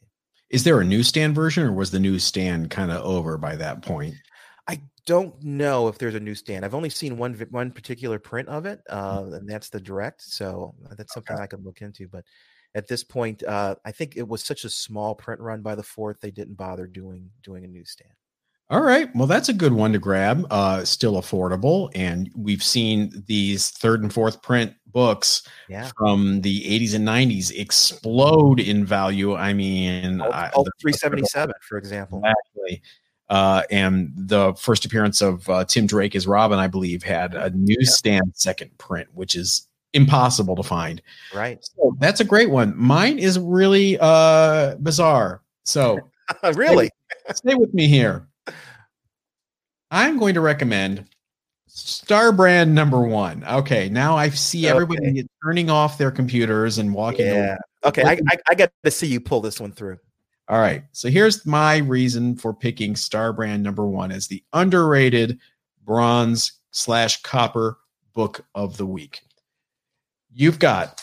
Is 0.52 0.64
there 0.64 0.80
a 0.80 0.84
newsstand 0.84 1.34
version, 1.34 1.64
or 1.64 1.72
was 1.72 1.90
the 1.90 1.98
newsstand 1.98 2.70
kind 2.70 2.90
of 2.90 3.02
over 3.02 3.38
by 3.38 3.56
that 3.56 3.82
point? 3.82 4.14
I 4.68 4.82
don't 5.06 5.42
know 5.42 5.88
if 5.88 5.96
there's 5.98 6.14
a 6.14 6.20
newsstand. 6.20 6.64
I've 6.64 6.74
only 6.74 6.90
seen 6.90 7.16
one 7.16 7.34
one 7.50 7.70
particular 7.70 8.18
print 8.18 8.48
of 8.48 8.66
it, 8.66 8.80
mm. 8.88 8.94
uh, 8.94 9.36
and 9.36 9.48
that's 9.48 9.70
the 9.70 9.80
direct. 9.80 10.22
So 10.22 10.74
uh, 10.88 10.94
that's 10.96 11.14
something 11.14 11.34
okay. 11.34 11.42
I 11.42 11.46
could 11.46 11.64
look 11.64 11.80
into. 11.80 12.06
But 12.06 12.24
at 12.74 12.86
this 12.86 13.02
point, 13.02 13.42
uh, 13.42 13.76
I 13.84 13.92
think 13.92 14.16
it 14.16 14.28
was 14.28 14.44
such 14.44 14.64
a 14.64 14.70
small 14.70 15.14
print 15.14 15.40
run 15.40 15.62
by 15.62 15.74
the 15.74 15.82
fourth, 15.82 16.20
they 16.20 16.30
didn't 16.30 16.54
bother 16.54 16.86
doing 16.86 17.30
doing 17.42 17.64
a 17.64 17.68
newsstand. 17.68 18.12
All 18.72 18.80
right. 18.80 19.14
Well, 19.14 19.26
that's 19.26 19.50
a 19.50 19.52
good 19.52 19.74
one 19.74 19.92
to 19.92 19.98
grab. 19.98 20.46
Uh, 20.50 20.82
still 20.86 21.20
affordable. 21.20 21.90
And 21.94 22.30
we've 22.34 22.62
seen 22.62 23.22
these 23.26 23.68
third 23.68 24.02
and 24.02 24.10
fourth 24.10 24.40
print 24.40 24.72
books 24.86 25.46
yeah. 25.68 25.90
from 25.98 26.40
the 26.40 26.62
80s 26.62 26.94
and 26.94 27.06
90s 27.06 27.54
explode 27.54 28.60
in 28.60 28.86
value. 28.86 29.34
I 29.34 29.52
mean, 29.52 30.22
all, 30.22 30.32
all 30.54 30.66
377, 30.80 31.54
for 31.60 31.76
example. 31.76 32.22
Exactly. 32.24 32.82
Uh, 33.28 33.62
and 33.70 34.10
the 34.16 34.54
first 34.54 34.86
appearance 34.86 35.20
of 35.20 35.46
uh, 35.50 35.66
Tim 35.66 35.86
Drake 35.86 36.16
as 36.16 36.26
Robin, 36.26 36.58
I 36.58 36.66
believe, 36.66 37.02
had 37.02 37.34
a 37.34 37.50
newsstand 37.50 38.24
yeah. 38.28 38.32
second 38.36 38.76
print, 38.78 39.10
which 39.12 39.34
is 39.34 39.68
impossible 39.92 40.56
to 40.56 40.62
find. 40.62 41.02
Right. 41.34 41.62
So 41.62 41.94
that's 41.98 42.20
a 42.20 42.24
great 42.24 42.48
one. 42.48 42.72
Mine 42.74 43.18
is 43.18 43.38
really 43.38 43.98
uh, 44.00 44.76
bizarre. 44.76 45.42
So 45.64 45.98
really, 46.54 46.88
stay, 47.26 47.34
stay 47.34 47.54
with 47.54 47.74
me 47.74 47.86
here. 47.86 48.26
I'm 49.92 50.18
going 50.18 50.34
to 50.34 50.40
recommend 50.40 51.04
Star 51.68 52.32
Brand 52.32 52.74
number 52.74 53.02
one. 53.02 53.44
Okay, 53.44 53.90
now 53.90 54.16
I 54.16 54.30
see 54.30 54.66
everybody 54.66 55.06
okay. 55.10 55.26
turning 55.44 55.68
off 55.68 55.98
their 55.98 56.10
computers 56.10 56.78
and 56.78 56.94
walking. 56.94 57.26
Yeah. 57.26 57.58
Okay, 57.84 58.02
I, 58.02 58.12
I, 58.12 58.36
I 58.48 58.54
got 58.54 58.72
to 58.84 58.90
see 58.90 59.06
you 59.06 59.20
pull 59.20 59.42
this 59.42 59.60
one 59.60 59.70
through. 59.70 59.98
All 60.48 60.58
right. 60.58 60.84
So 60.92 61.08
here's 61.08 61.44
my 61.46 61.78
reason 61.78 62.36
for 62.36 62.54
picking 62.54 62.96
Star 62.96 63.32
Brand 63.32 63.62
number 63.62 63.86
one 63.86 64.10
as 64.10 64.26
the 64.26 64.42
underrated 64.54 65.38
bronze 65.84 66.52
slash 66.70 67.20
copper 67.22 67.78
book 68.14 68.44
of 68.54 68.78
the 68.78 68.86
week. 68.86 69.20
You've 70.34 70.58
got 70.58 71.02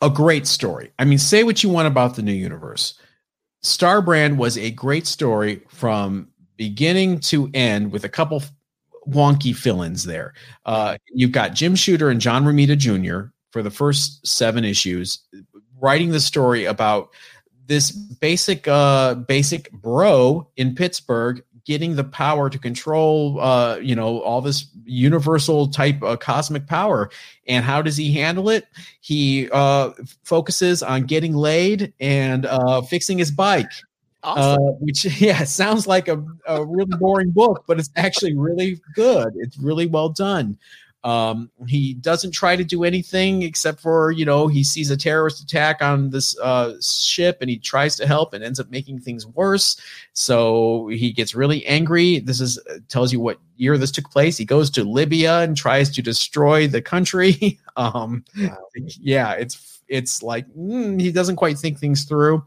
a 0.00 0.08
great 0.08 0.46
story. 0.46 0.90
I 0.98 1.04
mean, 1.04 1.18
say 1.18 1.44
what 1.44 1.62
you 1.62 1.68
want 1.68 1.86
about 1.86 2.16
the 2.16 2.22
new 2.22 2.32
universe. 2.32 2.94
Star 3.62 4.00
Brand 4.00 4.38
was 4.38 4.56
a 4.56 4.70
great 4.70 5.06
story 5.06 5.62
from 5.68 6.28
beginning 6.60 7.18
to 7.18 7.48
end 7.54 7.90
with 7.90 8.04
a 8.04 8.08
couple 8.10 8.42
wonky 9.08 9.56
fill-ins 9.56 10.04
there. 10.04 10.34
Uh, 10.66 10.98
you've 11.06 11.32
got 11.32 11.54
Jim 11.54 11.74
Shooter 11.74 12.10
and 12.10 12.20
John 12.20 12.44
Romita 12.44 12.76
Jr. 12.76 13.30
for 13.50 13.62
the 13.62 13.70
first 13.70 14.26
seven 14.26 14.62
issues, 14.62 15.20
writing 15.80 16.10
the 16.10 16.20
story 16.20 16.66
about 16.66 17.14
this 17.64 17.90
basic 17.90 18.68
uh, 18.68 19.14
basic 19.14 19.72
bro 19.72 20.50
in 20.56 20.74
Pittsburgh 20.74 21.42
getting 21.64 21.96
the 21.96 22.04
power 22.04 22.50
to 22.50 22.58
control 22.58 23.40
uh, 23.40 23.76
you 23.76 23.94
know 23.94 24.20
all 24.20 24.42
this 24.42 24.66
universal 24.84 25.68
type 25.68 26.02
of 26.02 26.18
cosmic 26.18 26.66
power 26.66 27.10
and 27.46 27.64
how 27.64 27.80
does 27.80 27.96
he 27.96 28.12
handle 28.12 28.50
it 28.50 28.66
he 29.00 29.48
uh, 29.52 29.90
focuses 30.24 30.82
on 30.82 31.04
getting 31.04 31.34
laid 31.34 31.92
and 32.00 32.44
uh, 32.44 32.82
fixing 32.82 33.18
his 33.18 33.30
bike 33.30 33.70
Awesome. 34.22 34.62
Uh, 34.62 34.70
which 34.80 35.04
yeah 35.20 35.44
sounds 35.44 35.86
like 35.86 36.08
a, 36.08 36.22
a 36.46 36.64
really 36.64 36.96
boring 36.98 37.30
book 37.30 37.64
but 37.66 37.78
it's 37.78 37.90
actually 37.96 38.36
really 38.36 38.80
good. 38.94 39.32
It's 39.36 39.58
really 39.58 39.86
well 39.86 40.08
done. 40.10 40.58
Um, 41.02 41.50
he 41.66 41.94
doesn't 41.94 42.32
try 42.32 42.56
to 42.56 42.64
do 42.64 42.84
anything 42.84 43.40
except 43.42 43.80
for 43.80 44.10
you 44.10 44.26
know 44.26 44.48
he 44.48 44.62
sees 44.62 44.90
a 44.90 44.96
terrorist 44.96 45.42
attack 45.42 45.80
on 45.80 46.10
this 46.10 46.38
uh, 46.40 46.74
ship 46.82 47.38
and 47.40 47.48
he 47.48 47.56
tries 47.56 47.96
to 47.96 48.06
help 48.06 48.34
and 48.34 48.44
ends 48.44 48.60
up 48.60 48.70
making 48.70 49.00
things 49.00 49.26
worse. 49.26 49.80
So 50.12 50.88
he 50.88 51.12
gets 51.12 51.34
really 51.34 51.64
angry. 51.66 52.18
This 52.18 52.40
is 52.40 52.58
uh, 52.70 52.78
tells 52.88 53.12
you 53.14 53.20
what 53.20 53.38
year 53.56 53.78
this 53.78 53.90
took 53.90 54.10
place. 54.10 54.36
He 54.36 54.44
goes 54.44 54.68
to 54.70 54.84
libya 54.84 55.40
and 55.40 55.56
tries 55.56 55.88
to 55.90 56.02
destroy 56.02 56.66
the 56.68 56.82
country. 56.82 57.58
Um, 57.76 58.24
wow. 58.36 58.58
yeah 59.00 59.32
it's 59.34 59.80
it's 59.88 60.22
like 60.22 60.46
mm, 60.54 61.00
he 61.00 61.10
doesn't 61.10 61.36
quite 61.36 61.56
think 61.56 61.78
things 61.78 62.04
through 62.04 62.44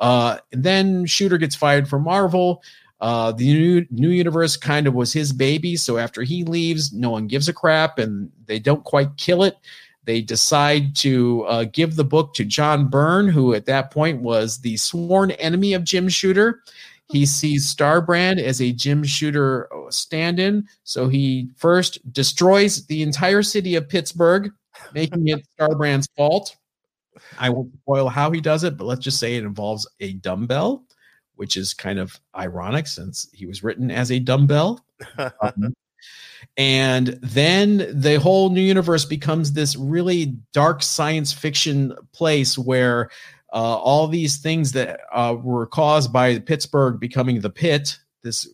uh, 0.00 0.38
then 0.52 1.06
Shooter 1.06 1.38
gets 1.38 1.56
fired 1.56 1.88
from 1.88 2.04
Marvel. 2.04 2.62
Uh, 3.00 3.30
the 3.32 3.52
new 3.52 3.86
new 3.90 4.08
universe 4.10 4.56
kind 4.56 4.86
of 4.86 4.94
was 4.94 5.12
his 5.12 5.32
baby, 5.32 5.76
so 5.76 5.98
after 5.98 6.22
he 6.22 6.44
leaves, 6.44 6.92
no 6.92 7.10
one 7.10 7.26
gives 7.28 7.48
a 7.48 7.52
crap, 7.52 7.98
and 7.98 8.30
they 8.46 8.58
don't 8.58 8.84
quite 8.84 9.16
kill 9.16 9.44
it. 9.44 9.56
They 10.04 10.20
decide 10.20 10.96
to 10.96 11.44
uh, 11.44 11.64
give 11.70 11.94
the 11.94 12.04
book 12.04 12.34
to 12.34 12.44
John 12.44 12.88
Byrne, 12.88 13.28
who 13.28 13.54
at 13.54 13.66
that 13.66 13.90
point 13.90 14.22
was 14.22 14.58
the 14.58 14.76
sworn 14.78 15.32
enemy 15.32 15.74
of 15.74 15.84
Jim 15.84 16.08
Shooter. 16.08 16.62
He 17.10 17.24
sees 17.24 17.72
Starbrand 17.74 18.38
as 18.42 18.60
a 18.60 18.72
Jim 18.72 19.04
Shooter 19.04 19.72
uh, 19.72 19.90
stand-in, 19.90 20.66
so 20.82 21.08
he 21.08 21.50
first 21.56 22.12
destroys 22.12 22.84
the 22.86 23.02
entire 23.02 23.42
city 23.42 23.76
of 23.76 23.88
Pittsburgh, 23.88 24.50
making 24.92 25.28
it 25.28 25.46
Starbrand's 25.60 26.08
fault. 26.16 26.56
I 27.38 27.50
won't 27.50 27.72
spoil 27.82 28.08
how 28.08 28.30
he 28.30 28.40
does 28.40 28.64
it, 28.64 28.76
but 28.76 28.84
let's 28.84 29.04
just 29.04 29.18
say 29.18 29.36
it 29.36 29.44
involves 29.44 29.86
a 30.00 30.14
dumbbell, 30.14 30.84
which 31.36 31.56
is 31.56 31.74
kind 31.74 31.98
of 31.98 32.18
ironic 32.36 32.86
since 32.86 33.28
he 33.32 33.46
was 33.46 33.62
written 33.62 33.90
as 33.90 34.10
a 34.10 34.18
dumbbell. 34.18 34.84
um, 35.18 35.74
and 36.56 37.18
then 37.22 37.88
the 37.92 38.18
whole 38.20 38.50
new 38.50 38.60
universe 38.60 39.04
becomes 39.04 39.52
this 39.52 39.76
really 39.76 40.36
dark 40.52 40.82
science 40.82 41.32
fiction 41.32 41.94
place 42.12 42.58
where 42.58 43.10
uh, 43.52 43.76
all 43.76 44.08
these 44.08 44.38
things 44.38 44.72
that 44.72 45.00
uh, 45.12 45.34
were 45.40 45.66
caused 45.66 46.12
by 46.12 46.38
Pittsburgh 46.38 47.00
becoming 47.00 47.40
the 47.40 47.50
pit, 47.50 47.98
this 48.22 48.48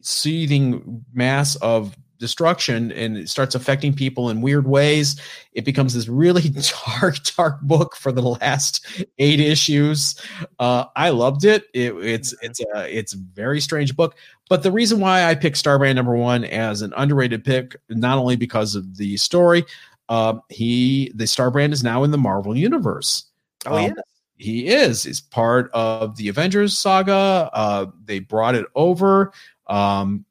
seething 0.00 1.04
mass 1.12 1.56
of 1.56 1.96
destruction 2.18 2.92
and 2.92 3.16
it 3.16 3.28
starts 3.28 3.54
affecting 3.54 3.94
people 3.94 4.30
in 4.30 4.40
weird 4.40 4.66
ways. 4.66 5.20
It 5.52 5.64
becomes 5.64 5.94
this 5.94 6.08
really 6.08 6.50
dark, 7.00 7.16
dark 7.36 7.60
book 7.62 7.96
for 7.96 8.12
the 8.12 8.22
last 8.22 8.86
eight 9.18 9.40
issues. 9.40 10.20
Uh, 10.58 10.84
I 10.96 11.10
loved 11.10 11.44
it. 11.44 11.64
it 11.74 11.94
it's 11.96 12.34
mm-hmm. 12.34 12.46
it's 12.46 12.60
a 12.60 12.98
it's 12.98 13.14
a 13.14 13.18
very 13.34 13.60
strange 13.60 13.96
book. 13.96 14.16
But 14.48 14.62
the 14.62 14.72
reason 14.72 15.00
why 15.00 15.24
I 15.24 15.34
picked 15.34 15.62
Starbrand 15.62 15.94
number 15.94 16.16
one 16.16 16.44
as 16.44 16.82
an 16.82 16.92
underrated 16.96 17.44
pick, 17.44 17.76
not 17.88 18.18
only 18.18 18.36
because 18.36 18.74
of 18.74 18.96
the 18.96 19.16
story, 19.16 19.64
uh, 20.08 20.38
he 20.48 21.12
the 21.14 21.24
Starbrand 21.24 21.72
is 21.72 21.84
now 21.84 22.04
in 22.04 22.10
the 22.10 22.18
Marvel 22.18 22.56
universe. 22.56 23.26
Oh 23.66 23.76
um, 23.76 23.84
yeah. 23.84 23.92
He 24.36 24.68
is. 24.68 25.04
Is 25.04 25.20
part 25.20 25.68
of 25.72 26.16
the 26.16 26.28
Avengers 26.28 26.78
saga. 26.78 27.50
Uh, 27.52 27.86
they 28.04 28.20
brought 28.20 28.54
it 28.54 28.66
over. 28.74 29.32
Um, 29.66 30.24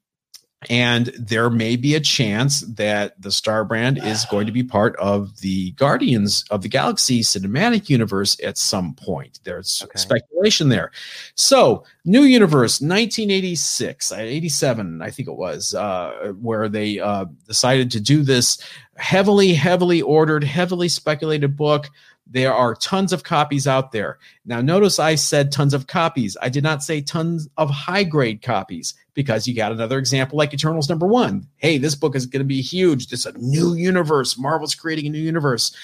and 0.68 1.06
there 1.16 1.50
may 1.50 1.76
be 1.76 1.94
a 1.94 2.00
chance 2.00 2.62
that 2.62 3.20
the 3.22 3.30
Star 3.30 3.64
Brand 3.64 3.98
is 4.02 4.24
going 4.24 4.46
to 4.46 4.52
be 4.52 4.64
part 4.64 4.96
of 4.96 5.38
the 5.40 5.70
Guardians 5.72 6.44
of 6.50 6.62
the 6.62 6.68
Galaxy 6.68 7.20
cinematic 7.20 7.88
universe 7.88 8.36
at 8.42 8.58
some 8.58 8.94
point. 8.94 9.38
There's 9.44 9.82
okay. 9.84 9.98
speculation 9.98 10.68
there. 10.68 10.90
So, 11.36 11.84
new 12.04 12.22
universe, 12.22 12.80
1986, 12.80 14.10
uh, 14.10 14.16
87, 14.16 15.00
I 15.00 15.10
think 15.10 15.28
it 15.28 15.36
was, 15.36 15.74
uh, 15.74 16.32
where 16.40 16.68
they 16.68 16.98
uh, 16.98 17.26
decided 17.46 17.92
to 17.92 18.00
do 18.00 18.22
this 18.24 18.58
heavily, 18.96 19.54
heavily 19.54 20.02
ordered, 20.02 20.42
heavily 20.42 20.88
speculated 20.88 21.56
book 21.56 21.88
There 22.30 22.52
are 22.52 22.74
tons 22.74 23.12
of 23.12 23.24
copies 23.24 23.66
out 23.66 23.92
there. 23.92 24.18
Now, 24.44 24.60
notice 24.60 24.98
I 24.98 25.14
said 25.14 25.50
tons 25.50 25.72
of 25.72 25.86
copies. 25.86 26.36
I 26.42 26.48
did 26.48 26.62
not 26.62 26.82
say 26.82 27.00
tons 27.00 27.48
of 27.56 27.70
high 27.70 28.04
grade 28.04 28.42
copies 28.42 28.94
because 29.14 29.48
you 29.48 29.54
got 29.54 29.72
another 29.72 29.98
example 29.98 30.36
like 30.36 30.52
Eternals 30.52 30.88
number 30.88 31.06
one. 31.06 31.46
Hey, 31.56 31.78
this 31.78 31.94
book 31.94 32.14
is 32.14 32.26
going 32.26 32.40
to 32.40 32.44
be 32.44 32.60
huge. 32.60 33.08
This 33.08 33.26
is 33.26 33.34
a 33.34 33.38
new 33.38 33.74
universe. 33.74 34.38
Marvel's 34.38 34.74
creating 34.74 35.06
a 35.06 35.10
new 35.10 35.18
universe. 35.18 35.74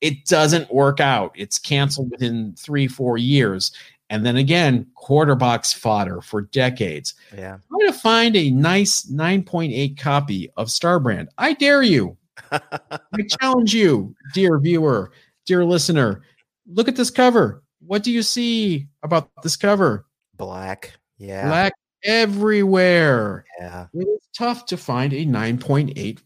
It 0.00 0.24
doesn't 0.24 0.72
work 0.72 0.98
out. 0.98 1.32
It's 1.36 1.58
canceled 1.58 2.10
within 2.10 2.54
three, 2.58 2.88
four 2.88 3.18
years. 3.18 3.70
And 4.10 4.26
then 4.26 4.36
again, 4.36 4.86
quarter 4.94 5.34
box 5.34 5.72
fodder 5.72 6.20
for 6.20 6.42
decades. 6.42 7.14
Yeah. 7.34 7.58
Try 7.68 7.86
to 7.86 7.92
find 7.92 8.36
a 8.36 8.50
nice 8.50 9.06
9.8 9.06 9.98
copy 9.98 10.50
of 10.56 10.68
Starbrand. 10.68 11.28
I 11.38 11.54
dare 11.54 11.82
you. 11.82 12.16
I 12.52 13.22
challenge 13.40 13.74
you, 13.74 14.14
dear 14.34 14.58
viewer, 14.58 15.12
dear 15.46 15.64
listener. 15.64 16.22
Look 16.66 16.88
at 16.88 16.96
this 16.96 17.10
cover. 17.10 17.62
What 17.84 18.02
do 18.02 18.12
you 18.12 18.22
see 18.22 18.88
about 19.02 19.30
this 19.42 19.56
cover? 19.56 20.06
Black. 20.36 20.92
Yeah. 21.18 21.46
Black 21.48 21.72
everywhere. 22.04 23.44
Yeah. 23.58 23.86
It 23.94 24.08
is 24.08 24.28
tough 24.36 24.66
to 24.66 24.76
find 24.76 25.12
a 25.12 25.26
9.8 25.26 26.18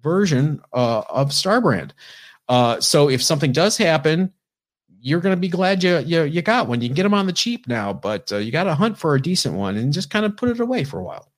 version 0.00 0.60
uh, 0.72 1.02
of 1.08 1.30
Starbrand. 1.30 1.90
Uh, 2.48 2.80
so 2.80 3.10
if 3.10 3.22
something 3.22 3.52
does 3.52 3.76
happen, 3.76 4.32
you're 5.00 5.20
going 5.20 5.34
to 5.34 5.40
be 5.40 5.48
glad 5.48 5.82
you, 5.82 5.98
you 5.98 6.22
you 6.22 6.42
got 6.42 6.66
one. 6.66 6.80
You 6.80 6.88
can 6.88 6.96
get 6.96 7.04
them 7.04 7.14
on 7.14 7.26
the 7.26 7.32
cheap 7.32 7.68
now, 7.68 7.92
but 7.92 8.32
uh, 8.32 8.38
you 8.38 8.50
got 8.50 8.64
to 8.64 8.74
hunt 8.74 8.98
for 8.98 9.14
a 9.14 9.22
decent 9.22 9.54
one 9.54 9.76
and 9.76 9.92
just 9.92 10.10
kind 10.10 10.26
of 10.26 10.36
put 10.36 10.48
it 10.48 10.60
away 10.60 10.84
for 10.84 10.98
a 10.98 11.02
while. 11.02 11.30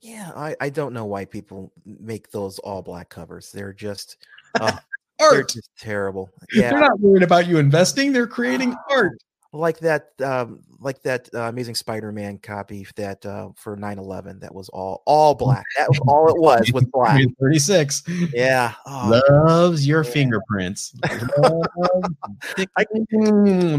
Yeah, 0.00 0.32
I, 0.34 0.56
I 0.60 0.68
don't 0.68 0.92
know 0.92 1.04
why 1.04 1.24
people 1.24 1.72
make 1.84 2.30
those 2.30 2.58
all 2.58 2.82
black 2.82 3.08
covers. 3.08 3.50
They're 3.52 3.72
just 3.72 4.18
uh, 4.60 4.76
art. 5.22 5.32
They're 5.32 5.42
just 5.44 5.70
terrible. 5.78 6.30
Yeah, 6.52 6.70
they're 6.70 6.80
not 6.80 7.00
worried 7.00 7.22
about 7.22 7.46
you 7.46 7.58
investing. 7.58 8.12
They're 8.12 8.26
creating 8.26 8.76
art. 8.90 9.12
Like 9.54 9.80
that, 9.80 10.08
um, 10.24 10.60
like 10.80 11.02
that 11.02 11.28
uh, 11.34 11.40
Amazing 11.42 11.74
Spider-Man 11.74 12.38
copy 12.38 12.86
that 12.96 13.24
uh, 13.26 13.50
for 13.54 13.76
9/11 13.76 14.40
that 14.40 14.54
was 14.54 14.70
all 14.70 15.02
all 15.04 15.34
black. 15.44 15.64
That 15.76 15.90
was 15.90 16.00
all 16.08 16.28
it 16.28 16.40
was 16.40 16.72
was 16.72 16.84
black. 16.92 17.20
36. 17.38 18.02
Yeah, 18.32 18.72
oh, 18.86 19.20
Loves 19.44 19.86
your 19.86 20.04
yeah. 20.04 20.10
fingerprints. 20.10 20.94
I, 21.04 22.84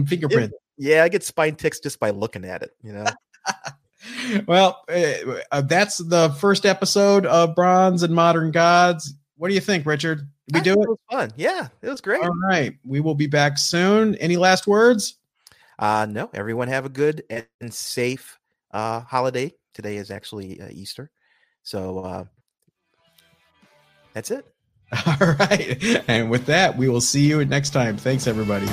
fingerprint. 0.05 0.53
It, 0.53 0.59
yeah, 0.77 1.03
I 1.03 1.09
get 1.09 1.23
spine 1.23 1.55
ticks 1.55 1.79
just 1.79 1.99
by 1.99 2.11
looking 2.11 2.45
at 2.45 2.61
it. 2.61 2.71
You 2.83 2.93
know. 2.93 3.05
well, 4.47 4.83
uh, 5.51 5.61
that's 5.61 5.97
the 5.97 6.29
first 6.39 6.67
episode 6.67 7.25
of 7.25 7.55
Bronze 7.55 8.03
and 8.03 8.13
Modern 8.13 8.51
Gods. 8.51 9.15
What 9.43 9.49
do 9.49 9.55
you 9.55 9.59
think, 9.59 9.85
Richard? 9.85 10.29
Did 10.47 10.55
we 10.55 10.61
do 10.61 10.71
it? 10.71 10.83
it 10.83 10.89
was 10.89 10.97
fun. 11.11 11.33
Yeah, 11.35 11.67
it 11.81 11.89
was 11.89 11.99
great. 11.99 12.23
All 12.23 12.33
right. 12.47 12.77
We 12.85 13.01
will 13.01 13.13
be 13.13 13.27
back 13.27 13.57
soon. 13.57 14.15
Any 14.15 14.37
last 14.37 14.67
words? 14.67 15.17
Uh, 15.77 16.07
no, 16.09 16.29
everyone 16.33 16.69
have 16.69 16.85
a 16.85 16.89
good 16.89 17.23
and 17.29 17.73
safe 17.73 18.39
uh, 18.71 19.01
holiday. 19.01 19.53
Today 19.73 19.97
is 19.97 20.11
actually 20.11 20.61
uh, 20.61 20.69
Easter. 20.71 21.11
So 21.61 21.99
uh, 21.99 22.23
that's 24.13 24.31
it. 24.31 24.45
All 25.05 25.35
right. 25.37 26.01
And 26.07 26.31
with 26.31 26.45
that, 26.45 26.77
we 26.77 26.87
will 26.87 27.01
see 27.01 27.27
you 27.27 27.43
next 27.43 27.71
time. 27.71 27.97
Thanks, 27.97 28.27
everybody. 28.27 28.69